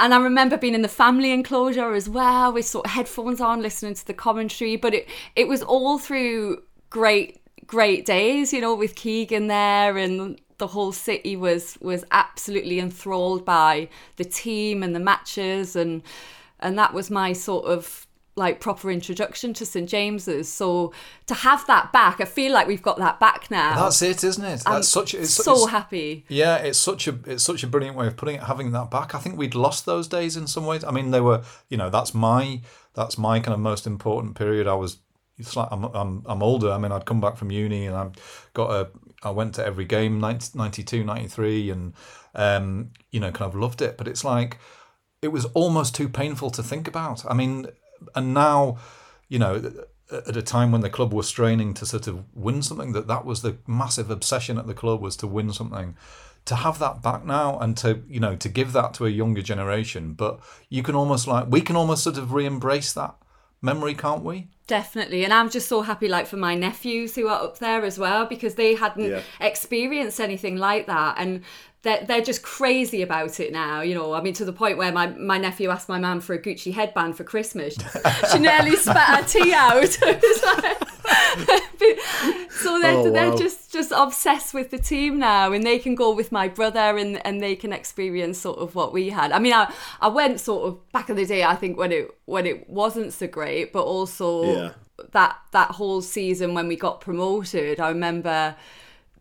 and 0.00 0.14
I 0.14 0.18
remember 0.18 0.56
being 0.56 0.74
in 0.74 0.80
the 0.80 0.88
family 0.88 1.30
enclosure 1.30 1.92
as 1.92 2.08
well 2.08 2.54
with 2.54 2.64
sort 2.64 2.86
of 2.86 2.92
headphones 2.92 3.40
on 3.40 3.60
listening 3.60 3.94
to 3.94 4.06
the 4.06 4.14
commentary. 4.14 4.76
But 4.76 4.94
it, 4.94 5.08
it 5.36 5.46
was 5.46 5.62
all 5.62 5.98
through 5.98 6.62
great 6.88 7.42
great 7.66 8.06
days 8.06 8.50
you 8.50 8.62
know 8.62 8.74
with 8.74 8.94
Keegan 8.94 9.46
there 9.46 9.98
and 9.98 10.40
the 10.58 10.68
whole 10.68 10.92
city 10.92 11.36
was 11.36 11.78
was 11.80 12.04
absolutely 12.10 12.78
enthralled 12.78 13.44
by 13.44 13.88
the 14.16 14.24
team 14.24 14.82
and 14.82 14.94
the 14.94 15.00
matches 15.00 15.76
and 15.76 16.02
and 16.60 16.78
that 16.78 16.92
was 16.92 17.10
my 17.10 17.32
sort 17.32 17.64
of 17.66 18.06
like 18.38 18.60
proper 18.60 18.90
introduction 18.90 19.52
to 19.52 19.66
St 19.66 19.88
James's. 19.88 20.48
So 20.48 20.94
to 21.26 21.34
have 21.34 21.66
that 21.66 21.92
back, 21.92 22.20
I 22.20 22.24
feel 22.24 22.52
like 22.52 22.66
we've 22.66 22.82
got 22.82 22.96
that 22.98 23.20
back 23.20 23.50
now. 23.50 23.74
That's 23.82 24.00
it, 24.00 24.24
isn't 24.24 24.44
it? 24.44 24.48
That's 24.48 24.66
I'm 24.66 24.82
such. 24.82 25.12
It's, 25.12 25.34
so 25.34 25.54
it's, 25.54 25.66
happy. 25.66 26.24
Yeah, 26.28 26.56
it's 26.56 26.78
such 26.78 27.08
a 27.08 27.18
it's 27.26 27.42
such 27.42 27.62
a 27.62 27.66
brilliant 27.66 27.96
way 27.96 28.06
of 28.06 28.16
putting 28.16 28.36
it. 28.36 28.44
Having 28.44 28.70
that 28.72 28.90
back, 28.90 29.14
I 29.14 29.18
think 29.18 29.36
we'd 29.36 29.54
lost 29.54 29.84
those 29.84 30.08
days 30.08 30.36
in 30.36 30.46
some 30.46 30.64
ways. 30.64 30.84
I 30.84 30.92
mean, 30.92 31.10
they 31.10 31.20
were. 31.20 31.42
You 31.68 31.76
know, 31.76 31.90
that's 31.90 32.14
my 32.14 32.62
that's 32.94 33.18
my 33.18 33.40
kind 33.40 33.52
of 33.52 33.60
most 33.60 33.86
important 33.86 34.36
period. 34.36 34.66
I 34.66 34.74
was. 34.74 34.98
It's 35.38 35.56
like 35.56 35.68
I'm 35.70 35.84
I'm 35.84 36.22
I'm 36.26 36.42
older. 36.42 36.70
I 36.72 36.78
mean, 36.78 36.92
I'd 36.92 37.06
come 37.06 37.20
back 37.20 37.36
from 37.36 37.50
uni 37.50 37.86
and 37.86 37.96
I've 37.96 38.50
got 38.54 38.70
a 38.70 38.88
I 39.22 39.30
went 39.30 39.54
to 39.56 39.66
every 39.66 39.84
game 39.84 40.20
92, 40.20 41.02
93 41.04 41.70
and 41.70 41.92
um, 42.34 42.90
you 43.10 43.20
know 43.20 43.30
kind 43.30 43.48
of 43.52 43.58
loved 43.58 43.82
it. 43.82 43.96
But 43.96 44.08
it's 44.08 44.24
like 44.24 44.58
it 45.22 45.28
was 45.28 45.44
almost 45.46 45.94
too 45.94 46.08
painful 46.08 46.50
to 46.50 46.62
think 46.62 46.86
about. 46.88 47.24
I 47.30 47.34
mean, 47.34 47.68
and 48.14 48.34
now 48.34 48.78
you 49.28 49.38
know 49.38 49.72
at 50.10 50.36
a 50.36 50.42
time 50.42 50.72
when 50.72 50.80
the 50.80 50.90
club 50.90 51.12
was 51.12 51.28
straining 51.28 51.74
to 51.74 51.84
sort 51.84 52.06
of 52.06 52.24
win 52.34 52.62
something 52.62 52.92
that 52.92 53.06
that 53.08 53.24
was 53.24 53.42
the 53.42 53.58
massive 53.66 54.10
obsession 54.10 54.58
at 54.58 54.66
the 54.66 54.74
club 54.74 55.00
was 55.00 55.16
to 55.16 55.26
win 55.26 55.52
something 55.52 55.96
to 56.46 56.54
have 56.54 56.78
that 56.78 57.02
back 57.02 57.26
now 57.26 57.58
and 57.58 57.76
to 57.76 58.02
you 58.08 58.18
know 58.18 58.34
to 58.34 58.48
give 58.48 58.72
that 58.72 58.94
to 58.94 59.04
a 59.04 59.10
younger 59.10 59.42
generation 59.42 60.14
but 60.14 60.40
you 60.70 60.82
can 60.82 60.94
almost 60.94 61.26
like 61.26 61.46
we 61.48 61.60
can 61.60 61.76
almost 61.76 62.02
sort 62.02 62.16
of 62.16 62.32
re-embrace 62.32 62.92
that 62.94 63.14
memory 63.60 63.94
can't 63.94 64.24
we 64.24 64.48
Definitely. 64.68 65.24
And 65.24 65.32
I'm 65.32 65.48
just 65.48 65.66
so 65.66 65.80
happy, 65.80 66.08
like, 66.08 66.26
for 66.26 66.36
my 66.36 66.54
nephews 66.54 67.14
who 67.14 67.26
are 67.26 67.42
up 67.42 67.58
there 67.58 67.86
as 67.86 67.98
well, 67.98 68.26
because 68.26 68.54
they 68.54 68.74
hadn't 68.74 69.10
yeah. 69.10 69.22
experienced 69.40 70.20
anything 70.20 70.58
like 70.58 70.86
that. 70.86 71.14
And 71.16 71.42
they're, 71.80 72.04
they're 72.04 72.20
just 72.20 72.42
crazy 72.42 73.00
about 73.00 73.40
it 73.40 73.50
now, 73.50 73.80
you 73.80 73.94
know. 73.94 74.12
I 74.12 74.20
mean, 74.20 74.34
to 74.34 74.44
the 74.44 74.52
point 74.52 74.76
where 74.76 74.92
my, 74.92 75.06
my 75.06 75.38
nephew 75.38 75.70
asked 75.70 75.88
my 75.88 75.98
mum 75.98 76.20
for 76.20 76.34
a 76.34 76.38
Gucci 76.38 76.74
headband 76.74 77.16
for 77.16 77.24
Christmas. 77.24 77.78
she 78.30 78.38
nearly 78.38 78.76
spat 78.76 79.24
her 79.24 79.40
tea 79.40 79.54
out. 79.54 79.96
so 82.50 82.80
they're, 82.80 82.92
oh, 82.92 83.04
wow. 83.04 83.10
they're 83.10 83.36
just, 83.36 83.72
just 83.72 83.92
obsessed 83.94 84.52
with 84.54 84.70
the 84.70 84.78
team 84.78 85.18
now, 85.18 85.52
and 85.52 85.64
they 85.64 85.78
can 85.78 85.94
go 85.94 86.14
with 86.14 86.32
my 86.32 86.48
brother 86.48 86.96
and, 86.96 87.24
and 87.26 87.40
they 87.42 87.56
can 87.56 87.72
experience 87.72 88.38
sort 88.38 88.58
of 88.58 88.74
what 88.74 88.92
we 88.92 89.10
had. 89.10 89.32
I 89.32 89.38
mean, 89.38 89.52
I, 89.52 89.72
I 90.00 90.08
went 90.08 90.40
sort 90.40 90.68
of 90.68 90.92
back 90.92 91.08
in 91.10 91.16
the 91.16 91.26
day, 91.26 91.44
I 91.44 91.54
think, 91.54 91.78
when 91.78 91.92
it 91.92 92.14
when 92.24 92.46
it 92.46 92.68
wasn't 92.68 93.12
so 93.12 93.26
great, 93.26 93.72
but 93.72 93.84
also 93.84 94.44
yeah. 94.44 94.72
that 95.12 95.38
that 95.52 95.72
whole 95.72 96.02
season 96.02 96.54
when 96.54 96.68
we 96.68 96.76
got 96.76 97.00
promoted, 97.00 97.80
I 97.80 97.88
remember 97.88 98.56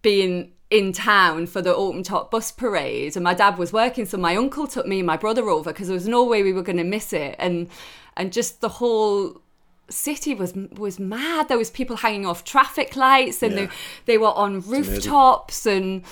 being 0.01 0.53
in 0.69 0.91
town 0.91 1.47
for 1.47 1.61
the 1.61 1.73
open 1.73 2.03
top 2.03 2.29
bus 2.29 2.51
parade 2.51 3.15
and 3.15 3.23
my 3.23 3.33
dad 3.33 3.57
was 3.57 3.71
working 3.71 4.05
so 4.05 4.17
my 4.17 4.35
uncle 4.35 4.67
took 4.67 4.85
me 4.85 4.99
and 4.99 5.07
my 5.07 5.15
brother 5.15 5.47
over 5.47 5.71
because 5.71 5.87
there 5.87 5.93
was 5.93 6.09
no 6.09 6.25
way 6.25 6.43
we 6.43 6.51
were 6.51 6.61
going 6.61 6.77
to 6.77 6.83
miss 6.83 7.13
it 7.13 7.35
and 7.39 7.69
and 8.17 8.33
just 8.33 8.59
the 8.59 8.67
whole 8.67 9.41
city 9.89 10.35
was 10.35 10.53
was 10.53 10.99
mad 10.99 11.47
there 11.47 11.57
was 11.57 11.69
people 11.69 11.95
hanging 11.97 12.25
off 12.25 12.43
traffic 12.43 12.95
lights 12.95 13.41
and 13.41 13.53
yeah. 13.53 13.65
they, 13.65 13.71
they 14.05 14.17
were 14.17 14.33
on 14.33 14.59
rooftops 14.61 15.65
and 15.65 16.03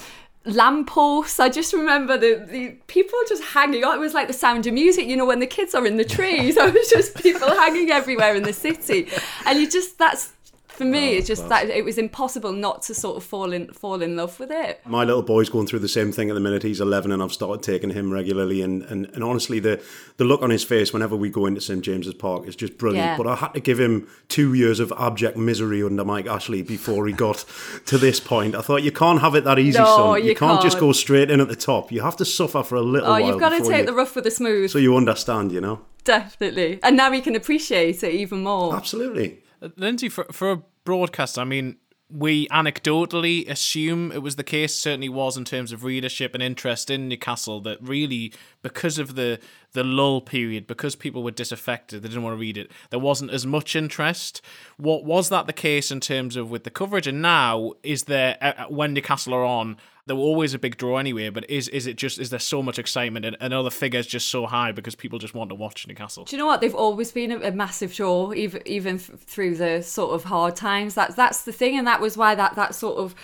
lampposts. 0.46 1.40
I 1.40 1.50
just 1.50 1.74
remember 1.74 2.18
the, 2.18 2.46
the 2.48 2.70
people 2.88 3.18
just 3.28 3.44
hanging 3.44 3.84
on. 3.84 3.98
It 3.98 4.00
was 4.00 4.14
like 4.14 4.28
the 4.28 4.34
sound 4.34 4.68
of 4.68 4.74
music, 4.74 5.08
you 5.08 5.18
know, 5.18 5.26
when 5.26 5.40
the 5.40 5.48
kids 5.48 5.74
are 5.74 5.86
in 5.86 5.98
the 5.98 6.06
trees. 6.06 6.58
I 6.60 6.70
was 6.70 6.90
just 6.90 7.16
people 7.16 7.50
hanging 7.50 7.92
everywhere 7.92 8.36
in 8.36 8.44
the 8.44 8.54
city. 8.54 9.10
And 9.46 9.60
you 9.60 9.70
just, 9.70 9.98
that's 9.98 10.34
for 10.76 10.86
me, 10.86 11.16
oh, 11.16 11.18
it's 11.18 11.28
just 11.28 11.48
that 11.50 11.70
it 11.70 11.86
was 11.86 11.98
impossible 11.98 12.52
not 12.52 12.82
to 12.84 12.94
sort 12.94 13.18
of 13.18 13.24
fall 13.24 13.54
in 13.54 13.68
fall 13.68 14.02
in 14.02 14.16
love 14.16 14.40
with 14.40 14.52
it. 14.52 14.82
My 14.86 15.04
little 15.04 15.22
boy's 15.22 15.50
going 15.50 15.68
through 15.68 15.80
the 15.80 15.88
same 15.88 16.12
thing 16.12 16.30
at 16.30 16.34
the 16.34 16.40
minute. 16.40 16.64
He's 16.64 16.82
11, 16.82 17.12
and 17.12 17.24
I've 17.24 17.34
started 17.34 17.64
taking 17.64 17.92
him 17.92 18.12
regularly. 18.12 18.62
And, 18.62 18.84
and, 18.84 19.06
and 19.14 19.24
honestly, 19.24 19.60
the 19.60 19.82
the 20.18 20.26
look 20.26 20.42
on 20.42 20.50
his 20.50 20.64
face 20.64 20.94
whenever 20.94 21.16
we 21.16 21.30
go 21.30 21.46
into 21.46 21.62
St 21.62 21.82
James's 21.82 22.14
Park 22.14 22.48
is 22.48 22.56
just 22.56 22.78
brilliant. 22.78 23.06
Yeah. 23.06 23.18
But 23.18 23.28
I 23.28 23.36
had 23.36 23.54
to 23.54 23.60
give 23.60 23.80
him 23.80 24.08
two 24.28 24.54
years 24.54 24.80
of 24.80 24.92
abject 24.98 25.38
misery 25.38 25.84
under 25.84 26.04
Mike 26.04 26.28
Ashley 26.28 26.62
before 26.62 27.08
he 27.08 27.14
got 27.14 27.46
to 27.86 27.98
this 27.98 28.20
point. 28.20 28.56
I 28.56 28.62
thought 28.62 28.84
you 28.84 28.92
can't 28.92 29.22
have 29.22 29.36
it 29.36 29.44
that 29.46 29.60
easy, 29.60 29.80
no, 29.80 29.86
son. 29.86 30.22
You, 30.22 30.30
you 30.30 30.36
can't, 30.36 30.52
can't, 30.52 30.62
just 30.62 30.80
go 30.80 30.92
straight 30.92 31.32
in 31.32 31.40
at 31.40 31.48
the 31.48 31.56
top. 31.56 31.92
You 31.92 32.02
have 32.02 32.18
to 32.18 32.26
suffer 32.26 32.64
for 32.64 32.76
a 32.76 32.82
little 32.82 33.08
oh, 33.08 33.12
while. 33.12 33.22
you've 33.22 33.40
got 33.40 33.50
to 33.50 33.60
take 33.60 33.80
you, 33.80 33.86
the 33.86 33.94
rough 33.94 34.16
with 34.16 34.24
the 34.26 34.32
smooth. 34.32 34.72
So 34.72 34.78
you 34.78 34.96
understand, 34.96 35.52
you 35.52 35.62
know. 35.62 35.82
Definitely, 36.04 36.80
and 36.84 36.96
now 36.96 37.10
we 37.10 37.20
can 37.20 37.36
appreciate 37.36 38.04
it 38.04 38.14
even 38.14 38.44
more. 38.44 38.76
Absolutely. 38.76 39.40
Lynsey, 39.76 40.10
for 40.10 40.26
for 40.26 40.52
a 40.52 40.62
broadcast, 40.84 41.38
I 41.38 41.44
mean, 41.44 41.78
we 42.10 42.48
anecdotally 42.50 43.50
assume 43.50 44.12
it 44.12 44.22
was 44.22 44.36
the 44.36 44.44
case 44.44 44.76
certainly 44.76 45.10
was 45.10 45.38
in 45.38 45.44
terms 45.44 45.72
of 45.72 45.84
readership 45.84 46.36
and 46.36 46.44
interest 46.44 46.92
in 46.92 47.08
Newcastle 47.08 47.60
that 47.62 47.82
really 47.82 48.32
because 48.62 49.00
of 49.00 49.16
the 49.16 49.40
the 49.74 49.84
lull 49.84 50.22
period 50.22 50.68
because 50.68 50.96
people 50.96 51.24
were 51.24 51.32
disaffected 51.32 52.02
they 52.02 52.08
didn't 52.08 52.24
want 52.24 52.34
to 52.34 52.40
read 52.40 52.58
it 52.58 52.72
there 52.92 53.00
wasn't 53.00 53.32
as 53.32 53.46
much 53.46 53.76
interest. 53.76 54.42
What 54.78 55.04
was 55.04 55.30
that 55.30 55.48
the 55.48 55.54
case 55.54 55.92
in 55.92 56.00
terms 56.00 56.36
of 56.36 56.50
with 56.50 56.64
the 56.64 56.70
coverage? 56.70 57.08
And 57.08 57.22
now 57.22 57.74
is 57.82 58.04
there 58.04 58.38
uh, 58.40 58.54
uh, 58.58 58.66
when 58.66 58.94
Newcastle 58.94 59.34
are 59.34 59.44
on 59.44 59.78
they 60.08 60.14
were 60.14 60.20
always 60.20 60.54
a 60.54 60.60
big 60.60 60.78
draw 60.78 60.98
anyway 60.98 61.30
but 61.30 61.50
is 61.50 61.68
is 61.70 61.88
it 61.88 61.96
just 61.96 62.20
is 62.20 62.30
there 62.30 62.40
so 62.40 62.62
much 62.62 62.78
excitement 62.78 63.26
and, 63.26 63.36
and 63.40 63.54
are 63.54 63.64
the 63.64 63.72
figures 63.72 64.06
just 64.06 64.28
so 64.28 64.46
high 64.46 64.72
because 64.72 64.96
people 64.96 65.20
just 65.20 65.34
want 65.34 65.50
to 65.50 65.56
watch 65.56 65.88
Newcastle 65.88 66.26
Do 66.26 66.36
you 66.36 66.40
know 66.40 66.46
what? 66.46 66.62
They've 66.62 66.76
always 66.76 67.12
been 67.12 67.32
a, 67.32 67.40
a 67.40 67.52
massive 67.52 67.94
draw, 67.94 68.34
even 68.34 68.62
even 68.66 68.98
through 68.98 69.56
the 69.56 69.82
sort 69.82 70.14
of 70.14 70.26
hard 70.26 70.56
times. 70.56 70.96
That's 70.96 71.16
that's 71.16 71.44
the 71.44 71.52
thing, 71.52 71.78
and 71.78 71.88
that 71.88 72.02
was 72.02 72.18
why 72.18 72.36
that 72.36 72.56
that 72.56 72.76
sort 72.76 72.98
of 72.98 73.16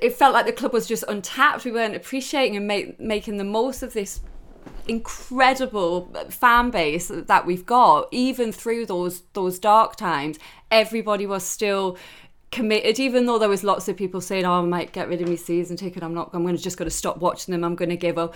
it 0.00 0.14
felt 0.14 0.32
like 0.32 0.46
the 0.46 0.52
club 0.52 0.72
was 0.72 0.86
just 0.86 1.04
untapped. 1.08 1.64
We 1.64 1.72
weren't 1.72 1.96
appreciating 1.96 2.56
and 2.56 2.66
make, 2.66 2.98
making 2.98 3.36
the 3.36 3.44
most 3.44 3.82
of 3.82 3.92
this 3.92 4.20
incredible 4.88 6.12
fan 6.30 6.70
base 6.70 7.10
that 7.12 7.46
we've 7.46 7.66
got. 7.66 8.08
Even 8.10 8.52
through 8.52 8.86
those 8.86 9.22
those 9.32 9.58
dark 9.58 9.96
times, 9.96 10.38
everybody 10.70 11.26
was 11.26 11.44
still 11.44 11.98
committed 12.52 13.00
even 13.00 13.26
though 13.26 13.38
there 13.38 13.48
was 13.48 13.64
lots 13.64 13.88
of 13.88 13.96
people 13.96 14.20
saying 14.20 14.44
oh 14.44 14.52
I 14.52 14.60
might 14.60 14.92
get 14.92 15.08
rid 15.08 15.20
of 15.20 15.28
my 15.28 15.34
season 15.34 15.76
ticket. 15.76 16.02
I'm 16.02 16.14
not 16.14 16.30
I'm 16.32 16.42
going 16.42 16.56
to 16.56 16.62
just 16.62 16.76
going 16.76 16.88
to 16.88 16.94
stop 16.94 17.16
watching 17.18 17.52
them. 17.52 17.64
I'm 17.64 17.74
going 17.74 17.88
to 17.88 17.96
give 17.96 18.18
up. 18.18 18.34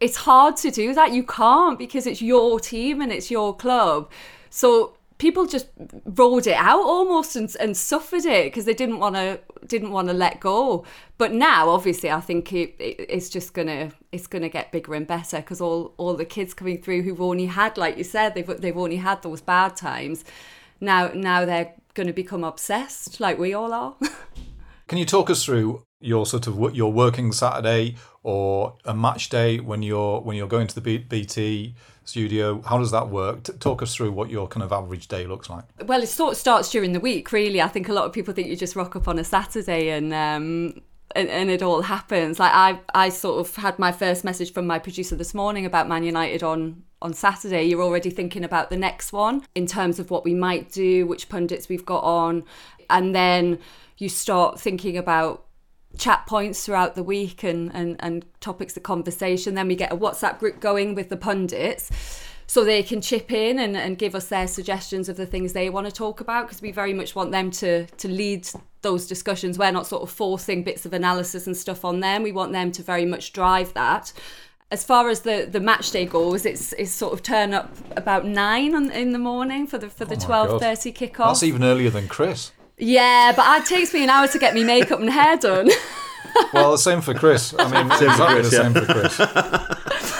It's 0.00 0.16
hard 0.16 0.56
to 0.58 0.70
do 0.70 0.94
that. 0.94 1.12
You 1.12 1.22
can't 1.22 1.78
because 1.78 2.06
it's 2.06 2.22
your 2.22 2.58
team 2.58 3.00
and 3.00 3.12
it's 3.12 3.30
your 3.30 3.54
club. 3.54 4.10
So 4.50 4.94
people 5.18 5.46
just 5.46 5.68
rolled 6.04 6.46
it 6.46 6.56
out 6.56 6.80
almost 6.80 7.36
and, 7.36 7.54
and 7.60 7.76
suffered 7.76 8.24
it 8.24 8.46
because 8.46 8.64
they 8.64 8.74
didn't 8.74 9.00
want 9.00 9.16
to 9.16 9.40
didn't 9.66 9.90
want 9.90 10.08
to 10.08 10.14
let 10.14 10.40
go. 10.40 10.84
But 11.18 11.32
now 11.32 11.68
obviously 11.68 12.10
I 12.10 12.20
think 12.20 12.52
it, 12.52 12.74
it, 12.78 13.06
it's 13.08 13.28
just 13.28 13.52
gonna 13.52 13.92
it's 14.12 14.26
gonna 14.26 14.48
get 14.48 14.72
bigger 14.72 14.94
and 14.94 15.06
better 15.06 15.38
because 15.38 15.60
all 15.60 15.92
all 15.98 16.14
the 16.14 16.24
kids 16.24 16.54
coming 16.54 16.80
through 16.80 17.02
who've 17.02 17.20
only 17.20 17.46
had 17.46 17.76
like 17.76 17.98
you 17.98 18.04
said 18.04 18.34
they've 18.34 18.60
they've 18.60 18.76
only 18.76 18.96
had 18.96 19.22
those 19.22 19.40
bad 19.40 19.76
times 19.76 20.24
now 20.80 21.08
now 21.08 21.44
they're 21.44 21.74
going 21.98 22.06
to 22.06 22.12
become 22.12 22.44
obsessed 22.44 23.18
like 23.18 23.38
we 23.38 23.52
all 23.52 23.72
are 23.72 23.96
Can 24.86 24.98
you 24.98 25.04
talk 25.04 25.28
us 25.28 25.44
through 25.44 25.82
your 26.00 26.24
sort 26.24 26.46
of 26.46 26.74
your 26.74 26.90
working 26.90 27.32
Saturday 27.32 27.96
or 28.22 28.76
a 28.86 28.94
match 28.94 29.28
day 29.28 29.58
when 29.58 29.82
you're 29.82 30.20
when 30.20 30.34
you're 30.34 30.48
going 30.48 30.66
to 30.68 30.80
the 30.80 30.98
BT 30.98 31.74
studio? 32.04 32.62
How 32.62 32.78
does 32.78 32.92
that 32.92 33.10
work? 33.10 33.42
Talk 33.58 33.82
us 33.82 33.94
through 33.94 34.12
what 34.12 34.30
your 34.30 34.48
kind 34.48 34.62
of 34.62 34.72
average 34.72 35.08
day 35.08 35.26
looks 35.26 35.50
like. 35.50 35.64
well 35.84 36.02
it 36.02 36.06
sort 36.06 36.32
of 36.32 36.38
starts 36.38 36.70
during 36.70 36.92
the 36.92 37.00
week 37.00 37.32
really 37.32 37.60
i 37.60 37.68
think 37.68 37.88
a 37.88 37.92
lot 37.92 38.06
of 38.06 38.12
people 38.12 38.32
think 38.32 38.48
you 38.48 38.56
just 38.56 38.76
rock 38.76 38.96
up 38.96 39.08
on 39.08 39.18
a 39.18 39.24
saturday 39.24 39.90
and 39.90 40.14
um 40.14 40.80
and, 41.14 41.28
and 41.28 41.50
it 41.50 41.62
all 41.62 41.82
happens. 41.82 42.38
Like 42.38 42.52
i 42.54 42.80
i 42.94 43.08
sort 43.08 43.40
of 43.40 43.56
had 43.56 43.78
my 43.78 43.92
first 43.92 44.24
message 44.24 44.52
from 44.52 44.66
my 44.66 44.78
producer 44.78 45.16
this 45.16 45.34
morning 45.34 45.66
about 45.66 45.88
man 45.88 46.02
united 46.02 46.42
on 46.42 46.82
on 47.00 47.12
saturday. 47.12 47.64
You're 47.64 47.82
already 47.82 48.10
thinking 48.10 48.44
about 48.44 48.70
the 48.70 48.76
next 48.76 49.12
one 49.12 49.42
in 49.54 49.66
terms 49.66 49.98
of 49.98 50.10
what 50.10 50.24
we 50.24 50.34
might 50.34 50.72
do 50.72 51.06
which 51.06 51.28
pundits 51.28 51.68
we've 51.68 51.86
got 51.86 52.02
on. 52.04 52.44
And 52.90 53.14
then 53.14 53.58
you 53.98 54.08
start 54.08 54.60
thinking 54.60 54.96
about 54.96 55.44
chat 55.96 56.26
points 56.26 56.64
throughout 56.64 56.94
the 56.94 57.02
week 57.02 57.42
and, 57.42 57.74
and, 57.74 57.96
and 57.98 58.24
topics 58.40 58.76
of 58.76 58.82
conversation. 58.82 59.54
Then 59.54 59.68
we 59.68 59.74
get 59.74 59.92
a 59.92 59.96
WhatsApp 59.96 60.38
group 60.38 60.60
going 60.60 60.94
with 60.94 61.08
the 61.08 61.16
pundits 61.16 61.90
so 62.48 62.64
they 62.64 62.82
can 62.82 63.00
chip 63.00 63.30
in 63.30 63.58
and, 63.58 63.76
and 63.76 63.98
give 63.98 64.14
us 64.14 64.28
their 64.28 64.48
suggestions 64.48 65.08
of 65.08 65.16
the 65.16 65.26
things 65.26 65.52
they 65.52 65.68
want 65.70 65.86
to 65.86 65.92
talk 65.92 66.20
about 66.20 66.46
because 66.46 66.60
we 66.60 66.72
very 66.72 66.94
much 66.94 67.14
want 67.14 67.30
them 67.30 67.50
to 67.52 67.84
to 67.86 68.08
lead 68.08 68.48
those 68.82 69.06
discussions. 69.06 69.58
We're 69.58 69.70
not 69.70 69.86
sort 69.86 70.02
of 70.02 70.10
forcing 70.10 70.64
bits 70.64 70.84
of 70.86 70.92
analysis 70.92 71.46
and 71.46 71.56
stuff 71.56 71.84
on 71.84 72.00
them. 72.00 72.22
We 72.22 72.32
want 72.32 72.52
them 72.52 72.72
to 72.72 72.82
very 72.82 73.04
much 73.04 73.32
drive 73.32 73.74
that. 73.74 74.12
As 74.70 74.84
far 74.84 75.08
as 75.08 75.20
the, 75.20 75.48
the 75.50 75.60
match 75.60 75.90
day 75.92 76.04
goes, 76.06 76.44
it's 76.44 76.72
it's 76.74 76.90
sort 76.90 77.12
of 77.12 77.22
turn 77.22 77.54
up 77.54 77.74
about 77.96 78.24
nine 78.26 78.74
on, 78.74 78.90
in 78.90 79.12
the 79.12 79.18
morning 79.18 79.66
for 79.66 79.78
the 79.78 79.88
for 79.88 80.04
the 80.04 80.14
Oh 80.16 80.18
my 80.18 80.24
twelve 80.24 80.48
God. 80.48 80.60
thirty 80.60 80.92
kickoff. 80.92 81.28
That's 81.28 81.42
even 81.42 81.62
earlier 81.62 81.90
than 81.90 82.08
Chris. 82.08 82.52
Yeah, 82.78 83.32
but 83.36 83.44
it 83.62 83.66
takes 83.66 83.92
me 83.92 84.04
an 84.04 84.10
hour 84.10 84.26
to 84.28 84.38
get 84.38 84.54
me 84.54 84.64
makeup 84.64 85.00
and 85.00 85.10
hair 85.10 85.36
done. 85.36 85.68
Well, 86.52 86.70
the 86.72 86.78
same 86.78 87.00
for 87.00 87.14
Chris. 87.14 87.54
I 87.58 87.64
mean, 87.64 87.90
Same 87.98 87.98
for 87.98 88.04
exactly 88.04 88.40
Chris, 88.40 88.50
the 88.50 88.56
yeah. 88.56 88.62
same 88.62 88.74
for 88.74 88.92
Chris. 88.92 90.14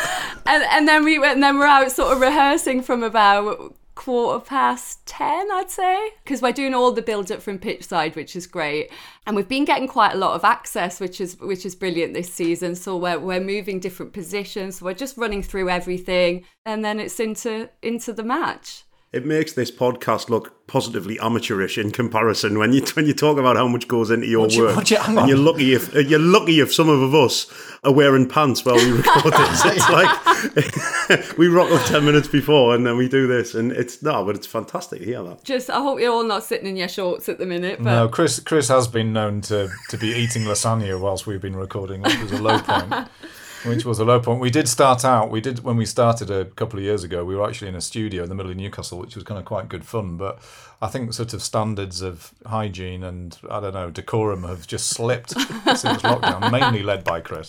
and 0.49 0.65
and 0.71 0.89
then 0.89 1.05
we 1.05 1.19
went 1.19 1.35
and 1.35 1.43
then 1.43 1.59
we're 1.59 1.67
out 1.67 1.93
sort 1.93 2.13
of 2.13 2.21
rehearsing 2.21 2.83
from 2.83 3.03
about 3.03 3.75
quarter 3.95 4.45
past 4.45 5.05
10 5.07 5.49
i'd 5.53 5.71
say. 5.71 6.11
Because 6.25 6.41
we're 6.41 6.53
doing 6.53 6.73
all 6.73 6.93
the 6.93 7.03
build 7.03 7.31
up 7.33 7.43
from 7.43 7.59
pitch 7.59 7.85
side 7.85 8.17
which 8.17 8.35
is 8.35 8.47
great. 8.47 8.91
And 9.27 9.37
we've 9.37 9.49
been 9.49 9.65
getting 9.65 9.89
quite 9.89 10.15
a 10.15 10.19
lot 10.19 10.35
of 10.35 10.45
access 10.45 11.01
which 11.01 11.21
is 11.21 11.39
which 11.41 11.67
is 11.67 11.75
brilliant 11.75 12.15
this 12.15 12.33
season. 12.33 12.75
So 12.75 12.97
we're, 12.97 13.19
we're 13.19 13.41
moving 13.41 13.81
different 13.81 14.13
positions. 14.13 14.79
So 14.79 14.87
we're 14.87 14.95
just 14.95 15.17
running 15.17 15.43
through 15.43 15.69
everything. 15.69 16.45
And 16.65 16.85
then 16.85 17.01
it's 17.01 17.21
into 17.21 17.69
into 17.83 18.13
the 18.13 18.23
match 18.23 18.85
It 19.11 19.25
makes 19.25 19.55
this 19.55 19.71
podcast 19.71 20.29
look 20.29 20.67
positively 20.67 21.19
amateurish 21.19 21.79
in 21.79 21.91
comparison 21.93 22.59
when 22.59 22.75
you 22.75 22.83
when 22.95 23.07
you 23.07 23.15
talk 23.15 23.39
about 23.39 23.57
how 23.57 23.67
much 23.67 23.89
goes 23.89 24.11
into 24.11 24.27
your 24.27 24.43
Would 24.43 24.53
you- 24.55 24.65
work. 24.65 24.77
would 24.77 24.91
you- 24.91 24.99
hang 24.99 25.09
and 25.17 25.19
on. 25.21 25.29
you're 25.31 25.39
lucky 25.39 25.73
if 25.73 25.97
uh, 25.97 26.01
you're 26.01 26.19
lucky 26.19 26.61
if 26.61 26.75
some 26.75 26.91
of 26.91 27.15
us 27.15 27.47
are 27.85 27.93
wearing 27.93 28.29
pants 28.29 28.67
while 28.67 28.75
we 28.77 28.91
record 28.93 29.33
this. 29.33 29.63
It's 29.65 29.89
like 29.89 31.37
we 31.39 31.49
rock 31.49 31.71
up 31.71 31.87
ten 31.87 32.05
minutes 32.05 32.29
before 32.29 32.75
and 32.75 32.87
then 32.87 32.99
we 32.99 33.09
do 33.09 33.27
this, 33.27 33.55
and 33.55 33.73
it's 33.73 34.03
no, 34.03 34.27
but 34.27 34.37
it's 34.37 34.47
fantastic 34.47 34.99
to 35.01 35.05
hear 35.07 35.23
that. 35.23 35.43
just 35.43 35.71
i 35.71 35.81
hope 35.81 35.99
you're 36.01 36.13
all 36.13 36.23
not 36.25 36.45
sitting 36.45 36.67
in 36.67 36.77
your 36.77 36.89
shorts 36.89 37.31
at 37.31 37.39
the 37.39 37.47
minute 37.47 37.79
but 37.83 37.85
No, 37.91 38.09
Chris. 38.09 38.41
Chris 38.41 38.69
has 38.69 38.89
been 38.89 39.15
known 39.15 39.41
to, 39.43 39.71
to 39.89 39.97
be 39.97 40.09
eating 40.09 40.43
lasagna 40.43 41.01
whilst 41.01 41.27
we've 41.27 41.41
been 41.41 41.57
recording, 41.57 42.03
which 42.03 42.19
was 42.21 42.33
a 42.33 42.43
low 42.43 42.59
point. 42.59 43.09
Which 43.65 43.85
was 43.85 43.99
a 43.99 44.05
low 44.05 44.21
point. 44.21 44.41
We 44.41 44.51
did 44.51 44.69
start 44.69 45.05
out. 45.05 45.31
We 45.31 45.41
did 45.41 45.65
when 45.65 45.77
we 45.77 45.85
started 45.85 46.31
a 46.31 46.45
couple 46.45 46.79
of 46.79 46.85
years 46.85 47.03
ago. 47.05 47.25
We 47.25 47.35
were 47.35 47.47
actually 47.49 47.69
in 47.69 47.75
a 47.75 47.81
studio 47.81 48.23
in 48.23 48.29
the 48.29 48.35
middle 48.35 48.51
of 48.53 48.57
Newcastle, 48.57 48.99
which 48.99 49.15
was 49.15 49.25
kind 49.25 49.39
of 49.39 49.45
quite 49.45 49.69
good 49.69 49.85
fun. 49.85 50.17
But 50.17 50.39
I 50.81 50.87
think 50.89 51.13
sort 51.13 51.33
of 51.35 51.43
standards 51.43 52.01
of 52.03 52.33
hygiene 52.47 53.03
and 53.03 53.37
I 53.51 53.61
don't 53.61 53.75
know 53.75 53.91
decorum 53.91 54.45
have 54.45 54.67
just 54.67 54.89
slipped 54.91 55.31
since 55.31 56.03
lockdown, 56.03 56.53
mainly 56.53 56.83
led 56.83 57.03
by 57.05 57.21
Chris. 57.21 57.49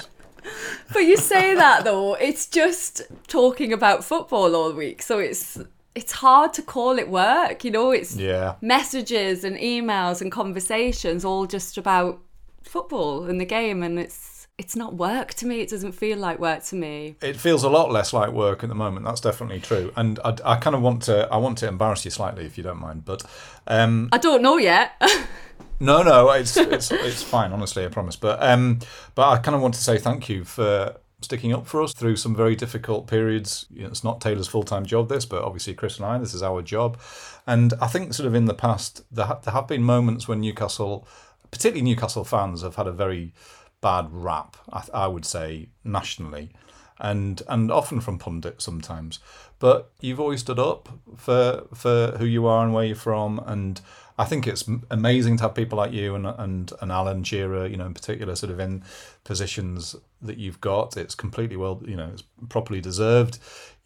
But 0.93 1.01
you 1.01 1.17
say 1.17 1.53
that 1.55 1.83
though, 1.83 2.15
it's 2.15 2.47
just 2.47 3.01
talking 3.27 3.71
about 3.73 4.03
football 4.03 4.55
all 4.55 4.71
week, 4.73 5.01
so 5.01 5.19
it's 5.19 5.59
it's 5.95 6.13
hard 6.13 6.53
to 6.53 6.61
call 6.61 6.97
it 6.97 7.09
work. 7.09 7.63
You 7.63 7.71
know, 7.71 7.91
it's 7.91 8.15
Yeah. 8.15 8.55
messages 8.61 9.43
and 9.43 9.57
emails 9.57 10.21
and 10.21 10.31
conversations 10.31 11.25
all 11.25 11.45
just 11.45 11.77
about 11.77 12.19
football 12.63 13.25
and 13.25 13.39
the 13.39 13.45
game, 13.45 13.83
and 13.83 13.99
it's 13.99 14.38
it's 14.59 14.75
not 14.75 14.93
work 14.95 15.33
to 15.35 15.47
me. 15.47 15.61
It 15.61 15.69
doesn't 15.69 15.93
feel 15.93 16.17
like 16.17 16.37
work 16.37 16.63
to 16.65 16.75
me. 16.75 17.15
It 17.21 17.37
feels 17.37 17.63
a 17.63 17.69
lot 17.69 17.91
less 17.91 18.11
like 18.11 18.31
work 18.31 18.61
at 18.61 18.69
the 18.69 18.75
moment. 18.75 19.05
That's 19.05 19.21
definitely 19.21 19.61
true. 19.61 19.91
And 19.95 20.19
I, 20.23 20.35
I 20.43 20.55
kind 20.57 20.75
of 20.75 20.81
want 20.81 21.01
to 21.03 21.27
I 21.31 21.37
want 21.37 21.57
to 21.59 21.67
embarrass 21.67 22.03
you 22.05 22.11
slightly 22.11 22.45
if 22.45 22.57
you 22.57 22.63
don't 22.63 22.79
mind. 22.79 23.05
But 23.05 23.23
um, 23.65 24.09
I 24.11 24.17
don't 24.17 24.43
know 24.43 24.57
yet. 24.57 25.01
No, 25.81 26.03
no, 26.03 26.29
it's 26.31 26.57
it's 26.57 26.91
it's 26.91 27.23
fine. 27.23 27.53
Honestly, 27.53 27.85
I 27.85 27.87
promise. 27.87 28.17
But 28.17 28.43
um, 28.43 28.79
but 29.15 29.29
I 29.29 29.37
kind 29.37 29.55
of 29.55 29.61
want 29.61 29.75
to 29.75 29.81
say 29.81 29.97
thank 29.97 30.27
you 30.27 30.43
for 30.43 30.97
sticking 31.21 31.53
up 31.53 31.67
for 31.67 31.81
us 31.81 31.93
through 31.93 32.17
some 32.17 32.35
very 32.35 32.53
difficult 32.55 33.07
periods. 33.07 33.65
You 33.69 33.83
know, 33.83 33.87
it's 33.87 34.03
not 34.03 34.19
Taylor's 34.19 34.49
full 34.49 34.63
time 34.63 34.85
job, 34.85 35.07
this, 35.07 35.25
but 35.25 35.41
obviously 35.41 35.73
Chris 35.73 35.95
and 35.95 36.05
I, 36.05 36.17
this 36.17 36.33
is 36.33 36.43
our 36.43 36.61
job. 36.61 36.99
And 37.47 37.73
I 37.81 37.87
think 37.87 38.13
sort 38.13 38.27
of 38.27 38.35
in 38.35 38.43
the 38.43 38.53
past 38.53 39.03
there 39.09 39.25
ha- 39.25 39.39
there 39.41 39.53
have 39.53 39.67
been 39.67 39.83
moments 39.83 40.27
when 40.27 40.41
Newcastle, 40.41 41.07
particularly 41.49 41.89
Newcastle 41.89 42.25
fans, 42.25 42.61
have 42.61 42.75
had 42.75 42.87
a 42.87 42.91
very 42.91 43.33
bad 43.81 44.07
rap. 44.11 44.57
I, 44.71 44.83
I 44.93 45.07
would 45.07 45.25
say 45.25 45.69
nationally. 45.83 46.51
And 47.01 47.41
and 47.47 47.71
often 47.71 48.01
from 48.01 48.19
pundits 48.19 48.65
sometimes, 48.65 49.19
but 49.59 49.89
you've 50.01 50.19
always 50.19 50.41
stood 50.41 50.59
up 50.59 50.89
for 51.15 51.65
for 51.73 52.17
who 52.17 52.25
you 52.25 52.45
are 52.45 52.61
and 52.61 52.73
where 52.73 52.83
you're 52.83 52.93
from, 52.97 53.39
and 53.45 53.79
I 54.17 54.25
think 54.25 54.45
it's 54.45 54.69
amazing 54.91 55.37
to 55.37 55.43
have 55.43 55.55
people 55.55 55.77
like 55.77 55.93
you 55.93 56.13
and 56.13 56.27
and 56.27 56.73
and 56.81 56.91
Alan 56.91 57.23
Shearer, 57.23 57.67
you 57.67 57.77
know, 57.77 57.85
in 57.85 57.93
particular, 57.93 58.35
sort 58.35 58.51
of 58.51 58.59
in 58.59 58.83
positions 59.23 59.95
that 60.21 60.37
you've 60.37 60.59
got. 60.59 60.97
It's 60.97 61.15
completely 61.15 61.55
well, 61.55 61.81
you 61.85 61.95
know, 61.95 62.09
it's 62.11 62.23
properly 62.49 62.81
deserved. 62.81 63.39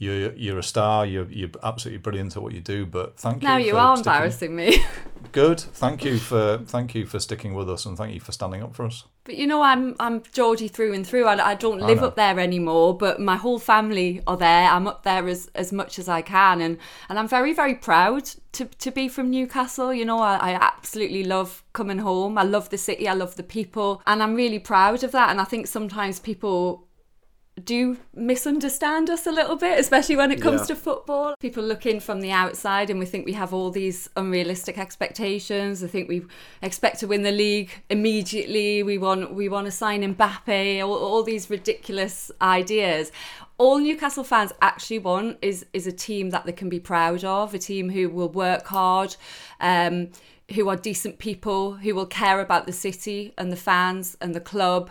You're 0.04 0.34
you're 0.34 0.60
a 0.60 0.64
star. 0.64 1.06
You're 1.06 1.30
you're 1.30 1.50
absolutely 1.64 2.00
brilliant 2.00 2.36
at 2.36 2.44
what 2.44 2.54
you 2.54 2.62
do. 2.62 2.86
But 2.86 3.18
thank 3.18 3.42
you. 3.42 3.48
now 3.48 3.58
you 3.58 3.78
are 3.78 3.96
sticking- 3.96 4.12
embarrassing 4.12 4.56
me. 4.56 4.84
Good. 5.32 5.60
Thank 5.60 6.04
you 6.04 6.18
for 6.18 6.60
thank 6.66 6.94
you 6.94 7.06
for 7.06 7.20
sticking 7.20 7.54
with 7.54 7.70
us 7.70 7.86
and 7.86 7.98
thank 7.98 8.14
you 8.14 8.20
for 8.20 8.32
standing 8.32 8.62
up 8.62 8.76
for 8.76 8.86
us. 8.86 9.06
But 9.24 9.36
you 9.36 9.48
know, 9.48 9.62
I'm 9.62 9.96
I'm 10.00 10.22
Geordie 10.34 10.68
through 10.68 10.94
and 10.94 11.08
through. 11.08 11.26
I, 11.26 11.52
I 11.52 11.56
don't 11.56 11.80
live 11.80 12.02
know. 12.02 12.08
up 12.08 12.16
there 12.18 12.40
anymore, 12.40 12.98
but 12.98 13.22
my 13.22 13.38
whole 13.38 13.58
family 13.58 14.22
are 14.28 14.36
there. 14.36 14.70
I'm 14.70 14.86
up 14.86 15.04
there 15.04 15.28
as, 15.28 15.50
as 15.56 15.72
much 15.72 15.98
as 15.98 16.10
I 16.10 16.22
can, 16.22 16.60
and, 16.60 16.78
and 17.08 17.18
I'm 17.18 17.28
very 17.28 17.54
very 17.54 17.76
proud 17.76 18.30
to, 18.54 18.66
to 18.66 18.92
be 18.92 19.08
from 19.08 19.32
Newcastle. 19.32 19.94
You 19.94 20.04
know, 20.04 20.20
I, 20.20 20.36
I 20.36 20.52
absolutely 20.56 21.24
love 21.24 21.64
coming 21.72 22.00
home. 22.00 22.38
I 22.38 22.44
love 22.44 22.70
the 22.70 22.78
city. 22.78 23.08
I 23.08 23.14
love 23.14 23.38
the 23.38 23.44
people, 23.44 24.02
and 24.06 24.22
I'm 24.22 24.36
really 24.36 24.60
proud 24.60 25.04
of 25.06 25.14
that. 25.14 25.30
And 25.30 25.40
I 25.40 25.46
think 25.46 25.68
sometimes 25.68 26.20
people 26.20 26.86
do 27.62 27.98
misunderstand 28.16 29.10
us 29.10 29.28
a 29.28 29.32
little 29.32 29.56
bit, 29.56 29.80
especially 29.80 30.16
when 30.16 30.32
it 30.32 30.42
comes 30.42 30.62
Yeah. 30.62 30.68
to 30.68 30.76
football. 30.76 31.36
People 31.40 31.64
look 31.64 31.86
in 31.86 32.00
from 32.00 32.22
the 32.22 32.32
outside 32.32 32.90
and 32.90 33.00
we 33.00 33.06
think 33.06 33.26
we 33.26 33.34
have 33.34 33.54
all 33.54 33.70
these 33.70 34.10
unrealistic 34.16 34.78
expectations. 34.80 35.84
I 35.84 35.88
think 35.88 36.10
we 36.10 36.24
expect 36.64 37.00
to 37.02 37.08
win 37.08 37.22
the 37.22 37.32
league 37.32 37.70
immediately. 37.90 38.82
We 38.82 38.98
want 38.98 39.34
we 39.36 39.50
want 39.50 39.66
to 39.66 39.72
sign 39.72 40.02
Mbappe, 40.16 40.84
all, 40.84 40.96
all 40.96 41.24
these 41.24 41.50
ridiculous 41.50 42.32
ideas. 42.42 43.12
All 43.60 43.78
Newcastle 43.78 44.24
fans 44.24 44.52
actually 44.62 45.00
want 45.00 45.38
is 45.42 45.66
is 45.74 45.86
a 45.86 45.92
team 45.92 46.32
that 46.32 46.46
they 46.46 46.54
can 46.54 46.70
be 46.70 46.80
proud 46.80 47.24
of, 47.24 47.54
a 47.54 47.60
team 47.60 47.90
who 47.92 48.10
will 48.10 48.30
work 48.30 48.66
hard, 48.66 49.16
um, 49.62 50.10
who 50.56 50.70
are 50.70 50.76
decent 50.76 51.20
people, 51.20 51.74
who 51.74 51.94
will 51.94 52.08
care 52.08 52.40
about 52.42 52.66
the 52.66 52.74
city 52.74 53.34
and 53.38 53.52
the 53.52 53.56
fans 53.56 54.18
and 54.22 54.34
the 54.34 54.42
club. 54.42 54.90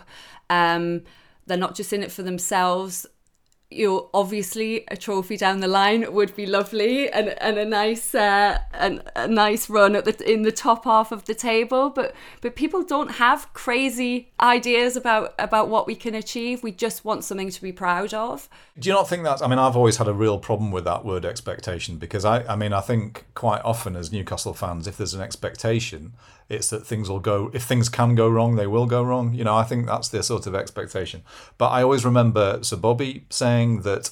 Um, 0.49 1.01
they're 1.45 1.57
not 1.57 1.75
just 1.75 1.93
in 1.93 2.03
it 2.03 2.11
for 2.11 2.23
themselves. 2.23 3.05
You 3.69 3.87
know, 3.87 4.09
obviously 4.13 4.83
a 4.89 4.95
trophy 4.95 5.35
down 5.35 5.59
the 5.59 5.67
line 5.67 6.13
would 6.13 6.35
be 6.35 6.45
lovely 6.45 7.09
and, 7.09 7.29
and 7.29 7.57
a 7.57 7.65
nice 7.65 8.13
uh, 8.13 8.59
and 8.71 9.01
a 9.15 9.27
nice 9.27 9.67
run 9.67 9.95
at 9.95 10.05
the 10.05 10.31
in 10.31 10.43
the 10.43 10.51
top 10.51 10.85
half 10.85 11.11
of 11.11 11.25
the 11.25 11.33
table. 11.33 11.89
But 11.89 12.13
but 12.41 12.55
people 12.55 12.83
don't 12.83 13.13
have 13.13 13.51
crazy 13.53 14.31
ideas 14.39 14.95
about 14.95 15.33
about 15.39 15.69
what 15.69 15.87
we 15.87 15.95
can 15.95 16.13
achieve. 16.13 16.61
We 16.61 16.71
just 16.71 17.03
want 17.03 17.23
something 17.23 17.49
to 17.49 17.61
be 17.63 17.71
proud 17.71 18.13
of. 18.13 18.47
Do 18.77 18.89
you 18.89 18.93
not 18.93 19.09
think 19.09 19.23
that's? 19.23 19.41
I 19.41 19.47
mean, 19.47 19.57
I've 19.57 19.75
always 19.75 19.97
had 19.97 20.07
a 20.07 20.13
real 20.13 20.37
problem 20.37 20.71
with 20.71 20.83
that 20.83 21.03
word 21.03 21.25
expectation 21.25 21.97
because 21.97 22.25
I, 22.25 22.43
I 22.43 22.55
mean, 22.55 22.73
I 22.73 22.81
think 22.81 23.25
quite 23.33 23.61
often 23.65 23.95
as 23.95 24.11
Newcastle 24.11 24.53
fans, 24.53 24.85
if 24.85 24.97
there's 24.97 25.15
an 25.15 25.21
expectation, 25.21 26.13
it's 26.49 26.69
that 26.69 26.85
things 26.85 27.09
will 27.09 27.19
go. 27.19 27.49
If 27.53 27.63
things 27.63 27.89
can 27.89 28.15
go 28.15 28.27
wrong, 28.27 28.55
they 28.55 28.67
will 28.67 28.85
go 28.85 29.03
wrong. 29.03 29.33
You 29.33 29.43
know, 29.43 29.55
I 29.55 29.63
think 29.63 29.85
that's 29.85 30.09
the 30.09 30.23
sort 30.23 30.47
of 30.47 30.55
expectation. 30.55 31.23
But 31.57 31.69
I 31.69 31.83
always 31.83 32.05
remember 32.05 32.59
Sir 32.63 32.77
Bobby 32.77 33.25
saying 33.29 33.81
that, 33.81 34.11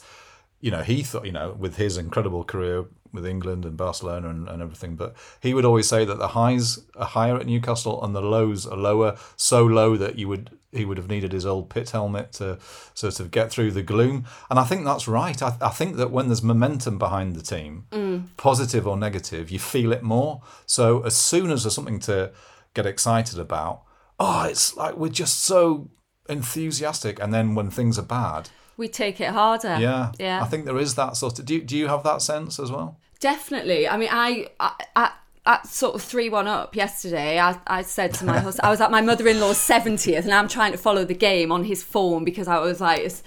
you 0.62 0.72
know, 0.72 0.84
he 0.84 1.04
thought, 1.04 1.26
you 1.26 1.32
know, 1.32 1.56
with 1.58 1.76
his 1.76 1.98
incredible 1.98 2.44
career 2.44 2.86
with 3.12 3.26
England 3.26 3.66
and 3.66 3.76
Barcelona 3.76 4.30
and, 4.30 4.48
and 4.48 4.62
everything, 4.62 4.96
but 4.96 5.16
he 5.42 5.54
would 5.54 5.66
always 5.66 5.90
say 5.90 6.06
that 6.06 6.18
the 6.18 6.30
highs 6.30 6.80
are 6.96 7.06
higher 7.06 7.36
at 7.36 7.46
Newcastle 7.46 8.02
and 8.04 8.16
the 8.16 8.22
lows 8.22 8.66
are 8.66 8.78
lower, 8.78 9.18
so 9.36 9.66
low 9.66 9.98
that 9.98 10.18
you 10.18 10.28
would 10.30 10.52
he 10.72 10.86
would 10.86 10.98
have 10.98 11.10
needed 11.10 11.34
his 11.34 11.46
old 11.46 11.70
pit 11.70 11.90
helmet 11.90 12.32
to 12.32 12.58
sort 12.94 13.20
of 13.20 13.30
get 13.30 13.52
through 13.52 13.72
the 13.72 13.84
gloom. 13.84 14.26
And 14.50 14.58
I 14.58 14.64
think 14.64 14.86
that's 14.86 15.06
right. 15.06 15.42
I, 15.42 15.58
I 15.60 15.70
think 15.70 15.98
that 15.98 16.12
when 16.12 16.28
there's 16.28 16.44
momentum 16.44 16.98
behind 16.98 17.36
the 17.36 17.42
team, 17.42 17.88
mm. 17.92 18.28
positive 18.38 18.88
or 18.88 18.96
negative, 18.96 19.52
you 19.52 19.60
feel 19.60 19.92
it 19.92 20.02
more. 20.02 20.42
So 20.66 21.02
as 21.04 21.14
soon 21.14 21.52
as 21.52 21.64
there's 21.64 21.76
something 21.76 22.00
to 22.02 22.32
get 22.74 22.86
excited 22.86 23.38
about, 23.38 23.84
oh, 24.18 24.44
it's 24.44 24.78
like 24.78 24.96
we're 24.96 25.10
just 25.10 25.44
so 25.44 25.90
enthusiastic. 26.30 27.20
And 27.20 27.34
then 27.34 27.54
when 27.54 27.70
things 27.70 28.00
are 28.00 28.04
bad, 28.04 28.50
We 28.78 28.88
take 28.88 29.22
it 29.22 29.30
harder. 29.30 29.78
yeah, 29.80 30.12
yeah. 30.20 30.42
I 30.42 30.46
think 30.46 30.66
there 30.66 30.78
is 30.78 30.96
that 30.96 31.16
sort 31.18 31.40
of. 31.40 31.46
Do 31.46 31.56
you, 31.56 31.62
do 31.62 31.78
you 31.78 31.88
have 31.88 32.04
that 32.04 32.22
sense 32.22 32.60
as 32.60 32.72
well? 32.72 32.98
Definitely. 33.20 33.88
I 33.88 33.98
mean, 33.98 34.10
I, 34.12 34.48
I, 34.60 34.74
I 34.96 35.12
at 35.46 35.68
sort 35.68 35.96
of 35.96 36.02
three 36.02 36.30
one 36.30 36.48
up 36.48 36.76
yesterday, 36.76 37.40
I, 37.40 37.60
I 37.68 37.82
said 37.82 38.14
to 38.16 38.26
my 38.26 38.40
husband, 38.40 38.66
I 38.66 38.70
was 38.70 38.82
at 38.82 38.92
my 38.92 39.02
mother 39.02 39.28
in 39.28 39.40
law's 39.40 39.58
seventieth, 39.58 40.26
and 40.26 40.34
I'm 40.34 40.48
trying 40.48 40.72
to 40.72 40.78
follow 40.78 41.06
the 41.06 41.14
game 41.16 41.52
on 41.52 41.64
his 41.66 41.84
phone 41.84 42.24
because 42.24 42.48
I 42.48 42.60
was 42.60 42.82
like. 42.82 43.02
It's, 43.02 43.24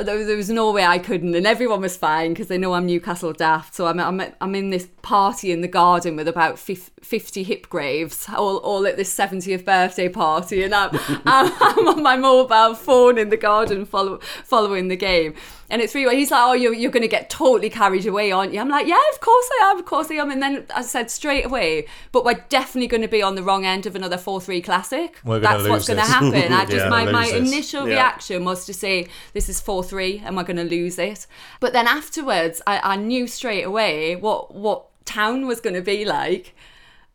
there, 0.00 0.24
there 0.24 0.36
was 0.36 0.48
no 0.48 0.70
way 0.70 0.84
I 0.84 0.98
couldn't, 0.98 1.34
and 1.34 1.44
everyone 1.44 1.80
was 1.80 1.96
fine 1.96 2.32
because 2.32 2.46
they 2.46 2.56
know 2.56 2.72
I'm 2.72 2.86
Newcastle 2.86 3.32
daft. 3.32 3.74
So 3.74 3.88
I'm, 3.88 3.98
I'm 3.98 4.32
I'm 4.40 4.54
in 4.54 4.70
this 4.70 4.86
party 5.02 5.50
in 5.50 5.60
the 5.60 5.66
garden 5.66 6.14
with 6.14 6.28
about 6.28 6.56
fif- 6.58 6.92
fifty 7.02 7.44
Hipgraves, 7.44 8.28
all, 8.32 8.58
all 8.58 8.86
at 8.86 8.96
this 8.96 9.12
seventieth 9.12 9.64
birthday 9.64 10.08
party, 10.08 10.62
and 10.62 10.74
I'm, 10.74 10.90
I'm, 11.26 11.52
I'm 11.60 11.88
on 11.88 12.02
my 12.02 12.16
mobile 12.16 12.74
phone 12.74 13.18
in 13.18 13.28
the 13.28 13.36
garden 13.36 13.84
follow, 13.86 14.18
following 14.44 14.88
the 14.88 14.96
game. 14.96 15.34
And 15.70 15.82
it's 15.82 15.94
really 15.94 16.16
he's 16.16 16.30
like, 16.30 16.40
oh, 16.42 16.54
you're 16.54 16.72
you're 16.72 16.90
going 16.90 17.02
to 17.02 17.08
get 17.08 17.28
totally 17.28 17.68
carried 17.68 18.06
away, 18.06 18.32
aren't 18.32 18.54
you? 18.54 18.60
I'm 18.60 18.70
like, 18.70 18.86
yeah, 18.86 18.96
of 19.12 19.20
course 19.20 19.48
I 19.60 19.70
am, 19.70 19.78
of 19.78 19.84
course 19.84 20.10
I 20.10 20.14
am. 20.14 20.30
And 20.30 20.42
then 20.42 20.64
I 20.74 20.80
said 20.80 21.10
straight 21.10 21.44
away, 21.44 21.86
but 22.10 22.24
we're 22.24 22.42
definitely 22.48 22.86
going 22.86 23.02
to 23.02 23.08
be 23.08 23.20
on 23.22 23.34
the 23.34 23.42
wrong 23.42 23.66
end 23.66 23.84
of 23.84 23.94
another 23.94 24.16
four 24.16 24.40
three 24.40 24.62
classic. 24.62 25.20
We're 25.24 25.40
gonna 25.40 25.58
That's 25.58 25.68
what's 25.68 25.86
going 25.86 25.98
to 26.00 26.06
happen. 26.06 26.52
I 26.54 26.64
just 26.64 26.76
Yeah, 26.84 26.88
my 26.88 27.04
my 27.12 27.30
this. 27.30 27.46
initial 27.52 27.86
Yeah. 27.86 27.94
reaction 27.96 28.46
was 28.46 28.64
to 28.64 28.72
say 28.72 29.08
this 29.34 29.50
is 29.50 29.60
four 29.60 29.84
three 29.84 30.22
and 30.24 30.38
we're 30.38 30.44
going 30.44 30.56
to 30.56 30.64
lose 30.64 30.98
it. 30.98 31.26
But 31.60 31.74
then 31.74 31.86
afterwards, 31.86 32.62
I, 32.66 32.80
I 32.94 32.96
knew 32.96 33.26
straight 33.26 33.64
away 33.64 34.16
what 34.16 34.54
what 34.54 34.86
town 35.04 35.46
was 35.46 35.60
going 35.60 35.74
to 35.74 35.82
be 35.82 36.06
like 36.06 36.54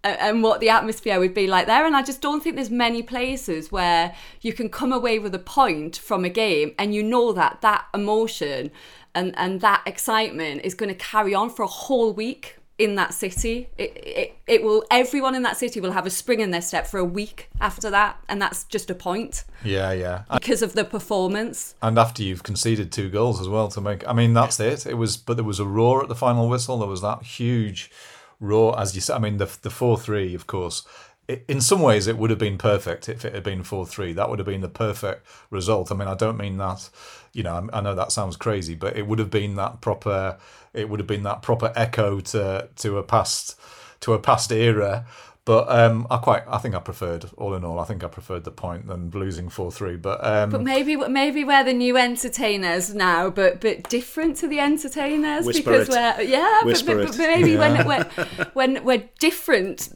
and 0.04 0.44
what 0.44 0.60
the 0.60 0.70
atmosphere 0.70 1.20
would 1.20 1.34
be 1.34 1.48
like 1.48 1.66
there. 1.68 1.86
And 1.86 1.96
I 1.96 2.04
just 2.04 2.22
don't 2.22 2.44
think 2.44 2.56
there's 2.56 2.70
many 2.70 3.02
places 3.02 3.72
where 3.72 4.14
you 4.42 4.54
can 4.54 4.70
come 4.70 4.92
away 4.92 5.20
with 5.20 5.34
a 5.34 5.40
point 5.40 5.98
from 5.98 6.26
a 6.26 6.30
game 6.30 6.74
and 6.78 6.94
you 6.94 7.04
know 7.04 7.32
that 7.34 7.62
that 7.62 7.86
emotion 7.94 8.72
and, 9.16 9.34
and 9.38 9.62
that 9.62 9.84
excitement 9.86 10.62
is 10.64 10.74
going 10.74 10.90
to 10.90 10.96
carry 10.96 11.34
on 11.34 11.50
for 11.50 11.64
a 11.64 11.68
whole 11.68 12.14
week 12.14 12.58
in 12.80 12.96
that 12.96 13.14
city. 13.14 13.70
It, 13.78 13.92
it, 13.96 14.38
it 14.48 14.64
will, 14.64 14.84
everyone 14.90 15.36
in 15.36 15.44
that 15.44 15.58
city 15.58 15.80
will 15.80 15.92
have 15.92 16.08
a 16.08 16.10
spring 16.10 16.40
in 16.40 16.52
their 16.52 16.62
step 16.62 16.88
for 16.88 16.98
a 16.98 17.06
week 17.06 17.50
after 17.62 17.90
that. 17.92 18.18
And 18.28 18.42
that's 18.42 18.64
just 18.66 18.90
a 18.90 18.96
point 18.96 19.44
Yeah, 19.64 19.92
yeah. 19.92 20.24
because 20.34 20.62
of 20.64 20.74
the 20.74 20.84
performance. 20.84 21.76
And 21.82 22.00
after 22.00 22.24
you've 22.24 22.44
conceded 22.44 22.92
two 22.92 23.10
goals 23.10 23.40
as 23.40 23.48
well 23.48 23.68
to 23.70 23.80
make, 23.80 24.06
I 24.08 24.14
mean, 24.14 24.34
that's 24.34 24.60
it. 24.60 24.88
It 24.88 24.96
was, 24.96 25.18
but 25.18 25.38
there 25.38 25.46
was 25.46 25.60
a 25.60 25.66
roar 25.66 26.02
at 26.02 26.10
the 26.10 26.16
final 26.16 26.50
whistle. 26.50 26.80
There 26.80 26.90
was 26.90 27.02
that 27.02 27.22
huge 27.22 27.92
roar, 28.40 28.80
as 28.80 28.96
you 28.96 29.02
said. 29.02 29.16
I 29.16 29.20
mean, 29.20 29.38
the 29.38 29.50
the 29.62 29.70
four 29.70 29.98
three, 29.98 30.34
of 30.36 30.48
course. 30.48 30.86
In 31.48 31.62
some 31.62 31.82
ways, 31.82 32.08
it 32.08 32.18
would 32.18 32.32
have 32.32 32.40
been 32.40 32.58
perfect 32.58 33.08
if 33.08 33.24
it 33.24 33.34
had 33.34 33.44
been 33.44 33.64
four 33.64 33.86
three. 33.86 34.12
That 34.14 34.30
would 34.30 34.40
have 34.40 34.46
been 34.46 34.62
the 34.62 34.68
perfect 34.68 35.26
result. 35.50 35.92
I 35.92 35.96
mean, 35.96 36.08
I 36.08 36.16
don't 36.16 36.38
mean 36.38 36.58
that. 36.58 36.90
You 37.32 37.44
know, 37.44 37.70
I, 37.72 37.78
I 37.78 37.82
know 37.82 37.96
that 37.96 38.12
sounds 38.12 38.36
crazy, 38.36 38.76
but 38.76 38.98
it 38.98 39.08
would 39.08 39.20
have 39.20 39.32
been 39.32 39.56
that 39.56 39.82
proper. 39.82 40.38
It 40.74 40.90
would 40.90 41.00
have 41.00 41.08
been 41.08 41.24
that 41.24 41.42
proper 41.42 41.72
echo 41.76 42.20
to 42.20 42.70
to 42.76 42.98
a 42.98 43.04
past 43.04 43.60
to 44.02 44.14
a 44.14 44.20
past 44.20 44.52
era. 44.52 45.06
But 45.46 45.70
um, 45.70 46.08
I 46.10 46.18
quite, 46.18 46.44
I 46.48 46.58
think 46.58 46.74
I 46.74 46.80
preferred, 46.80 47.26
all 47.36 47.54
in 47.54 47.66
all, 47.66 47.78
I 47.78 47.84
think 47.84 48.02
I 48.02 48.08
preferred 48.08 48.46
the 48.46 48.52
point 48.52 48.88
than 48.88 49.10
losing 49.10 49.50
four 49.50 49.74
three. 49.74 49.98
But 49.98 50.26
um, 50.26 50.50
But 50.52 50.62
maybe 50.64 50.96
maybe 50.96 51.44
we're 51.44 51.66
the 51.66 51.74
new 51.74 51.98
entertainers 51.98 52.96
now, 52.96 53.30
but 53.30 53.60
but 53.60 53.90
different 53.90 54.38
to 54.38 54.48
the 54.48 54.60
entertainers 54.62 55.46
Whisper 55.46 55.72
because 55.72 55.90
it. 55.90 55.92
we're 55.92 56.22
yeah, 56.24 56.60
but, 56.62 56.68
Whisper 56.68 56.96
but, 56.96 57.02
it. 57.02 57.08
but 57.08 57.18
maybe 57.18 57.52
Yeah. 57.52 57.60
when 57.60 57.88
we're 57.88 58.26
when 58.54 58.84
we're 58.86 59.04
different 59.20 59.90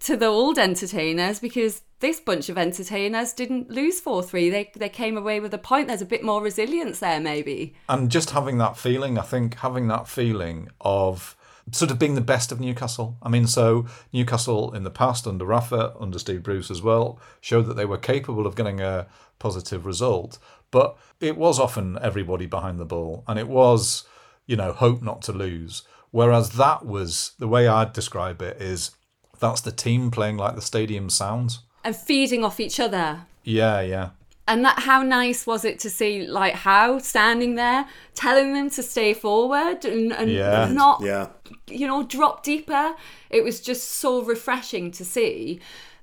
to 0.00 0.16
the 0.16 0.26
old 0.26 0.58
entertainers 0.58 1.38
because 1.38 1.82
this 2.00 2.18
bunch 2.20 2.48
of 2.48 2.56
entertainers 2.56 3.34
didn't 3.34 3.70
lose 3.70 4.00
four 4.00 4.22
three. 4.22 4.48
They 4.48 4.70
they 4.74 4.88
came 4.88 5.18
away 5.18 5.38
with 5.38 5.52
a 5.52 5.58
point. 5.58 5.88
There's 5.88 6.00
a 6.00 6.06
bit 6.06 6.22
more 6.24 6.42
resilience 6.42 7.00
there, 7.00 7.20
maybe. 7.20 7.74
and 7.90 8.10
just 8.10 8.30
having 8.30 8.56
that 8.56 8.78
feeling, 8.78 9.18
I 9.18 9.22
think 9.22 9.56
having 9.56 9.88
that 9.88 10.08
feeling 10.08 10.70
of 10.80 11.36
sort 11.72 11.90
of 11.90 11.98
being 11.98 12.14
the 12.14 12.20
best 12.20 12.52
of 12.52 12.60
Newcastle. 12.60 13.16
I 13.22 13.28
mean, 13.28 13.46
so 13.46 13.86
Newcastle 14.12 14.72
in 14.74 14.84
the 14.84 14.90
past 14.90 15.26
under 15.26 15.44
Rafa, 15.44 15.94
under 15.98 16.18
Steve 16.18 16.42
Bruce 16.42 16.70
as 16.70 16.82
well, 16.82 17.18
showed 17.40 17.66
that 17.66 17.74
they 17.74 17.84
were 17.84 17.98
capable 17.98 18.46
of 18.46 18.56
getting 18.56 18.80
a 18.80 19.06
positive 19.38 19.86
result, 19.86 20.38
but 20.70 20.96
it 21.20 21.36
was 21.36 21.58
often 21.58 21.98
everybody 22.00 22.46
behind 22.46 22.78
the 22.78 22.84
ball, 22.84 23.24
and 23.26 23.38
it 23.38 23.48
was, 23.48 24.04
you 24.46 24.56
know, 24.56 24.72
hope 24.72 25.02
not 25.02 25.22
to 25.22 25.32
lose. 25.32 25.82
Whereas 26.10 26.50
that 26.50 26.86
was 26.86 27.32
the 27.38 27.48
way 27.48 27.66
I'd 27.66 27.92
describe 27.92 28.40
it 28.40 28.60
is 28.62 28.92
that's 29.40 29.60
the 29.60 29.72
team 29.72 30.10
playing 30.10 30.36
like 30.36 30.54
the 30.54 30.62
stadium 30.62 31.10
sounds. 31.10 31.60
And 31.82 31.96
feeding 31.96 32.44
off 32.44 32.60
each 32.60 32.78
other. 32.78 33.26
Yeah, 33.42 33.80
yeah. 33.80 34.10
And 34.46 34.62
that 34.64 34.80
how 34.80 35.02
nice 35.02 35.46
was 35.46 35.64
it 35.64 35.78
to 35.80 35.90
see 35.90 36.26
like 36.26 36.52
Howe 36.54 36.98
standing 36.98 37.54
there 37.54 37.86
telling 38.14 38.52
them 38.52 38.68
to 38.70 38.82
stay 38.82 39.14
forward 39.14 39.84
and, 39.86 40.12
and 40.12 40.30
Yeah. 40.30 40.68
not 40.70 41.00
Yeah. 41.02 41.28
you 41.66 41.86
know 41.86 42.02
drop 42.02 42.42
deeper. 42.42 42.94
It 43.30 43.42
was 43.42 43.60
just 43.60 43.88
so 43.90 44.22
refreshing 44.22 44.90
to 44.92 45.04
see 45.04 45.60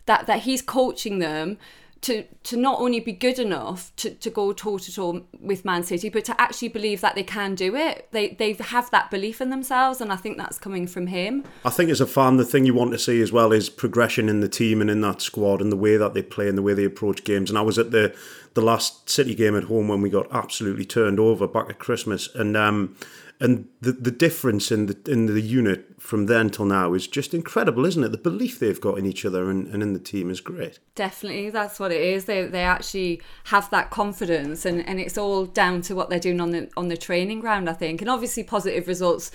that 0.07 0.25
that 0.27 0.39
he's 0.39 0.61
coaching 0.63 1.19
them 1.19 1.57
to 2.01 2.23
to 2.43 2.57
not 2.57 2.79
only 2.79 2.99
be 2.99 3.11
good 3.11 3.37
enough 3.37 3.95
to, 3.95 4.09
to 4.09 4.29
go 4.29 4.51
toe 4.53 4.79
to 4.79 4.93
toe 4.93 5.23
with 5.39 5.63
Man 5.63 5.83
City, 5.83 6.09
but 6.09 6.25
to 6.25 6.41
actually 6.41 6.69
believe 6.69 6.99
that 7.01 7.13
they 7.13 7.23
can 7.23 7.53
do 7.53 7.75
it. 7.75 8.07
They 8.11 8.29
they 8.29 8.53
have 8.53 8.89
that 8.91 9.11
belief 9.11 9.39
in 9.39 9.51
themselves, 9.51 10.01
and 10.01 10.11
I 10.11 10.15
think 10.15 10.37
that's 10.37 10.57
coming 10.57 10.87
from 10.87 11.07
him. 11.07 11.43
I 11.63 11.69
think 11.69 11.91
as 11.91 12.01
a 12.01 12.07
fan, 12.07 12.37
the 12.37 12.45
thing 12.45 12.65
you 12.65 12.73
want 12.73 12.91
to 12.91 12.99
see 12.99 13.21
as 13.21 13.31
well 13.31 13.51
is 13.51 13.69
progression 13.69 14.29
in 14.29 14.39
the 14.39 14.49
team 14.49 14.81
and 14.81 14.89
in 14.89 15.01
that 15.01 15.21
squad 15.21 15.61
and 15.61 15.71
the 15.71 15.77
way 15.77 15.95
that 15.97 16.13
they 16.13 16.23
play 16.23 16.49
and 16.49 16.57
the 16.57 16.63
way 16.63 16.73
they 16.73 16.85
approach 16.85 17.23
games. 17.23 17.49
And 17.49 17.57
I 17.57 17.61
was 17.61 17.77
at 17.77 17.91
the 17.91 18.15
the 18.55 18.61
last 18.61 19.09
City 19.09 19.35
game 19.35 19.55
at 19.55 19.65
home 19.65 19.87
when 19.87 20.01
we 20.01 20.09
got 20.09 20.27
absolutely 20.31 20.85
turned 20.85 21.19
over 21.19 21.47
back 21.47 21.69
at 21.69 21.79
Christmas, 21.79 22.33
and 22.33 22.57
um, 22.57 22.95
and 23.41 23.67
the 23.81 23.91
the 23.91 24.11
difference 24.11 24.71
in 24.71 24.85
the 24.85 24.97
in 25.07 25.25
the 25.25 25.41
unit 25.41 25.99
from 25.99 26.27
then 26.27 26.51
till 26.51 26.65
now 26.65 26.93
is 26.93 27.07
just 27.07 27.33
incredible, 27.33 27.85
isn't 27.85 28.03
it? 28.03 28.11
The 28.11 28.17
belief 28.17 28.59
they've 28.59 28.79
got 28.79 28.99
in 28.99 29.05
each 29.05 29.25
other 29.25 29.49
and, 29.49 29.67
and 29.67 29.81
in 29.81 29.93
the 29.93 29.99
team 29.99 30.29
is 30.29 30.39
great. 30.39 30.77
Definitely, 30.93 31.49
that's 31.49 31.79
what 31.79 31.91
it 31.91 32.01
is. 32.01 32.25
They 32.25 32.45
they 32.45 32.63
actually 32.63 33.19
have 33.45 33.69
that 33.71 33.89
confidence, 33.89 34.63
and, 34.63 34.87
and 34.87 34.99
it's 34.99 35.17
all 35.17 35.45
down 35.45 35.81
to 35.81 35.95
what 35.95 36.09
they're 36.09 36.19
doing 36.19 36.39
on 36.39 36.51
the 36.51 36.69
on 36.77 36.87
the 36.87 36.97
training 36.97 37.39
ground, 37.39 37.67
I 37.67 37.73
think. 37.73 37.99
And 38.01 38.09
obviously, 38.09 38.43
positive 38.43 38.87
results 38.87 39.31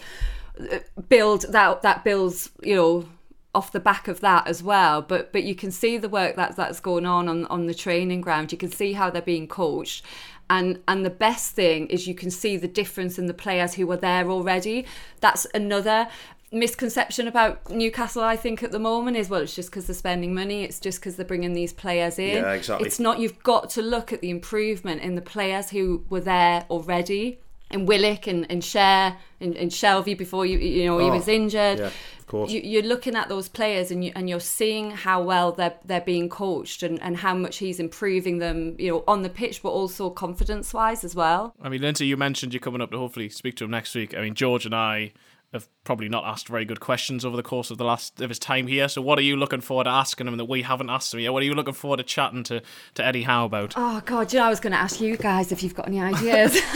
uh, 0.60 0.78
build 1.08 1.42
that 1.50 1.82
that 1.82 2.04
builds, 2.04 2.50
you 2.62 2.76
know, 2.76 3.08
off 3.56 3.72
the 3.72 3.80
back 3.80 4.06
of 4.06 4.20
that 4.20 4.46
as 4.46 4.62
well. 4.62 5.02
But 5.02 5.32
but 5.32 5.42
you 5.42 5.56
can 5.56 5.72
see 5.72 5.98
the 5.98 6.08
work 6.08 6.36
that 6.36 6.54
that's 6.54 6.78
going 6.78 7.06
on 7.06 7.28
on 7.28 7.46
on 7.46 7.66
the 7.66 7.74
training 7.74 8.20
ground. 8.20 8.52
You 8.52 8.58
can 8.58 8.70
see 8.70 8.92
how 8.92 9.10
they're 9.10 9.20
being 9.20 9.48
coached, 9.48 10.04
And 10.48 10.80
and 10.86 11.04
the 11.04 11.10
best 11.10 11.54
thing 11.54 11.88
is 11.88 12.06
you 12.06 12.14
can 12.14 12.30
see 12.30 12.56
the 12.56 12.68
difference 12.68 13.18
in 13.18 13.26
the 13.26 13.34
players 13.34 13.74
who 13.74 13.86
were 13.86 13.96
there 13.96 14.30
already. 14.30 14.86
That's 15.20 15.46
another 15.54 16.08
misconception 16.52 17.26
about 17.26 17.68
Newcastle, 17.70 18.22
I 18.22 18.36
think, 18.36 18.62
at 18.62 18.70
the 18.70 18.78
moment 18.78 19.16
is 19.16 19.28
well, 19.28 19.42
it's 19.42 19.54
just 19.54 19.70
because 19.70 19.86
they're 19.86 19.94
spending 19.94 20.34
money. 20.34 20.64
It's 20.64 20.80
just 20.80 21.00
because 21.00 21.16
they're 21.16 21.26
bringing 21.26 21.52
these 21.52 21.72
players 21.72 22.18
in. 22.18 22.42
Yeah, 22.42 22.52
exactly. 22.52 22.86
It's 22.86 23.00
not. 23.00 23.18
You've 23.18 23.42
got 23.42 23.70
to 23.70 23.82
look 23.82 24.12
at 24.12 24.20
the 24.20 24.30
improvement 24.30 25.02
in 25.02 25.14
the 25.14 25.22
players 25.22 25.70
who 25.70 26.04
were 26.08 26.20
there 26.20 26.64
already. 26.70 27.40
And 27.70 27.88
Willock 27.88 28.28
and, 28.28 28.46
and 28.50 28.62
Schär 28.62 29.16
and, 29.40 29.56
and 29.56 29.70
Shelvey 29.72 30.16
before 30.16 30.46
you 30.46 30.58
you 30.58 30.86
know 30.86 30.98
he 30.98 31.06
Oh, 31.06 31.12
was 31.12 31.26
injured. 31.26 31.78
yeah, 31.80 31.86
of 32.20 32.26
course. 32.28 32.50
You, 32.52 32.60
you're 32.62 32.82
looking 32.84 33.16
at 33.16 33.28
those 33.28 33.48
players 33.48 33.90
and 33.90 34.04
you 34.04 34.12
and 34.14 34.28
you're 34.30 34.38
seeing 34.40 34.92
how 34.92 35.20
well 35.22 35.50
they're 35.50 35.74
they're 35.84 36.00
being 36.00 36.28
coached 36.28 36.84
and, 36.84 37.02
and 37.02 37.16
how 37.16 37.34
much 37.34 37.56
he's 37.58 37.80
improving 37.80 38.38
them, 38.38 38.76
you 38.78 38.90
know, 38.92 39.04
on 39.08 39.22
the 39.22 39.28
pitch 39.28 39.62
but 39.64 39.70
also 39.70 40.10
confidence 40.10 40.72
wise 40.72 41.02
as 41.02 41.16
well. 41.16 41.54
I 41.60 41.68
mean, 41.68 41.82
Lynsey, 41.82 42.06
you 42.06 42.16
mentioned 42.16 42.54
you're 42.54 42.60
coming 42.60 42.80
up 42.80 42.92
to 42.92 42.98
hopefully 42.98 43.28
speak 43.30 43.56
to 43.56 43.64
him 43.64 43.70
next 43.72 43.94
week. 43.96 44.16
I 44.16 44.20
mean, 44.22 44.34
George 44.34 44.64
and 44.64 44.74
I 44.74 45.12
have 45.56 45.68
probably 45.84 46.08
not 46.08 46.24
asked 46.24 46.48
very 46.48 46.64
good 46.64 46.80
questions 46.80 47.24
over 47.24 47.36
the 47.36 47.42
course 47.42 47.70
of 47.70 47.78
the 47.78 47.84
last 47.84 48.20
of 48.20 48.28
his 48.28 48.38
time 48.38 48.66
here. 48.66 48.88
So, 48.88 49.02
what 49.02 49.18
are 49.18 49.22
you 49.22 49.36
looking 49.36 49.60
forward 49.60 49.84
to 49.84 49.90
asking 49.90 50.28
him 50.28 50.36
that 50.36 50.44
we 50.44 50.62
haven't 50.62 50.90
asked 50.90 51.12
him 51.12 51.20
yet? 51.20 51.32
What 51.32 51.42
are 51.42 51.46
you 51.46 51.54
looking 51.54 51.74
forward 51.74 51.96
to 51.98 52.02
chatting 52.02 52.42
to, 52.44 52.62
to 52.94 53.04
Eddie 53.04 53.22
Howe 53.24 53.46
about? 53.46 53.74
Oh 53.76 54.00
God, 54.04 54.32
you 54.32 54.38
know, 54.38 54.46
I 54.46 54.48
was 54.48 54.60
going 54.60 54.72
to 54.72 54.78
ask 54.78 55.00
you 55.00 55.16
guys 55.16 55.50
if 55.52 55.62
you've 55.62 55.74
got 55.74 55.88
any 55.88 56.00
ideas. 56.00 56.56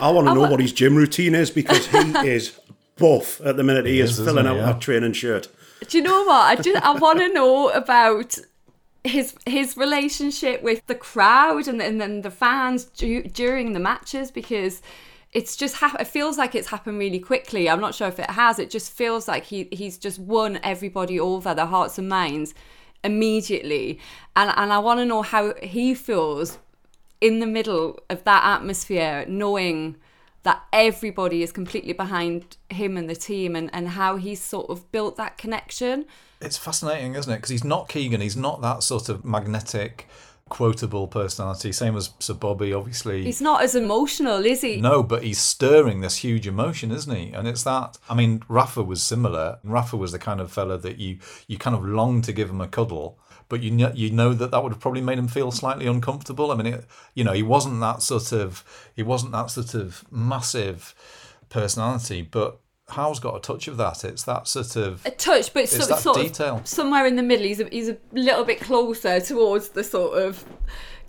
I 0.00 0.10
want 0.10 0.26
to 0.28 0.34
know 0.34 0.50
what 0.50 0.60
his 0.60 0.72
gym 0.72 0.96
routine 0.96 1.34
is 1.34 1.50
because 1.50 1.86
he 1.86 1.98
is 2.28 2.58
buff 2.96 3.40
at 3.42 3.56
the 3.56 3.62
minute. 3.64 3.86
He, 3.86 3.94
He 3.94 4.00
is, 4.00 4.18
is, 4.18 4.24
filling 4.26 4.46
out 4.46 4.56
Yeah. 4.56 4.66
that 4.66 4.80
training 4.80 5.12
shirt. 5.12 5.48
Do 5.88 5.98
you 5.98 6.04
know 6.04 6.24
what? 6.24 6.42
I 6.46 6.56
just 6.56 6.82
I 6.84 6.92
want 6.92 7.18
to 7.18 7.32
know 7.32 7.70
about 7.70 8.36
his 9.04 9.34
his 9.46 9.76
relationship 9.76 10.62
with 10.62 10.86
the 10.86 10.94
crowd 10.94 11.66
and, 11.66 11.82
and 11.82 12.00
then 12.00 12.22
the 12.22 12.30
fans 12.30 12.84
du- 12.84 13.24
during 13.24 13.72
the 13.72 13.80
matches 13.80 14.30
because 14.30 14.80
it's 15.32 15.56
just 15.56 15.76
hap- 15.76 16.00
it 16.00 16.06
feels 16.06 16.36
like 16.36 16.54
it's 16.54 16.68
happened 16.68 16.98
really 16.98 17.18
quickly. 17.18 17.68
I'm 17.68 17.80
not 17.80 17.94
sure 17.94 18.08
if 18.08 18.18
it 18.18 18.30
has. 18.30 18.58
It 18.58 18.70
just 18.70 18.92
feels 18.92 19.26
like 19.26 19.44
he 19.44 19.68
he's 19.72 19.98
just 19.98 20.18
won 20.18 20.60
everybody 20.62 21.18
over 21.18 21.54
their 21.54 21.66
hearts 21.66 21.98
and 21.98 22.08
minds 22.08 22.54
immediately, 23.02 23.98
and 24.36 24.52
and 24.56 24.72
I 24.72 24.78
want 24.78 25.00
to 25.00 25.06
know 25.06 25.22
how 25.22 25.54
he 25.62 25.94
feels 25.94 26.58
in 27.20 27.38
the 27.38 27.46
middle 27.46 27.98
of 28.10 28.24
that 28.24 28.44
atmosphere, 28.44 29.24
knowing 29.28 29.96
that 30.42 30.62
everybody 30.72 31.42
is 31.42 31.52
completely 31.52 31.92
behind 31.92 32.56
him 32.68 32.96
and 32.96 33.08
the 33.08 33.14
team 33.14 33.54
and, 33.54 33.70
and 33.72 33.90
how 33.90 34.16
he's 34.16 34.42
sort 34.42 34.68
of 34.68 34.90
built 34.90 35.16
that 35.16 35.38
connection. 35.38 36.04
It's 36.40 36.56
fascinating, 36.56 37.14
isn't 37.14 37.32
it? 37.32 37.36
Because 37.36 37.50
he's 37.50 37.62
not 37.62 37.88
Keegan. 37.88 38.20
He's 38.20 38.36
not 38.36 38.60
that 38.62 38.82
sort 38.82 39.08
of 39.08 39.24
magnetic, 39.24 40.08
quotable 40.52 41.08
personality. 41.08 41.72
Same 41.72 41.96
as 41.96 42.10
Sir 42.18 42.34
Bobby, 42.34 42.74
obviously. 42.74 43.24
He's 43.24 43.40
not 43.40 43.62
as 43.62 43.74
emotional, 43.74 44.44
is 44.44 44.60
he? 44.60 44.82
No, 44.82 45.02
but 45.02 45.22
he's 45.22 45.38
stirring 45.38 46.02
this 46.02 46.18
huge 46.18 46.46
emotion, 46.46 46.90
isn't 46.90 47.16
he? 47.16 47.32
And 47.32 47.48
it's 47.48 47.62
that. 47.62 47.96
I 48.06 48.14
mean, 48.14 48.42
Rafa 48.48 48.82
was 48.82 49.02
similar. 49.02 49.60
Rafa 49.64 49.96
was 49.96 50.12
the 50.12 50.18
kind 50.18 50.42
of 50.42 50.52
fella 50.52 50.76
that 50.76 50.98
you 50.98 51.20
you 51.46 51.56
kind 51.56 51.74
of 51.74 51.82
long 51.82 52.20
to 52.20 52.34
give 52.34 52.50
him 52.50 52.60
a 52.60 52.68
cuddle, 52.68 53.18
but 53.48 53.62
you 53.62 53.70
know 53.70 53.92
you 53.94 54.10
know 54.10 54.34
that 54.34 54.50
that 54.50 54.62
would 54.62 54.72
have 54.72 54.80
probably 54.80 55.00
made 55.00 55.18
him 55.18 55.26
feel 55.26 55.50
slightly 55.50 55.86
uncomfortable. 55.86 56.50
I 56.50 56.56
mean, 56.56 56.66
it, 56.66 56.84
you 57.14 57.24
know, 57.24 57.32
he 57.32 57.42
wasn't 57.42 57.80
that 57.80 58.02
sort 58.02 58.30
of 58.30 58.62
he 58.94 59.02
wasn't 59.02 59.32
that 59.32 59.50
sort 59.50 59.72
of 59.72 60.04
massive 60.12 60.94
personality, 61.48 62.20
but 62.20 62.60
Howe's 62.92 63.18
got 63.20 63.36
a 63.36 63.40
touch 63.40 63.68
of 63.68 63.76
that. 63.78 64.04
It's 64.04 64.22
that 64.24 64.46
sort 64.48 64.76
of 64.76 65.04
A 65.06 65.10
touch, 65.10 65.52
but 65.52 65.64
it's 65.64 65.76
so, 65.76 65.84
that 65.86 65.98
sort 66.00 66.18
detail. 66.18 66.56
of 66.58 66.66
somewhere 66.66 67.06
in 67.06 67.16
the 67.16 67.22
middle. 67.22 67.46
He's 67.46 67.60
a, 67.60 67.64
he's 67.70 67.88
a 67.88 67.96
little 68.12 68.44
bit 68.44 68.60
closer 68.60 69.20
towards 69.20 69.70
the 69.70 69.84
sort 69.84 70.18
of 70.18 70.44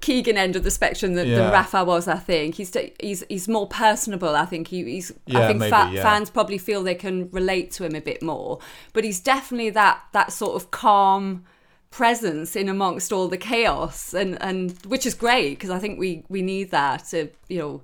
Keegan 0.01 0.35
end 0.37 0.57
of 0.57 0.63
the 0.65 0.71
spectrum 0.71 1.13
than, 1.13 1.27
Yeah. 1.27 1.37
than 1.37 1.51
Rafa 1.53 1.83
was. 1.85 2.07
I 2.09 2.17
think 2.17 2.55
he's 2.55 2.75
he's 2.99 3.23
he's 3.29 3.47
more 3.47 3.67
personable. 3.67 4.35
I 4.35 4.45
think 4.45 4.67
he, 4.67 4.83
he's. 4.83 5.11
I 5.33 5.47
think 5.47 5.59
maybe, 5.59 5.69
fa- 5.71 5.91
yeah. 5.93 6.01
fans 6.03 6.29
probably 6.29 6.57
feel 6.57 6.83
they 6.83 6.95
can 6.95 7.29
relate 7.31 7.71
to 7.73 7.85
him 7.85 7.95
a 7.95 8.01
bit 8.01 8.21
more. 8.21 8.59
But 8.91 9.05
he's 9.05 9.21
definitely 9.21 9.69
that 9.71 10.03
that 10.11 10.33
sort 10.33 10.55
of 10.61 10.71
calm 10.71 11.45
presence 11.89 12.55
in 12.55 12.67
amongst 12.69 13.13
all 13.13 13.27
the 13.27 13.37
chaos 13.37 14.13
and 14.15 14.41
and 14.41 14.71
which 14.87 15.05
is 15.05 15.13
great 15.13 15.51
because 15.51 15.69
I 15.69 15.77
think 15.79 15.99
we 15.99 16.23
we 16.27 16.41
need 16.41 16.71
that 16.71 17.05
to 17.09 17.29
you 17.49 17.59
know 17.59 17.81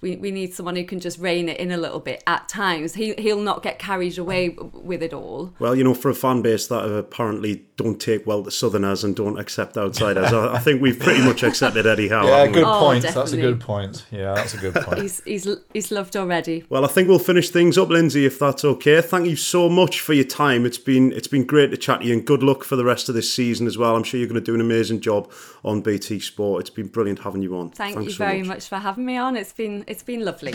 we, 0.00 0.16
we 0.16 0.30
need 0.30 0.54
someone 0.54 0.76
who 0.76 0.84
can 0.84 1.00
just 1.00 1.18
rein 1.18 1.48
it 1.48 1.58
in 1.58 1.70
a 1.70 1.76
little 1.76 2.00
bit 2.00 2.22
at 2.26 2.48
times. 2.48 2.94
He 2.94 3.14
he'll 3.14 3.40
not 3.40 3.62
get 3.62 3.78
carried 3.78 4.18
away 4.18 4.50
with 4.72 5.02
it 5.02 5.12
all. 5.12 5.54
Well, 5.58 5.74
you 5.74 5.84
know, 5.84 5.94
for 5.94 6.10
a 6.10 6.14
fan 6.14 6.42
base 6.42 6.66
that 6.68 6.82
have 6.82 6.92
apparently 6.92 7.67
don't 7.78 7.98
take 7.98 8.26
well 8.26 8.42
to 8.44 8.50
Southerners 8.50 9.04
and 9.04 9.16
don't 9.16 9.38
accept 9.38 9.78
outsiders, 9.78 10.32
I, 10.32 10.56
I 10.56 10.58
think 10.58 10.82
we've 10.82 10.98
pretty 10.98 11.24
much 11.24 11.42
accepted 11.42 11.86
Eddie 11.86 12.08
Howe. 12.08 12.26
Yeah, 12.26 12.36
haven't 12.38 12.52
we? 12.52 12.58
good 12.60 12.64
Oh, 12.66 12.78
point. 12.80 13.02
That's 13.04 13.32
a 13.32 13.36
good 13.36 13.60
point. 13.60 14.04
Yeah, 14.10 14.34
that's 14.34 14.52
a 14.52 14.58
good 14.58 14.74
point. 14.74 15.00
He's 15.00 15.22
he's 15.24 15.48
he's 15.72 15.90
loved 15.90 16.16
already. 16.16 16.64
Well, 16.68 16.84
I 16.84 16.88
think 16.88 17.08
we'll 17.08 17.18
finish 17.18 17.48
things 17.48 17.78
up, 17.78 17.88
Lynsey, 17.88 18.26
if 18.26 18.38
that's 18.38 18.64
okay. 18.64 19.00
Thank 19.00 19.28
you 19.28 19.36
so 19.36 19.68
much 19.70 20.00
for 20.00 20.12
your 20.12 20.24
time. 20.24 20.66
It's 20.66 20.76
been 20.76 21.12
it's 21.12 21.28
been 21.28 21.46
great 21.46 21.70
to 21.70 21.76
chat 21.78 22.00
to 22.00 22.06
you, 22.06 22.12
and 22.12 22.26
good 22.26 22.42
luck 22.42 22.64
for 22.64 22.76
the 22.76 22.84
rest 22.84 23.08
of 23.08 23.14
this 23.14 23.32
season 23.32 23.66
as 23.66 23.78
well. 23.78 23.96
I'm 23.96 24.02
sure 24.02 24.18
you're 24.18 24.28
going 24.28 24.40
to 24.42 24.44
do 24.44 24.54
an 24.54 24.60
amazing 24.60 25.00
job 25.00 25.32
on 25.64 25.80
BT 25.80 26.18
Sport. 26.20 26.60
It's 26.62 26.70
been 26.70 26.88
brilliant 26.88 27.20
having 27.20 27.42
you 27.42 27.56
on. 27.56 27.70
Thank 27.70 27.94
Thanks 27.94 28.06
you 28.08 28.12
so 28.12 28.24
very 28.24 28.42
much. 28.42 28.68
for 28.68 28.76
having 28.76 29.06
me 29.06 29.16
on. 29.16 29.36
It's 29.36 29.52
been 29.52 29.84
it's 29.86 30.02
been 30.02 30.24
lovely. 30.24 30.54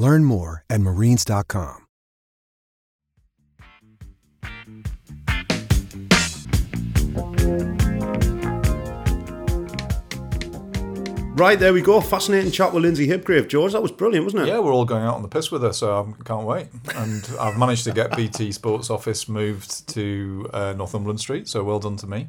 Learn 0.00 0.24
more 0.24 0.64
at 0.70 0.80
marines.com. 0.80 1.76
Right, 11.40 11.58
there 11.58 11.74
we 11.74 11.82
go. 11.82 12.00
Fascinating 12.00 12.50
chat 12.50 12.72
with 12.72 12.82
Lynsey 12.82 13.06
Hipgrave. 13.06 13.48
George, 13.48 13.72
that 13.72 13.82
was 13.82 13.92
brilliant, 13.92 14.24
wasn't 14.24 14.42
it? 14.44 14.48
Yeah, 14.48 14.58
we're 14.58 14.72
all 14.72 14.86
going 14.86 15.04
out 15.04 15.16
on 15.16 15.22
the 15.22 15.28
piss 15.28 15.50
with 15.50 15.62
her, 15.62 15.72
so 15.74 16.14
I 16.18 16.22
can't 16.24 16.46
wait. 16.46 16.68
And 16.96 17.26
I've 17.38 17.58
managed 17.58 17.84
to 17.84 17.92
get 17.92 18.16
BT 18.16 18.52
Sports 18.52 18.88
office 18.88 19.28
moved 19.28 19.86
to 19.94 20.48
uh, 20.54 20.72
Northumberland 20.74 21.20
Street, 21.20 21.46
so 21.46 21.62
well 21.62 21.78
done 21.78 21.96
to 21.96 22.06
me. 22.06 22.28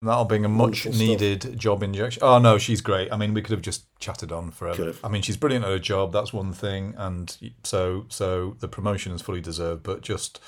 That'll 0.00 0.24
bring 0.24 0.44
a 0.44 0.48
much 0.48 0.84
Wonderful 0.86 0.92
stuff. 0.92 1.00
needed 1.08 1.58
job 1.58 1.82
injection. 1.82 2.22
Oh 2.22 2.38
no, 2.38 2.56
she's 2.56 2.80
great. 2.80 3.12
I 3.12 3.16
mean, 3.16 3.34
we 3.34 3.42
could 3.42 3.50
have 3.50 3.62
just 3.62 3.84
chatted 3.98 4.30
on 4.30 4.52
forever. 4.52 4.94
I 5.02 5.08
mean, 5.08 5.22
she's 5.22 5.36
brilliant 5.36 5.64
at 5.64 5.70
her 5.72 5.78
job. 5.80 6.12
That's 6.12 6.32
one 6.32 6.52
thing, 6.52 6.94
and 6.96 7.36
so 7.64 8.06
so 8.08 8.56
the 8.60 8.68
promotion 8.68 9.12
is 9.12 9.22
fully 9.22 9.40
deserved. 9.40 9.82
But 9.82 10.02
just 10.02 10.40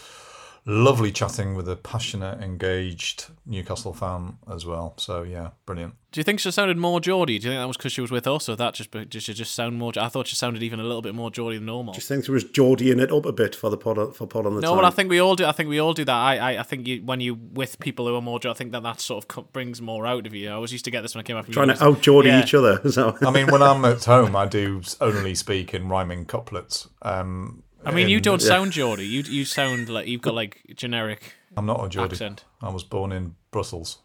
lovely 0.66 1.10
chatting 1.12 1.54
with 1.54 1.68
a 1.68 1.76
passionate, 1.76 2.42
engaged 2.42 3.26
Newcastle 3.46 3.92
fan 3.92 4.38
as 4.50 4.64
well. 4.66 4.94
So 4.96 5.22
yeah, 5.22 5.50
brilliant. 5.66 5.94
Do 6.12 6.18
you 6.18 6.24
think 6.24 6.40
she 6.40 6.50
sounded 6.50 6.76
more 6.76 6.98
Geordie? 7.00 7.38
Do 7.38 7.46
you 7.46 7.52
think 7.52 7.60
that 7.60 7.68
was 7.68 7.76
because 7.76 7.92
she 7.92 8.00
was 8.00 8.10
with 8.10 8.26
us, 8.26 8.48
or 8.48 8.56
that 8.56 8.74
just 8.74 8.90
did 8.90 9.22
she 9.22 9.32
just 9.32 9.54
sound 9.54 9.76
more? 9.78 9.92
I 9.96 10.08
thought 10.08 10.26
she 10.26 10.34
sounded 10.36 10.60
even 10.62 10.80
a 10.80 10.82
little 10.82 11.02
bit 11.02 11.14
more 11.14 11.30
Geordie 11.30 11.58
than 11.58 11.66
normal. 11.66 11.92
Do 11.94 11.98
you 11.98 12.02
think 12.02 12.26
there 12.26 12.32
was 12.32 12.42
Geordie 12.44 12.90
in 12.90 12.98
it 12.98 13.12
up 13.12 13.26
a 13.26 13.32
bit 13.32 13.54
for 13.54 13.70
the 13.70 13.76
pod 13.76 14.16
for 14.16 14.26
pod 14.26 14.44
on 14.46 14.56
the 14.56 14.60
No, 14.60 14.70
Tyne? 14.70 14.78
but 14.78 14.84
I 14.84 14.90
think 14.90 15.08
we 15.08 15.20
all 15.20 15.36
do. 15.36 15.44
I 15.46 15.52
think 15.52 15.68
we 15.68 15.78
all 15.78 15.94
do 15.94 16.04
that. 16.04 16.12
I, 16.12 16.36
I, 16.54 16.58
I 16.60 16.62
think 16.64 16.86
you, 16.88 17.02
when 17.04 17.20
you 17.20 17.34
with 17.34 17.78
people 17.78 18.06
who 18.08 18.16
are 18.16 18.22
more, 18.22 18.40
I 18.44 18.52
think 18.54 18.72
that 18.72 18.82
that 18.82 19.00
sort 19.00 19.22
of 19.24 19.28
co- 19.28 19.42
brings 19.52 19.80
more 19.80 20.04
out 20.06 20.26
of 20.26 20.34
you. 20.34 20.48
I 20.48 20.52
always 20.54 20.72
used 20.72 20.84
to 20.86 20.90
get 20.90 21.02
this 21.02 21.14
when 21.14 21.20
I 21.20 21.24
came 21.24 21.36
up 21.36 21.44
from 21.44 21.54
Trying 21.54 21.68
to 21.68 21.84
out 21.84 22.00
Geordie 22.02 22.30
Yeah. 22.30 22.42
each 22.42 22.54
other. 22.54 22.80
So. 22.90 23.16
I 23.22 23.30
mean, 23.30 23.46
when 23.46 23.62
I'm 23.62 23.84
at 23.84 24.04
home, 24.04 24.34
I 24.34 24.46
do 24.46 24.82
only 25.00 25.36
speak 25.36 25.72
in 25.74 25.88
rhyming 25.88 26.24
couplets. 26.24 26.88
Um, 27.02 27.62
I 27.84 27.92
mean, 27.92 28.08
you 28.08 28.20
don't 28.20 28.42
sound 28.42 28.72
Geordie. 28.72 29.06
You 29.06 29.22
you 29.22 29.44
sound 29.44 29.88
like 29.88 30.06
you've 30.06 30.22
got 30.22 30.34
like 30.34 30.60
generic 30.74 31.34
I'm 31.56 31.66
not 31.66 31.84
a 31.84 31.88
Geordie. 31.88 32.14
accent. 32.14 32.44
I 32.62 32.70
was 32.70 32.84
born 32.84 33.12
in 33.12 33.36
Brussels. 33.50 33.98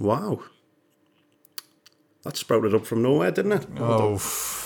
Wow. 0.00 0.42
That 2.24 2.36
sprouted 2.36 2.74
up 2.74 2.86
from 2.86 3.02
nowhere, 3.02 3.30
didn't 3.30 3.52
it? 3.52 3.66
Oh, 3.78 4.18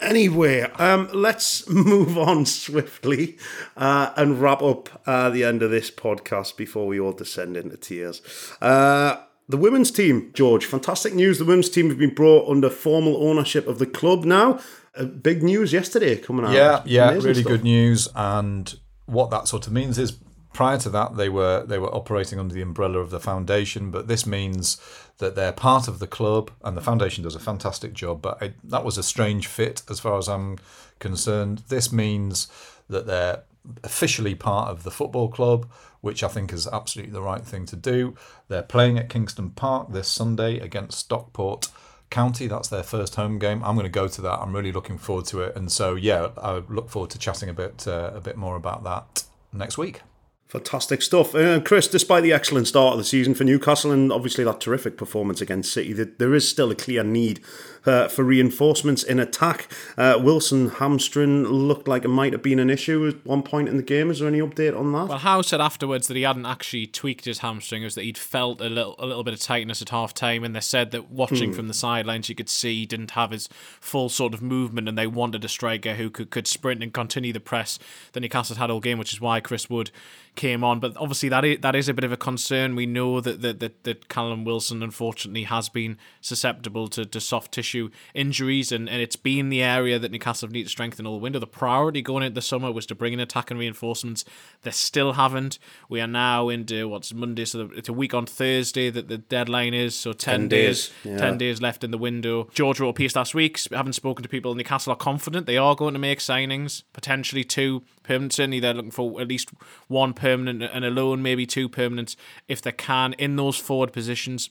Anyway, 0.00 0.60
um, 0.78 1.08
let's 1.12 1.68
move 1.68 2.16
on 2.18 2.44
swiftly 2.46 3.38
uh, 3.76 4.12
and 4.16 4.40
wrap 4.40 4.62
up 4.62 5.02
uh, 5.06 5.30
the 5.30 5.42
end 5.42 5.62
of 5.62 5.70
this 5.70 5.90
podcast 5.90 6.56
before 6.56 6.86
we 6.86 7.00
all 7.00 7.12
descend 7.12 7.56
into 7.56 7.76
tears. 7.76 8.20
Uh, 8.60 9.16
the 9.48 9.56
women's 9.56 9.90
team, 9.90 10.30
George, 10.34 10.64
fantastic 10.66 11.14
news. 11.14 11.38
The 11.38 11.44
women's 11.44 11.70
team 11.70 11.88
have 11.88 11.98
been 11.98 12.14
brought 12.14 12.48
under 12.48 12.70
formal 12.70 13.16
ownership 13.28 13.66
of 13.66 13.78
the 13.78 13.86
club 13.86 14.24
now. 14.24 14.60
Uh, 14.96 15.04
big 15.04 15.42
news 15.42 15.72
yesterday 15.72 16.16
coming 16.16 16.44
out. 16.46 16.52
Yeah, 16.52 16.82
yeah, 16.84 17.10
Amazing 17.10 17.28
really 17.28 17.40
stuff. 17.42 17.52
good 17.52 17.64
news. 17.64 18.08
And 18.14 18.74
what 19.06 19.30
that 19.30 19.48
sort 19.48 19.66
of 19.66 19.72
means 19.72 19.98
is, 19.98 20.12
prior 20.52 20.78
to 20.78 20.90
that, 20.90 21.16
they 21.16 21.28
were 21.28 21.64
they 21.66 21.78
were 21.78 21.94
operating 21.94 22.38
under 22.38 22.54
the 22.54 22.62
umbrella 22.62 22.98
of 22.98 23.10
the 23.10 23.20
foundation, 23.20 23.90
but 23.90 24.08
this 24.08 24.26
means 24.26 24.78
that 25.18 25.34
they're 25.34 25.52
part 25.52 25.88
of 25.88 25.98
the 25.98 26.06
club, 26.06 26.50
and 26.64 26.76
the 26.76 26.82
foundation 26.82 27.24
does 27.24 27.34
a 27.34 27.40
fantastic 27.40 27.92
job. 27.92 28.22
But 28.22 28.42
I, 28.42 28.54
that 28.64 28.84
was 28.84 28.98
a 28.98 29.02
strange 29.02 29.46
fit, 29.46 29.82
as 29.88 30.00
far 30.00 30.18
as 30.18 30.28
I'm 30.28 30.58
concerned. 30.98 31.62
This 31.68 31.92
means 31.92 32.48
that 32.88 33.06
they're 33.06 33.42
officially 33.82 34.34
part 34.34 34.68
of 34.68 34.82
the 34.84 34.90
football 34.90 35.28
club, 35.28 35.68
which 36.00 36.22
I 36.22 36.28
think 36.28 36.52
is 36.52 36.66
absolutely 36.68 37.12
the 37.12 37.22
right 37.22 37.44
thing 37.44 37.66
to 37.66 37.76
do. 37.76 38.14
They're 38.48 38.62
playing 38.62 38.98
at 38.98 39.08
Kingston 39.08 39.50
Park 39.50 39.92
this 39.92 40.08
Sunday 40.08 40.58
against 40.60 40.98
Stockport. 40.98 41.68
County. 42.10 42.46
That's 42.46 42.68
their 42.68 42.82
first 42.82 43.16
home 43.16 43.38
game. 43.38 43.62
I'm 43.64 43.74
going 43.74 43.84
to 43.86 43.90
go 43.90 44.08
to 44.08 44.20
that. 44.22 44.38
I'm 44.40 44.54
really 44.54 44.72
looking 44.72 44.98
forward 44.98 45.26
to 45.26 45.40
it. 45.42 45.56
And 45.56 45.70
so, 45.70 45.94
yeah, 45.94 46.28
I 46.38 46.62
look 46.68 46.88
forward 46.88 47.10
to 47.10 47.18
chatting 47.18 47.48
a 47.48 47.52
bit 47.54 47.86
uh, 47.88 48.12
a 48.14 48.20
bit 48.20 48.36
more 48.36 48.56
about 48.56 48.84
that 48.84 49.24
next 49.52 49.76
week. 49.78 50.02
Fantastic 50.48 51.02
stuff. 51.02 51.34
Uh, 51.34 51.58
Chris, 51.60 51.88
despite 51.88 52.22
the 52.22 52.32
excellent 52.32 52.68
start 52.68 52.92
of 52.92 52.98
the 52.98 53.04
season 53.04 53.34
for 53.34 53.42
Newcastle 53.42 53.90
and 53.90 54.12
obviously 54.12 54.44
that 54.44 54.60
terrific 54.60 54.96
performance 54.96 55.40
against 55.40 55.72
City, 55.72 55.92
there- 55.92 56.12
there 56.18 56.34
is 56.34 56.48
still 56.48 56.70
a 56.70 56.74
clear 56.76 57.02
need 57.02 57.40
uh, 57.86 58.08
for 58.08 58.24
reinforcements 58.24 59.02
in 59.02 59.18
attack. 59.18 59.68
Uh, 59.96 60.18
Wilson 60.20 60.68
hamstring 60.68 61.44
looked 61.44 61.86
like 61.88 62.04
it 62.04 62.08
might 62.08 62.32
have 62.32 62.42
been 62.42 62.58
an 62.58 62.70
issue 62.70 63.06
at 63.08 63.24
one 63.26 63.42
point 63.42 63.68
in 63.68 63.76
the 63.76 63.82
game. 63.82 64.10
Is 64.10 64.18
there 64.18 64.28
any 64.28 64.40
update 64.40 64.78
on 64.78 64.92
that? 64.92 65.08
Well, 65.08 65.18
Howe 65.18 65.42
said 65.42 65.60
afterwards 65.60 66.06
that 66.08 66.16
he 66.16 66.22
hadn't 66.22 66.46
actually 66.46 66.86
tweaked 66.86 67.24
his 67.24 67.38
hamstring, 67.38 67.82
it 67.82 67.86
was 67.86 67.94
that 67.94 68.04
he'd 68.04 68.18
felt 68.18 68.60
a 68.60 68.68
little 68.68 68.94
a 68.98 69.06
little 69.06 69.24
bit 69.24 69.34
of 69.34 69.40
tightness 69.40 69.80
at 69.82 69.90
half 69.90 70.14
time, 70.14 70.44
and 70.44 70.54
they 70.54 70.60
said 70.60 70.90
that 70.90 71.10
watching 71.10 71.50
Hmm. 71.50 71.56
from 71.56 71.68
the 71.68 71.74
sidelines, 71.74 72.28
you 72.28 72.34
could 72.34 72.48
see 72.48 72.80
he 72.80 72.86
didn't 72.86 73.12
have 73.12 73.30
his 73.30 73.48
full 73.80 74.08
sort 74.08 74.34
of 74.34 74.42
movement, 74.42 74.88
and 74.88 74.96
they 74.96 75.06
wanted 75.06 75.44
a 75.44 75.48
striker 75.48 75.94
who 75.94 76.10
could, 76.10 76.30
could 76.30 76.46
sprint 76.46 76.82
and 76.82 76.92
continue 76.92 77.32
the 77.32 77.40
press 77.40 77.78
that 78.12 78.20
Newcastle 78.20 78.56
had 78.56 78.70
all 78.70 78.80
game, 78.80 78.98
which 78.98 79.12
is 79.12 79.20
why 79.20 79.40
Chris 79.40 79.68
Wood 79.68 79.90
came 80.34 80.62
on. 80.64 80.80
But 80.80 80.96
obviously, 80.96 81.28
that 81.30 81.44
is, 81.44 81.58
that 81.60 81.74
is 81.74 81.88
a 81.88 81.94
bit 81.94 82.04
of 82.04 82.12
a 82.12 82.16
concern. 82.16 82.74
We 82.76 82.86
know 82.86 83.20
that 83.20 83.42
that, 83.42 83.60
that, 83.60 83.84
that 83.84 84.08
Callum 84.08 84.44
Wilson, 84.44 84.82
unfortunately, 84.82 85.44
has 85.44 85.68
been 85.68 85.98
susceptible 86.20 86.88
to, 86.88 87.04
to 87.04 87.20
soft 87.20 87.52
tissue 87.52 87.75
injuries, 88.14 88.72
and, 88.72 88.88
and 88.88 89.00
it's 89.00 89.16
been 89.16 89.48
the 89.48 89.62
area 89.62 89.98
that 89.98 90.10
Newcastle 90.10 90.48
needed 90.48 90.64
to 90.64 90.70
strengthen 90.70 91.06
all 91.06 91.14
the 91.14 91.22
window. 91.22 91.38
The 91.38 91.46
priority 91.46 92.02
going 92.02 92.24
into 92.24 92.34
the 92.34 92.42
summer 92.42 92.72
was 92.72 92.86
to 92.86 92.94
bring 92.94 93.12
in 93.12 93.20
attack 93.20 93.50
and 93.50 93.58
reinforcements. 93.60 94.24
They 94.62 94.70
still 94.70 95.14
haven't. 95.14 95.58
We 95.88 96.00
are 96.00 96.06
now 96.06 96.48
into 96.48 96.88
what's 96.88 97.12
Monday, 97.12 97.44
so 97.44 97.70
it's 97.74 97.88
a 97.88 97.92
week 97.92 98.14
on 98.14 98.26
Thursday 98.26 98.90
that 98.90 99.08
the 99.08 99.18
deadline 99.18 99.74
is. 99.74 99.94
So 99.94 100.12
10, 100.12 100.40
10 100.40 100.48
days, 100.48 100.88
days, 100.88 100.92
yeah. 101.04 101.18
10 101.18 101.38
days 101.38 101.62
left 101.62 101.84
in 101.84 101.90
the 101.90 101.98
window. 101.98 102.48
George 102.52 102.80
wrote 102.80 102.90
a 102.90 102.94
piece 102.94 103.16
last 103.16 103.34
week, 103.34 103.58
having 103.70 103.92
spoken 103.92 104.22
to 104.22 104.28
people 104.28 104.52
in 104.52 104.58
Newcastle, 104.58 104.92
are 104.92 104.96
confident 104.96 105.46
they 105.46 105.56
are 105.56 105.74
going 105.74 105.94
to 105.94 106.00
make 106.00 106.18
signings, 106.18 106.82
potentially 106.92 107.44
two 107.44 107.82
permanent. 108.02 108.32
Certainly, 108.32 108.60
they're 108.60 108.74
looking 108.74 108.90
for 108.90 109.20
at 109.20 109.28
least 109.28 109.50
one 109.88 110.14
permanent 110.14 110.62
and 110.62 110.84
a 110.84 110.90
loan, 110.90 111.22
maybe 111.22 111.46
two 111.46 111.68
permanents 111.68 112.16
if 112.48 112.62
they 112.62 112.72
can 112.72 113.12
in 113.14 113.36
those 113.36 113.56
forward 113.56 113.92
positions. 113.92 114.50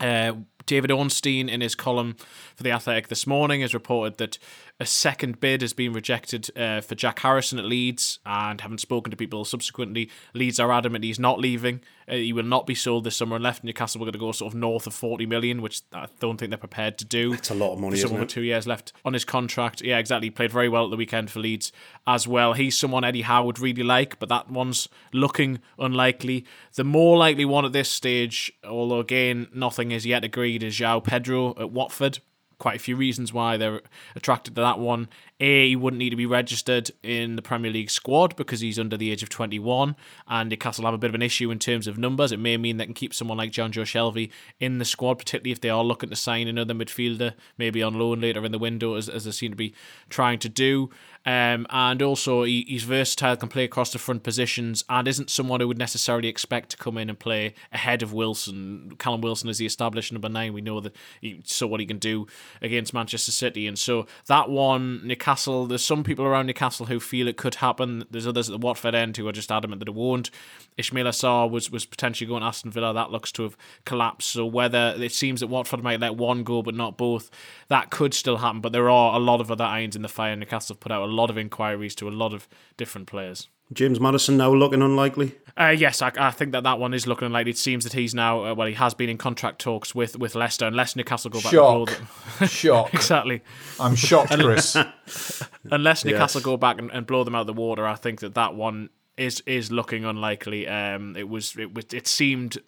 Uh, 0.00 0.34
David 0.66 0.90
Ornstein, 0.90 1.48
in 1.48 1.60
his 1.60 1.74
column 1.74 2.16
for 2.54 2.62
The 2.62 2.72
Athletic 2.72 3.08
this 3.08 3.26
morning, 3.26 3.60
has 3.60 3.72
reported 3.72 4.18
that 4.18 4.38
a 4.78 4.86
second 4.86 5.40
bid 5.40 5.62
has 5.62 5.72
been 5.72 5.92
rejected 5.92 6.50
uh, 6.56 6.80
for 6.80 6.94
Jack 6.94 7.20
Harrison 7.20 7.58
at 7.58 7.64
Leeds, 7.64 8.18
and 8.26 8.60
having 8.60 8.78
spoken 8.78 9.10
to 9.10 9.16
people 9.16 9.44
subsequently, 9.44 10.10
Leeds 10.34 10.60
are 10.60 10.72
adamant 10.72 11.04
he's 11.04 11.18
not 11.18 11.38
leaving. 11.38 11.80
Uh, 12.08 12.14
he 12.14 12.32
will 12.32 12.44
not 12.44 12.66
be 12.66 12.74
sold 12.74 13.04
this 13.04 13.16
summer 13.16 13.36
and 13.36 13.42
left. 13.42 13.64
Newcastle. 13.64 14.00
We're 14.00 14.06
going 14.06 14.12
to 14.12 14.18
go 14.18 14.32
sort 14.32 14.52
of 14.52 14.58
north 14.58 14.86
of 14.86 14.94
40 14.94 15.26
million, 15.26 15.62
which 15.62 15.82
I 15.92 16.06
don't 16.20 16.36
think 16.36 16.50
they're 16.50 16.58
prepared 16.58 16.98
to 16.98 17.04
do. 17.04 17.32
It's 17.32 17.50
a 17.50 17.54
lot 17.54 17.72
of 17.72 17.80
money, 17.80 17.96
someone 17.96 18.20
it? 18.20 18.24
with 18.24 18.30
two 18.30 18.42
years 18.42 18.66
left 18.66 18.92
on 19.04 19.12
his 19.12 19.24
contract. 19.24 19.80
Yeah, 19.80 19.98
exactly. 19.98 20.26
He 20.26 20.30
played 20.30 20.52
very 20.52 20.68
well 20.68 20.84
at 20.84 20.90
the 20.90 20.96
weekend 20.96 21.30
for 21.30 21.40
Leeds 21.40 21.72
as 22.06 22.28
well. 22.28 22.52
He's 22.52 22.76
someone 22.76 23.02
Eddie 23.02 23.22
Howe 23.22 23.44
would 23.44 23.58
really 23.58 23.82
like, 23.82 24.18
but 24.18 24.28
that 24.28 24.50
one's 24.50 24.88
looking 25.12 25.58
unlikely. 25.78 26.44
The 26.74 26.84
more 26.84 27.16
likely 27.16 27.44
one 27.44 27.64
at 27.64 27.72
this 27.72 27.90
stage, 27.90 28.52
although 28.62 29.00
again, 29.00 29.48
nothing 29.54 29.90
is 29.90 30.06
yet 30.06 30.22
agreed, 30.22 30.55
is 30.62 30.78
João 30.78 31.02
Pedro 31.02 31.50
at 31.58 31.70
Watford. 31.70 32.20
Quite 32.58 32.76
a 32.76 32.80
few 32.80 32.96
reasons 32.96 33.32
why 33.32 33.56
they're 33.56 33.82
attracted 34.14 34.54
to 34.54 34.62
that 34.62 34.78
one. 34.78 35.08
A, 35.38 35.68
he 35.68 35.76
wouldn't 35.76 35.98
need 35.98 36.10
to 36.10 36.16
be 36.16 36.24
registered 36.24 36.90
in 37.02 37.36
the 37.36 37.42
Premier 37.42 37.70
League 37.70 37.90
squad 37.90 38.34
because 38.36 38.60
he's 38.60 38.78
under 38.78 38.96
the 38.96 39.12
age 39.12 39.22
of 39.22 39.28
21, 39.28 39.94
and 40.26 40.48
Newcastle 40.48 40.86
have 40.86 40.94
a 40.94 40.98
bit 40.98 41.10
of 41.10 41.14
an 41.14 41.20
issue 41.20 41.50
in 41.50 41.58
terms 41.58 41.86
of 41.86 41.98
numbers. 41.98 42.32
It 42.32 42.38
may 42.38 42.56
mean 42.56 42.78
they 42.78 42.86
can 42.86 42.94
keep 42.94 43.12
someone 43.12 43.36
like 43.36 43.52
Jonjo 43.52 43.82
Shelvey 43.82 44.30
in 44.60 44.78
the 44.78 44.86
squad, 44.86 45.18
particularly 45.18 45.52
if 45.52 45.60
they 45.60 45.68
are 45.68 45.84
looking 45.84 46.08
to 46.08 46.16
sign 46.16 46.48
another 46.48 46.72
midfielder, 46.72 47.34
maybe 47.58 47.82
on 47.82 47.98
loan 47.98 48.22
later 48.22 48.46
in 48.46 48.52
the 48.52 48.58
window, 48.58 48.94
as, 48.94 49.10
as 49.10 49.24
they 49.24 49.30
seem 49.30 49.50
to 49.50 49.56
be 49.56 49.74
trying 50.08 50.38
to 50.38 50.48
do. 50.48 50.88
Um, 51.26 51.66
and 51.68 52.00
also, 52.00 52.44
he, 52.44 52.64
he's 52.66 52.84
versatile, 52.84 53.36
can 53.36 53.50
play 53.50 53.64
across 53.64 53.92
the 53.92 53.98
front 53.98 54.22
positions, 54.22 54.84
and 54.88 55.06
isn't 55.06 55.28
someone 55.28 55.60
who 55.60 55.68
would 55.68 55.76
necessarily 55.76 56.28
expect 56.28 56.70
to 56.70 56.76
come 56.78 56.96
in 56.96 57.10
and 57.10 57.18
play 57.18 57.52
ahead 57.72 58.02
of 58.02 58.14
Wilson. 58.14 58.94
Callum 58.98 59.20
Wilson 59.20 59.50
is 59.50 59.58
the 59.58 59.66
established 59.66 60.12
number 60.12 60.30
nine. 60.30 60.54
We 60.54 60.62
know 60.62 60.80
that 60.80 60.96
he 61.20 61.42
saw 61.44 61.66
what 61.66 61.80
he 61.80 61.86
can 61.86 61.98
do 61.98 62.26
against 62.62 62.94
Manchester 62.94 63.32
City, 63.32 63.66
and 63.66 63.78
so 63.78 64.06
that 64.28 64.48
one, 64.48 65.06
Newcastle. 65.06 65.25
There's 65.66 65.84
some 65.84 66.04
people 66.04 66.24
around 66.24 66.46
Newcastle 66.46 66.86
who 66.86 67.00
feel 67.00 67.26
it 67.26 67.36
could 67.36 67.56
happen. 67.56 68.04
There's 68.10 68.26
others 68.26 68.48
at 68.48 68.52
the 68.52 68.64
Watford 68.64 68.94
end 68.94 69.16
who 69.16 69.26
are 69.26 69.32
just 69.32 69.50
adamant 69.50 69.80
that 69.80 69.88
it 69.88 69.94
won't. 69.94 70.30
Ismaïla 70.78 71.08
Sarr 71.08 71.50
was 71.50 71.70
was 71.70 71.84
potentially 71.84 72.28
going 72.28 72.42
to 72.42 72.46
Aston 72.46 72.70
Villa. 72.70 72.94
That 72.94 73.10
looks 73.10 73.32
to 73.32 73.42
have 73.42 73.56
collapsed. 73.84 74.30
So 74.30 74.46
whether 74.46 74.94
it 74.96 75.12
seems 75.12 75.40
that 75.40 75.48
Watford 75.48 75.82
might 75.82 76.00
let 76.00 76.16
one 76.16 76.44
go 76.44 76.62
but 76.62 76.74
not 76.74 76.96
both, 76.96 77.30
that 77.68 77.90
could 77.90 78.14
still 78.14 78.36
happen. 78.36 78.60
But 78.60 78.72
there 78.72 78.88
are 78.88 79.16
a 79.16 79.18
lot 79.18 79.40
of 79.40 79.50
other 79.50 79.64
irons 79.64 79.96
in 79.96 80.02
the 80.02 80.08
fire. 80.08 80.36
Newcastle 80.36 80.74
have 80.74 80.80
put 80.80 80.92
out 80.92 81.02
a 81.02 81.12
lot 81.12 81.30
of 81.30 81.36
inquiries 81.36 81.94
to 81.96 82.08
a 82.08 82.10
lot 82.10 82.32
of 82.32 82.48
different 82.76 83.06
players. 83.06 83.48
James 83.72 83.98
Maddison 84.00 84.36
now 84.36 84.52
looking 84.52 84.82
unlikely. 84.82 85.34
Uh, 85.58 85.74
yes, 85.76 86.02
I, 86.02 86.12
I 86.18 86.30
think 86.30 86.52
that 86.52 86.64
that 86.64 86.78
one 86.78 86.92
is 86.92 87.06
looking 87.06 87.26
unlikely. 87.26 87.50
it 87.50 87.58
seems 87.58 87.84
that 87.84 87.94
he's 87.94 88.14
now 88.14 88.44
uh, 88.44 88.54
well 88.54 88.66
he 88.68 88.74
has 88.74 88.92
been 88.94 89.08
in 89.08 89.16
contract 89.18 89.58
talks 89.58 89.94
with 89.94 90.18
with 90.18 90.34
Leicester 90.34 90.66
unless 90.66 90.94
Newcastle 90.96 91.30
go 91.30 91.40
back 91.40 91.52
Shock. 91.52 91.90
and 91.90 91.98
blow 91.98 92.06
them. 92.38 92.48
Shock. 92.48 92.94
exactly. 92.94 93.42
I'm 93.80 93.94
shocked, 93.94 94.32
Chris. 94.38 94.76
unless 95.70 96.04
Yes. 96.04 96.12
Newcastle 96.12 96.40
go 96.42 96.56
back 96.56 96.78
and, 96.78 96.90
and 96.90 97.06
blow 97.06 97.24
them 97.24 97.34
out 97.34 97.42
of 97.42 97.46
the 97.46 97.52
water, 97.54 97.86
I 97.86 97.94
think 97.94 98.20
that 98.20 98.34
that 98.34 98.54
one 98.54 98.90
is 99.16 99.42
is 99.46 99.72
looking 99.72 100.04
unlikely. 100.04 100.68
Um, 100.68 101.16
it 101.16 101.28
was 101.28 101.56
it 101.58 101.74
was 101.74 101.86
it 101.92 102.06
seemed 102.06 102.58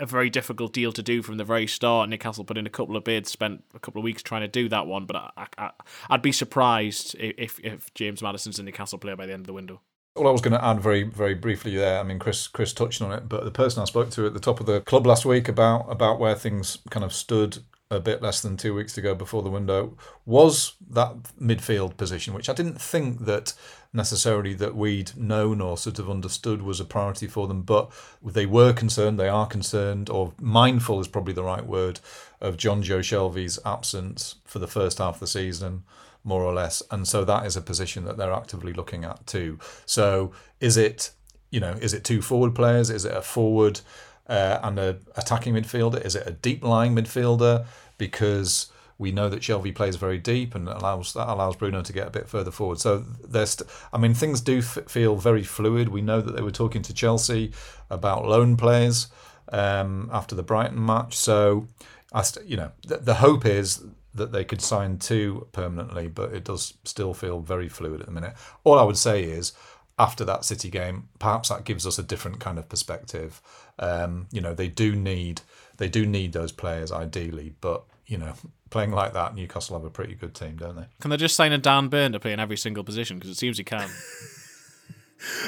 a 0.00 0.06
very 0.06 0.30
difficult 0.30 0.72
deal 0.72 0.92
to 0.92 1.02
do 1.02 1.22
from 1.22 1.38
the 1.38 1.44
very 1.44 1.66
start. 1.66 2.08
Newcastle 2.08 2.44
put 2.44 2.56
in 2.56 2.68
a 2.68 2.70
couple 2.70 2.96
of 2.96 3.02
bids, 3.02 3.30
spent 3.32 3.64
a 3.74 3.80
couple 3.80 3.98
of 3.98 4.04
weeks 4.04 4.22
trying 4.22 4.42
to 4.42 4.48
do 4.48 4.68
that 4.68 4.86
one, 4.86 5.06
but 5.06 5.16
I, 5.16 5.46
I, 5.58 5.70
I'd 6.08 6.22
be 6.22 6.30
surprised 6.32 7.16
if 7.18 7.58
if 7.64 7.92
James 7.94 8.22
Maddison's 8.22 8.60
a 8.60 8.62
Newcastle 8.62 8.98
player 8.98 9.16
by 9.16 9.26
the 9.26 9.32
end 9.32 9.40
of 9.40 9.46
the 9.48 9.52
window. 9.52 9.80
All 10.14 10.26
I 10.26 10.32
was 10.32 10.40
going 10.40 10.52
to 10.52 10.64
add 10.64 10.80
very, 10.80 11.04
very 11.04 11.34
briefly 11.34 11.76
there. 11.76 12.00
I 12.00 12.02
mean, 12.02 12.18
Chris, 12.18 12.48
Chris 12.48 12.72
touched 12.72 13.00
on 13.00 13.12
it, 13.12 13.28
but 13.28 13.44
the 13.44 13.50
person 13.50 13.82
I 13.82 13.84
spoke 13.84 14.10
to 14.10 14.26
at 14.26 14.34
the 14.34 14.40
top 14.40 14.58
of 14.58 14.66
the 14.66 14.80
club 14.80 15.06
last 15.06 15.24
week 15.24 15.48
about 15.48 15.86
about 15.90 16.18
where 16.18 16.34
things 16.34 16.78
kind 16.90 17.04
of 17.04 17.12
stood 17.12 17.58
a 17.90 18.00
bit 18.00 18.20
less 18.20 18.42
than 18.42 18.56
two 18.56 18.74
weeks 18.74 18.98
ago 18.98 19.14
before 19.14 19.42
the 19.42 19.50
window 19.50 19.96
was 20.26 20.74
that 20.90 21.14
midfield 21.40 21.96
position, 21.96 22.34
which 22.34 22.48
I 22.48 22.52
didn't 22.52 22.80
think 22.80 23.24
that 23.24 23.54
necessarily 23.92 24.52
that 24.54 24.76
we'd 24.76 25.16
known 25.16 25.60
or 25.60 25.78
sort 25.78 25.98
of 25.98 26.10
understood 26.10 26.60
was 26.60 26.80
a 26.80 26.84
priority 26.84 27.26
for 27.26 27.48
them, 27.48 27.62
but 27.62 27.90
they 28.22 28.44
were 28.44 28.74
concerned, 28.74 29.18
they 29.18 29.28
are 29.28 29.46
concerned, 29.46 30.10
or 30.10 30.34
mindful 30.38 31.00
is 31.00 31.08
probably 31.08 31.32
the 31.32 31.42
right 31.42 31.64
word, 31.64 32.00
of 32.40 32.58
Jonjo 32.58 33.00
Shelvey's 33.00 33.58
absence 33.64 34.36
for 34.44 34.58
the 34.58 34.68
first 34.68 34.98
half 34.98 35.14
of 35.14 35.20
the 35.20 35.26
season 35.26 35.84
more 36.28 36.42
or 36.42 36.52
less. 36.52 36.82
And 36.90 37.08
so 37.08 37.24
that 37.24 37.46
is 37.46 37.56
a 37.56 37.60
position 37.60 38.04
that 38.04 38.16
they're 38.16 38.32
actively 38.32 38.72
looking 38.72 39.04
at 39.04 39.26
too. 39.26 39.58
So 39.86 40.32
is 40.60 40.76
it, 40.76 41.10
you 41.50 41.60
know, 41.60 41.72
is 41.80 41.94
it 41.94 42.04
two 42.04 42.20
forward 42.22 42.54
players? 42.54 42.90
Is 42.90 43.04
it 43.04 43.16
a 43.16 43.22
forward 43.22 43.80
uh, 44.28 44.58
and 44.62 44.78
a 44.78 44.98
attacking 45.16 45.54
midfielder? 45.54 46.04
Is 46.04 46.14
it 46.14 46.26
a 46.26 46.32
deep 46.32 46.62
lying 46.62 46.94
midfielder? 46.94 47.66
Because 47.96 48.70
we 48.98 49.12
know 49.12 49.28
that 49.28 49.40
Shelvey 49.40 49.74
plays 49.74 49.96
very 49.96 50.18
deep 50.18 50.54
and 50.54 50.68
allows 50.68 51.12
that 51.14 51.28
allows 51.28 51.56
Bruno 51.56 51.82
to 51.82 51.92
get 51.92 52.08
a 52.08 52.10
bit 52.10 52.28
further 52.28 52.50
forward. 52.50 52.80
So 52.80 53.04
there's, 53.26 53.50
st- 53.50 53.70
I 53.92 53.98
mean, 53.98 54.12
things 54.12 54.40
do 54.40 54.58
f- 54.58 54.86
feel 54.88 55.14
very 55.16 55.44
fluid. 55.44 55.88
We 55.88 56.02
know 56.02 56.20
that 56.20 56.34
they 56.34 56.42
were 56.42 56.50
talking 56.50 56.82
to 56.82 56.92
Chelsea 56.92 57.52
about 57.90 58.26
loan 58.26 58.56
players 58.56 59.06
um, 59.52 60.10
after 60.12 60.34
the 60.34 60.42
Brighton 60.42 60.84
match. 60.84 61.16
So 61.16 61.68
I, 62.12 62.22
st- 62.22 62.46
you 62.46 62.56
know, 62.56 62.72
the, 62.86 62.96
the 62.98 63.14
hope 63.14 63.46
is 63.46 63.84
that 64.18 64.32
they 64.32 64.44
could 64.44 64.60
sign 64.60 64.98
two 64.98 65.46
permanently, 65.52 66.08
but 66.08 66.32
it 66.32 66.44
does 66.44 66.74
still 66.84 67.14
feel 67.14 67.40
very 67.40 67.68
fluid 67.68 68.00
at 68.00 68.06
the 68.06 68.12
minute. 68.12 68.34
All 68.64 68.78
I 68.78 68.82
would 68.82 68.98
say 68.98 69.24
is, 69.24 69.52
after 69.98 70.24
that 70.24 70.44
City 70.44 70.70
game, 70.70 71.08
perhaps 71.18 71.48
that 71.48 71.64
gives 71.64 71.86
us 71.86 71.98
a 71.98 72.02
different 72.02 72.38
kind 72.38 72.58
of 72.58 72.68
perspective. 72.68 73.40
Um, 73.78 74.28
you 74.30 74.40
know, 74.40 74.54
they 74.54 74.68
do 74.68 74.94
need 74.94 75.40
they 75.78 75.88
do 75.88 76.06
need 76.06 76.32
those 76.32 76.52
players 76.52 76.92
ideally, 76.92 77.54
but 77.60 77.84
you 78.06 78.18
know, 78.18 78.34
playing 78.70 78.92
like 78.92 79.12
that, 79.14 79.34
Newcastle 79.34 79.76
have 79.76 79.84
a 79.84 79.90
pretty 79.90 80.14
good 80.14 80.34
team, 80.34 80.56
don't 80.56 80.76
they? 80.76 80.86
Can 81.00 81.10
they 81.10 81.16
just 81.16 81.36
sign 81.36 81.52
a 81.52 81.58
Dan 81.58 81.88
Burn 81.88 82.12
to 82.12 82.20
play 82.20 82.32
in 82.32 82.40
every 82.40 82.56
single 82.56 82.84
position? 82.84 83.18
Because 83.18 83.30
it 83.30 83.38
seems 83.38 83.58
he 83.58 83.64
can. 83.64 83.88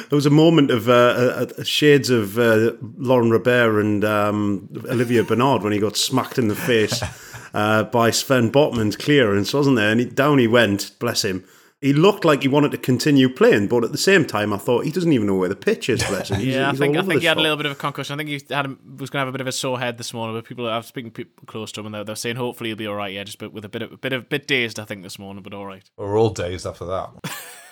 There 0.09 0.16
was 0.16 0.27
a 0.27 0.31
moment 0.31 0.71
of 0.73 0.89
uh, 0.89 0.93
uh, 0.93 1.47
uh, 1.59 1.62
shades 1.62 2.11
of 2.11 2.39
uh, 2.39 2.73
Laurent 2.97 3.31
Robert 3.31 3.81
and 3.81 4.05
um, 4.05 4.68
Olivier 4.87 5.23
Bernard 5.23 5.62
when 5.62 5.73
he 5.73 5.79
got 5.79 5.97
smacked 5.97 6.39
in 6.39 6.49
the 6.49 6.57
face 6.57 7.01
uh, 7.55 7.84
by 7.84 8.11
Sven 8.11 8.51
Botman's 8.51 8.96
clearance, 8.96 9.53
wasn't 9.53 9.76
there? 9.76 9.90
And 9.90 10.01
he, 10.01 10.07
down 10.07 10.38
he 10.38 10.46
went, 10.46 10.92
bless 10.98 11.24
him. 11.24 11.44
He 11.80 11.94
looked 11.94 12.26
like 12.26 12.42
he 12.42 12.48
wanted 12.48 12.72
to 12.72 12.78
continue 12.78 13.30
playing, 13.30 13.68
but 13.68 13.84
at 13.84 13.92
the 13.92 13.98
same 13.98 14.26
time, 14.26 14.53
I 14.53 14.59
thought 14.59 14.84
he 14.84 14.90
doesn't 14.90 15.12
even 15.14 15.26
know 15.26 15.36
where 15.36 15.48
the 15.48 15.57
pitch 15.57 15.88
is. 15.88 16.03
Bless 16.03 16.28
him. 16.28 16.36
He's, 16.40 16.55
yeah, 16.55 16.70
he's 16.70 16.78
I 16.78 16.84
think 16.84 16.96
I 16.98 17.01
think 17.01 17.14
the 17.14 17.20
he 17.20 17.26
had 17.26 17.38
a 17.38 17.40
little 17.40 17.57
bit 17.57 17.64
of 17.64 17.72
a 17.72 17.74
concussion. 17.74 18.12
I 18.12 18.16
think 18.18 18.28
he 18.28 18.55
had 18.55 18.66
a, 18.66 18.76
was 18.98 19.09
going 19.09 19.20
to 19.22 19.24
have 19.24 19.28
a 19.28 19.32
bit 19.32 19.40
of 19.40 19.46
a 19.46 19.53
sore 19.53 19.78
head 19.78 19.96
this 19.96 20.12
morning. 20.12 20.36
But 20.36 20.44
people, 20.44 20.68
I 20.68 20.76
was 20.76 20.86
speaking 20.86 21.11
people 21.11 21.42
close 21.46 21.72
to 21.72 21.80
him, 21.80 21.86
and 21.86 21.94
they're, 21.94 22.05
they're 22.05 22.16
saying 22.16 22.36
hopefully 22.36 22.68
he'll 22.68 22.76
be 22.76 22.86
all 22.86 22.96
right. 22.96 23.14
Yeah, 23.14 23.24
just 23.24 23.38
but 23.38 23.55
with 23.55 23.64
a 23.64 23.70
bit 23.70 23.80
of 23.80 23.92
a 23.92 23.96
bit 23.96 24.12
of 24.12 24.28
bit 24.28 24.46
dazed, 24.46 24.78
I 24.78 24.84
think 24.84 25.03
this 25.03 25.18
morning, 25.18 25.42
but 25.42 25.55
all 25.55 25.64
right. 25.64 25.90
We're 25.96 26.18
all 26.18 26.28
dazed 26.28 26.66
after 26.66 26.84
that. 26.84 27.11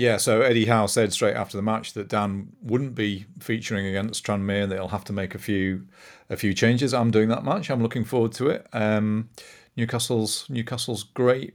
yeah, 0.00 0.16
so 0.16 0.40
Eddie 0.40 0.64
Howe 0.64 0.86
said 0.86 1.12
straight 1.12 1.36
after 1.36 1.58
the 1.58 1.62
match 1.62 1.92
that 1.92 2.08
Dan 2.08 2.52
wouldn't 2.62 2.94
be 2.94 3.26
featuring 3.38 3.84
against 3.84 4.24
Tranmere, 4.24 4.62
and 4.62 4.72
that 4.72 4.76
he'll 4.76 4.88
have 4.88 5.04
to 5.04 5.12
make 5.12 5.34
a 5.34 5.38
few 5.38 5.86
a 6.30 6.36
few 6.38 6.54
changes. 6.54 6.94
I'm 6.94 7.10
doing 7.10 7.28
that 7.28 7.44
match. 7.44 7.70
I'm 7.70 7.82
looking 7.82 8.04
forward 8.04 8.32
to 8.32 8.48
it. 8.48 8.66
Um, 8.72 9.28
Newcastle's 9.76 10.48
Newcastle's 10.48 11.02
great 11.02 11.54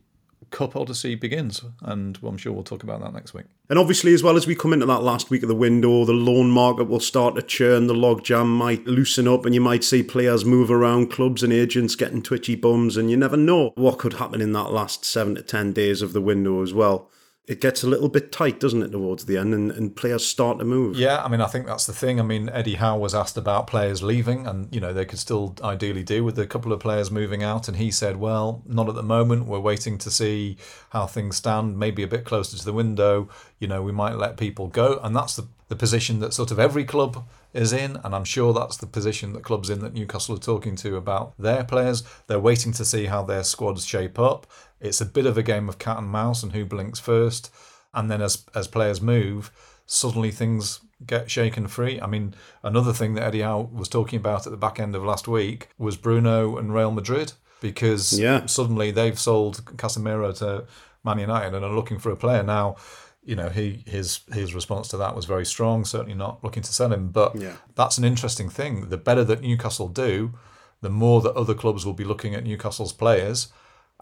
cup 0.52 0.76
odyssey 0.76 1.16
begins, 1.16 1.64
and 1.82 2.20
I'm 2.22 2.38
sure 2.38 2.54
we'll 2.54 2.64
talk 2.64 2.84
about 2.84 3.02
that 3.02 3.14
next 3.14 3.34
week. 3.34 3.46
And 3.68 3.80
obviously, 3.80 4.14
as 4.14 4.22
well 4.22 4.38
as 4.38 4.46
we 4.46 4.54
come 4.54 4.74
into 4.74 4.86
that 4.86 5.02
last 5.02 5.32
week 5.32 5.41
of 5.41 5.50
the 5.50 5.56
window, 5.56 6.06
the 6.06 6.14
loan 6.14 6.52
market 6.52 6.84
will 6.84 7.00
start 7.00 7.34
to 7.36 7.41
churn, 7.41 7.88
the 7.88 7.96
logjam 7.96 8.46
might 8.46 8.86
loosen 8.86 9.28
up, 9.28 9.46
and 9.46 9.56
you 9.56 9.62
might 9.62 9.84
see 9.84 10.04
players 10.04 10.46
move 10.46 10.70
around, 10.70 11.10
clubs 11.10 11.41
and 11.41 11.52
agents 11.52 11.96
getting 11.96 12.22
twitchy 12.22 12.54
bums, 12.54 12.96
and 12.96 13.10
you 13.10 13.18
never 13.18 13.38
know 13.38 13.72
what 13.74 13.98
could 13.98 14.14
happen 14.14 14.39
in 14.39 14.54
that 14.54 14.72
last 14.72 15.04
seven 15.04 15.34
to 15.34 15.41
ten 15.41 15.74
days 15.74 16.04
of 16.04 16.14
the 16.14 16.22
window 16.22 16.62
as 16.62 16.76
well. 16.76 17.10
It 17.48 17.62
gets 17.62 17.84
a 17.84 17.88
little 17.88 18.10
bit 18.10 18.32
tight, 18.32 18.60
doesn't 18.60 18.82
it, 18.82 18.91
towards 18.91 19.26
the 19.26 19.38
end, 19.38 19.54
and, 19.54 19.72
and 19.72 19.96
players 19.96 20.26
start 20.26 20.58
to 20.60 20.66
move. 20.66 20.98
Yeah, 20.98 21.24
I 21.24 21.28
mean, 21.28 21.41
I 21.41 21.46
think 21.46 21.68
that's 21.68 21.86
the 21.86 21.93
thing. 21.93 22.20
I 22.20 22.24
mean, 22.24 22.50
Eddie 22.50 22.76
Howe 22.76 22.98
was 22.98 23.14
asked 23.14 23.38
about 23.38 23.68
players 23.68 24.02
leaving, 24.02 24.48
and 24.48 24.74
you 24.74 24.82
know 24.82 24.93
they 24.93 25.06
could 25.06 25.20
still 25.20 25.56
ideally 25.62 26.04
do 26.04 26.24
with 26.24 26.39
a 26.39 26.48
couple 26.48 26.74
of 26.74 26.80
players 26.80 27.12
moving 27.12 27.43
out, 27.43 27.68
and 27.68 27.78
he 27.78 27.91
said, 27.91 28.18
"Well, 28.18 28.64
not 28.66 28.89
at 28.89 28.96
the 28.96 29.04
moment. 29.04 29.46
We're 29.46 29.60
waiting 29.60 29.98
to 30.00 30.10
see 30.10 30.58
how 30.89 31.06
things 31.06 31.38
stand. 31.38 31.78
Maybe 31.78 32.02
a 32.02 32.08
bit 32.08 32.26
closer 32.26 32.58
to 32.58 32.66
the 32.66 32.74
window. 32.74 33.30
You 33.60 33.68
know, 33.68 33.84
we 33.84 33.91
might 33.91 34.16
let 34.16 34.38
people 34.38 34.68
go, 34.68 35.00
and 35.04 35.16
that's 35.16 35.36
the 35.36 35.48
the 35.68 35.76
position 35.76 36.20
that 36.20 36.34
sort 36.34 36.52
of 36.52 36.60
every 36.60 36.84
club 36.84 37.26
is 37.54 37.74
in, 37.74 37.98
and 38.04 38.14
I'm 38.14 38.26
sure 38.26 38.54
that's 38.54 38.78
the 38.78 38.86
position 38.86 39.34
that 39.34 39.43
clubs 39.43 39.70
in 39.70 39.80
that 39.80 39.93
Newcastle 39.93 40.36
are 40.36 40.39
talking 40.39 40.76
to 40.78 40.96
about 40.96 41.34
their 41.39 41.64
players. 41.64 42.04
They're 42.28 42.39
waiting 42.39 42.72
to 42.74 42.86
see 42.86 43.06
how 43.06 43.24
their 43.24 43.43
squads 43.43 43.86
shape 43.86 44.20
up. 44.20 44.46
It's 44.80 45.01
a 45.01 45.05
bit 45.05 45.26
of 45.26 45.38
a 45.38 45.43
game 45.43 45.69
of 45.69 45.80
cat 45.80 45.97
and 45.97 46.07
mouse 46.07 46.43
and 46.43 46.51
who 46.53 46.65
blinks 46.65 46.99
first, 46.99 47.51
and 47.93 48.09
then 48.11 48.21
as 48.21 48.45
as 48.53 48.67
players 48.67 49.01
move, 49.01 49.51
suddenly 49.86 50.32
things 50.32 50.80
get 51.05 51.30
shaken 51.30 51.67
free. 51.67 51.99
I 52.01 52.07
mean, 52.07 52.34
another 52.63 52.93
thing 52.93 53.13
that 53.15 53.23
Eddie 53.23 53.41
Howe 53.41 53.69
was 53.73 53.89
talking 53.89 54.17
about 54.17 54.45
at 54.47 54.51
the 54.51 54.57
back 54.57 54.80
end 54.80 54.95
of 54.95 55.03
last 55.03 55.28
week 55.28 55.69
was 55.78 55.97
Bruno 55.97 56.57
and 56.57 56.73
Real 56.73 56.91
Madrid 56.91 57.34
because 57.61 58.17
Yeah. 58.17 58.45
suddenly 58.45 58.91
they've 58.91 59.19
sold 59.19 59.63
Casemiro 59.78 60.36
to 60.39 60.65
Man 61.03 61.19
United 61.19 61.53
and 61.53 61.63
are 61.65 61.73
looking 61.73 61.99
for 61.99 62.11
a 62.11 62.15
player 62.15 62.43
now. 62.43 62.76
You 63.23 63.36
know, 63.36 63.49
he 63.49 63.84
his 63.88 64.19
his 64.34 64.53
response 64.55 64.88
to 64.89 64.97
that 64.97 65.15
was 65.15 65.26
very 65.26 65.45
strong. 65.45 65.84
Certainly 65.86 66.15
not 66.15 66.43
looking 66.43 66.63
to 66.63 66.73
sell 66.73 66.91
him, 66.93 67.09
but 67.09 67.36
Yeah. 67.36 67.53
that's 67.76 67.97
an 67.97 68.03
interesting 68.05 68.49
thing. 68.49 68.89
The 68.89 68.97
better 68.97 69.23
that 69.26 69.41
Newcastle 69.41 69.88
do, 69.89 70.34
the 70.82 70.89
more 70.89 71.21
that 71.21 71.34
other 71.36 71.53
clubs 71.55 71.86
will 71.86 71.93
be 71.93 72.03
looking 72.03 72.36
at 72.36 72.43
Newcastle's 72.43 72.93
players, 72.93 73.47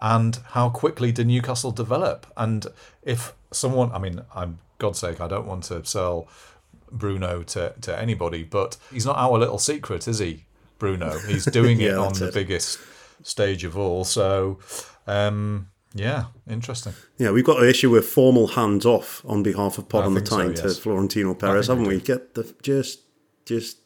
and 0.04 0.38
how 0.50 0.68
quickly 0.68 1.10
did 1.12 1.26
Newcastle 1.26 1.70
develop. 1.70 2.26
And 2.36 2.66
if 3.02 3.32
someone, 3.50 3.90
I 3.90 3.98
mean, 3.98 4.20
I'm 4.34 4.58
God's 4.76 4.98
sake, 4.98 5.18
I 5.18 5.28
don't 5.28 5.46
want 5.46 5.64
to 5.64 5.82
sell 5.86 6.28
Bruno 6.92 7.42
to 7.42 7.74
to 7.80 7.98
anybody, 7.98 8.44
but 8.44 8.76
he's 8.92 9.06
not 9.06 9.16
our 9.16 9.38
little 9.38 9.58
secret, 9.58 10.06
is 10.06 10.18
he? 10.18 10.44
Bruno, 10.78 11.18
he's 11.20 11.44
doing 11.60 11.80
it 11.80 11.94
on 11.94 12.12
the 12.12 12.28
it. 12.28 12.34
biggest 12.34 12.78
stage 13.22 13.64
of 13.64 13.78
all. 13.78 14.04
So, 14.04 14.58
um, 15.06 15.70
yeah, 15.94 16.24
interesting. 16.46 16.92
Yeah, 17.16 17.30
we've 17.30 17.44
got 17.44 17.62
an 17.62 17.68
issue 17.70 17.88
with 17.88 18.06
formal 18.06 18.48
hands 18.48 18.84
off 18.84 19.24
on 19.24 19.42
behalf 19.42 19.78
of 19.78 19.88
Pod 19.88 20.04
on 20.04 20.12
the 20.12 20.20
think 20.20 20.28
so, 20.28 20.36
Tyne 20.36 20.50
yes. 20.50 20.60
to 20.76 20.82
Florentino 20.82 21.32
Perez, 21.32 21.68
haven't 21.68 21.84
we 21.84 21.94
we? 21.94 22.00
Get 22.02 22.34
the 22.34 22.54
just 22.60 23.00
just 23.46 23.78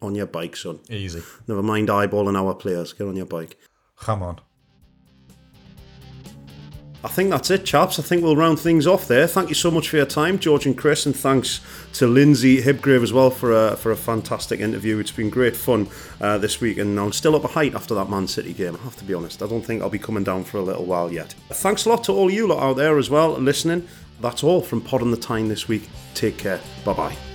on 0.00 0.14
your 0.14 0.26
bike, 0.26 0.56
son. 0.56 0.80
Easy. 0.88 1.22
Never 1.46 1.62
mind 1.62 1.88
eyeballing 1.88 2.38
our 2.38 2.54
players. 2.54 2.94
Get 2.94 3.06
on 3.06 3.16
your 3.16 3.26
bike. 3.26 3.58
Come 4.00 4.22
on. 4.22 4.40
I 7.04 7.08
think 7.08 7.30
that's 7.30 7.50
it, 7.50 7.64
chaps. 7.64 8.00
I 8.00 8.02
think 8.02 8.24
we'll 8.24 8.34
round 8.34 8.58
things 8.58 8.86
off 8.86 9.06
there. 9.06 9.28
Thank 9.28 9.48
you 9.48 9.54
so 9.54 9.70
much 9.70 9.88
for 9.88 9.96
your 9.96 10.06
time, 10.06 10.38
George 10.38 10.66
and 10.66 10.76
Chris, 10.76 11.06
and 11.06 11.14
thanks 11.14 11.60
to 11.94 12.08
Lynsey 12.08 12.60
Hipgrave 12.60 13.04
as 13.04 13.12
well 13.12 13.30
for 13.30 13.52
a 13.52 13.76
for 13.76 13.92
a 13.92 13.96
fantastic 13.96 14.58
interview. 14.58 14.98
It's 14.98 15.12
been 15.12 15.30
great 15.30 15.56
fun 15.56 15.88
uh, 16.20 16.38
this 16.38 16.60
week, 16.60 16.78
and 16.78 16.98
I'm 16.98 17.12
still 17.12 17.36
up 17.36 17.44
a 17.44 17.48
height 17.48 17.74
after 17.74 17.94
that 17.94 18.10
Man 18.10 18.26
City 18.26 18.52
game. 18.52 18.74
I 18.74 18.82
have 18.84 18.96
to 18.96 19.04
be 19.04 19.14
honest. 19.14 19.42
I 19.42 19.46
don't 19.46 19.62
think 19.64 19.80
I'll 19.80 19.90
be 19.90 19.98
coming 19.98 20.24
down 20.24 20.42
for 20.42 20.58
a 20.58 20.62
little 20.62 20.84
while 20.84 21.12
yet. 21.12 21.34
Thanks 21.50 21.84
a 21.84 21.88
lot 21.88 22.02
to 22.04 22.12
all 22.12 22.30
you 22.30 22.48
lot 22.48 22.62
out 22.62 22.76
there 22.76 22.98
as 22.98 23.08
well 23.08 23.30
listening. 23.30 23.86
That's 24.20 24.42
all 24.42 24.60
from 24.60 24.80
Pod 24.80 25.02
on 25.02 25.12
the 25.12 25.16
Tyne 25.16 25.46
this 25.48 25.68
week. 25.68 25.88
Take 26.14 26.36
care. 26.38 26.60
Bye 26.84 26.94
bye. 26.94 27.27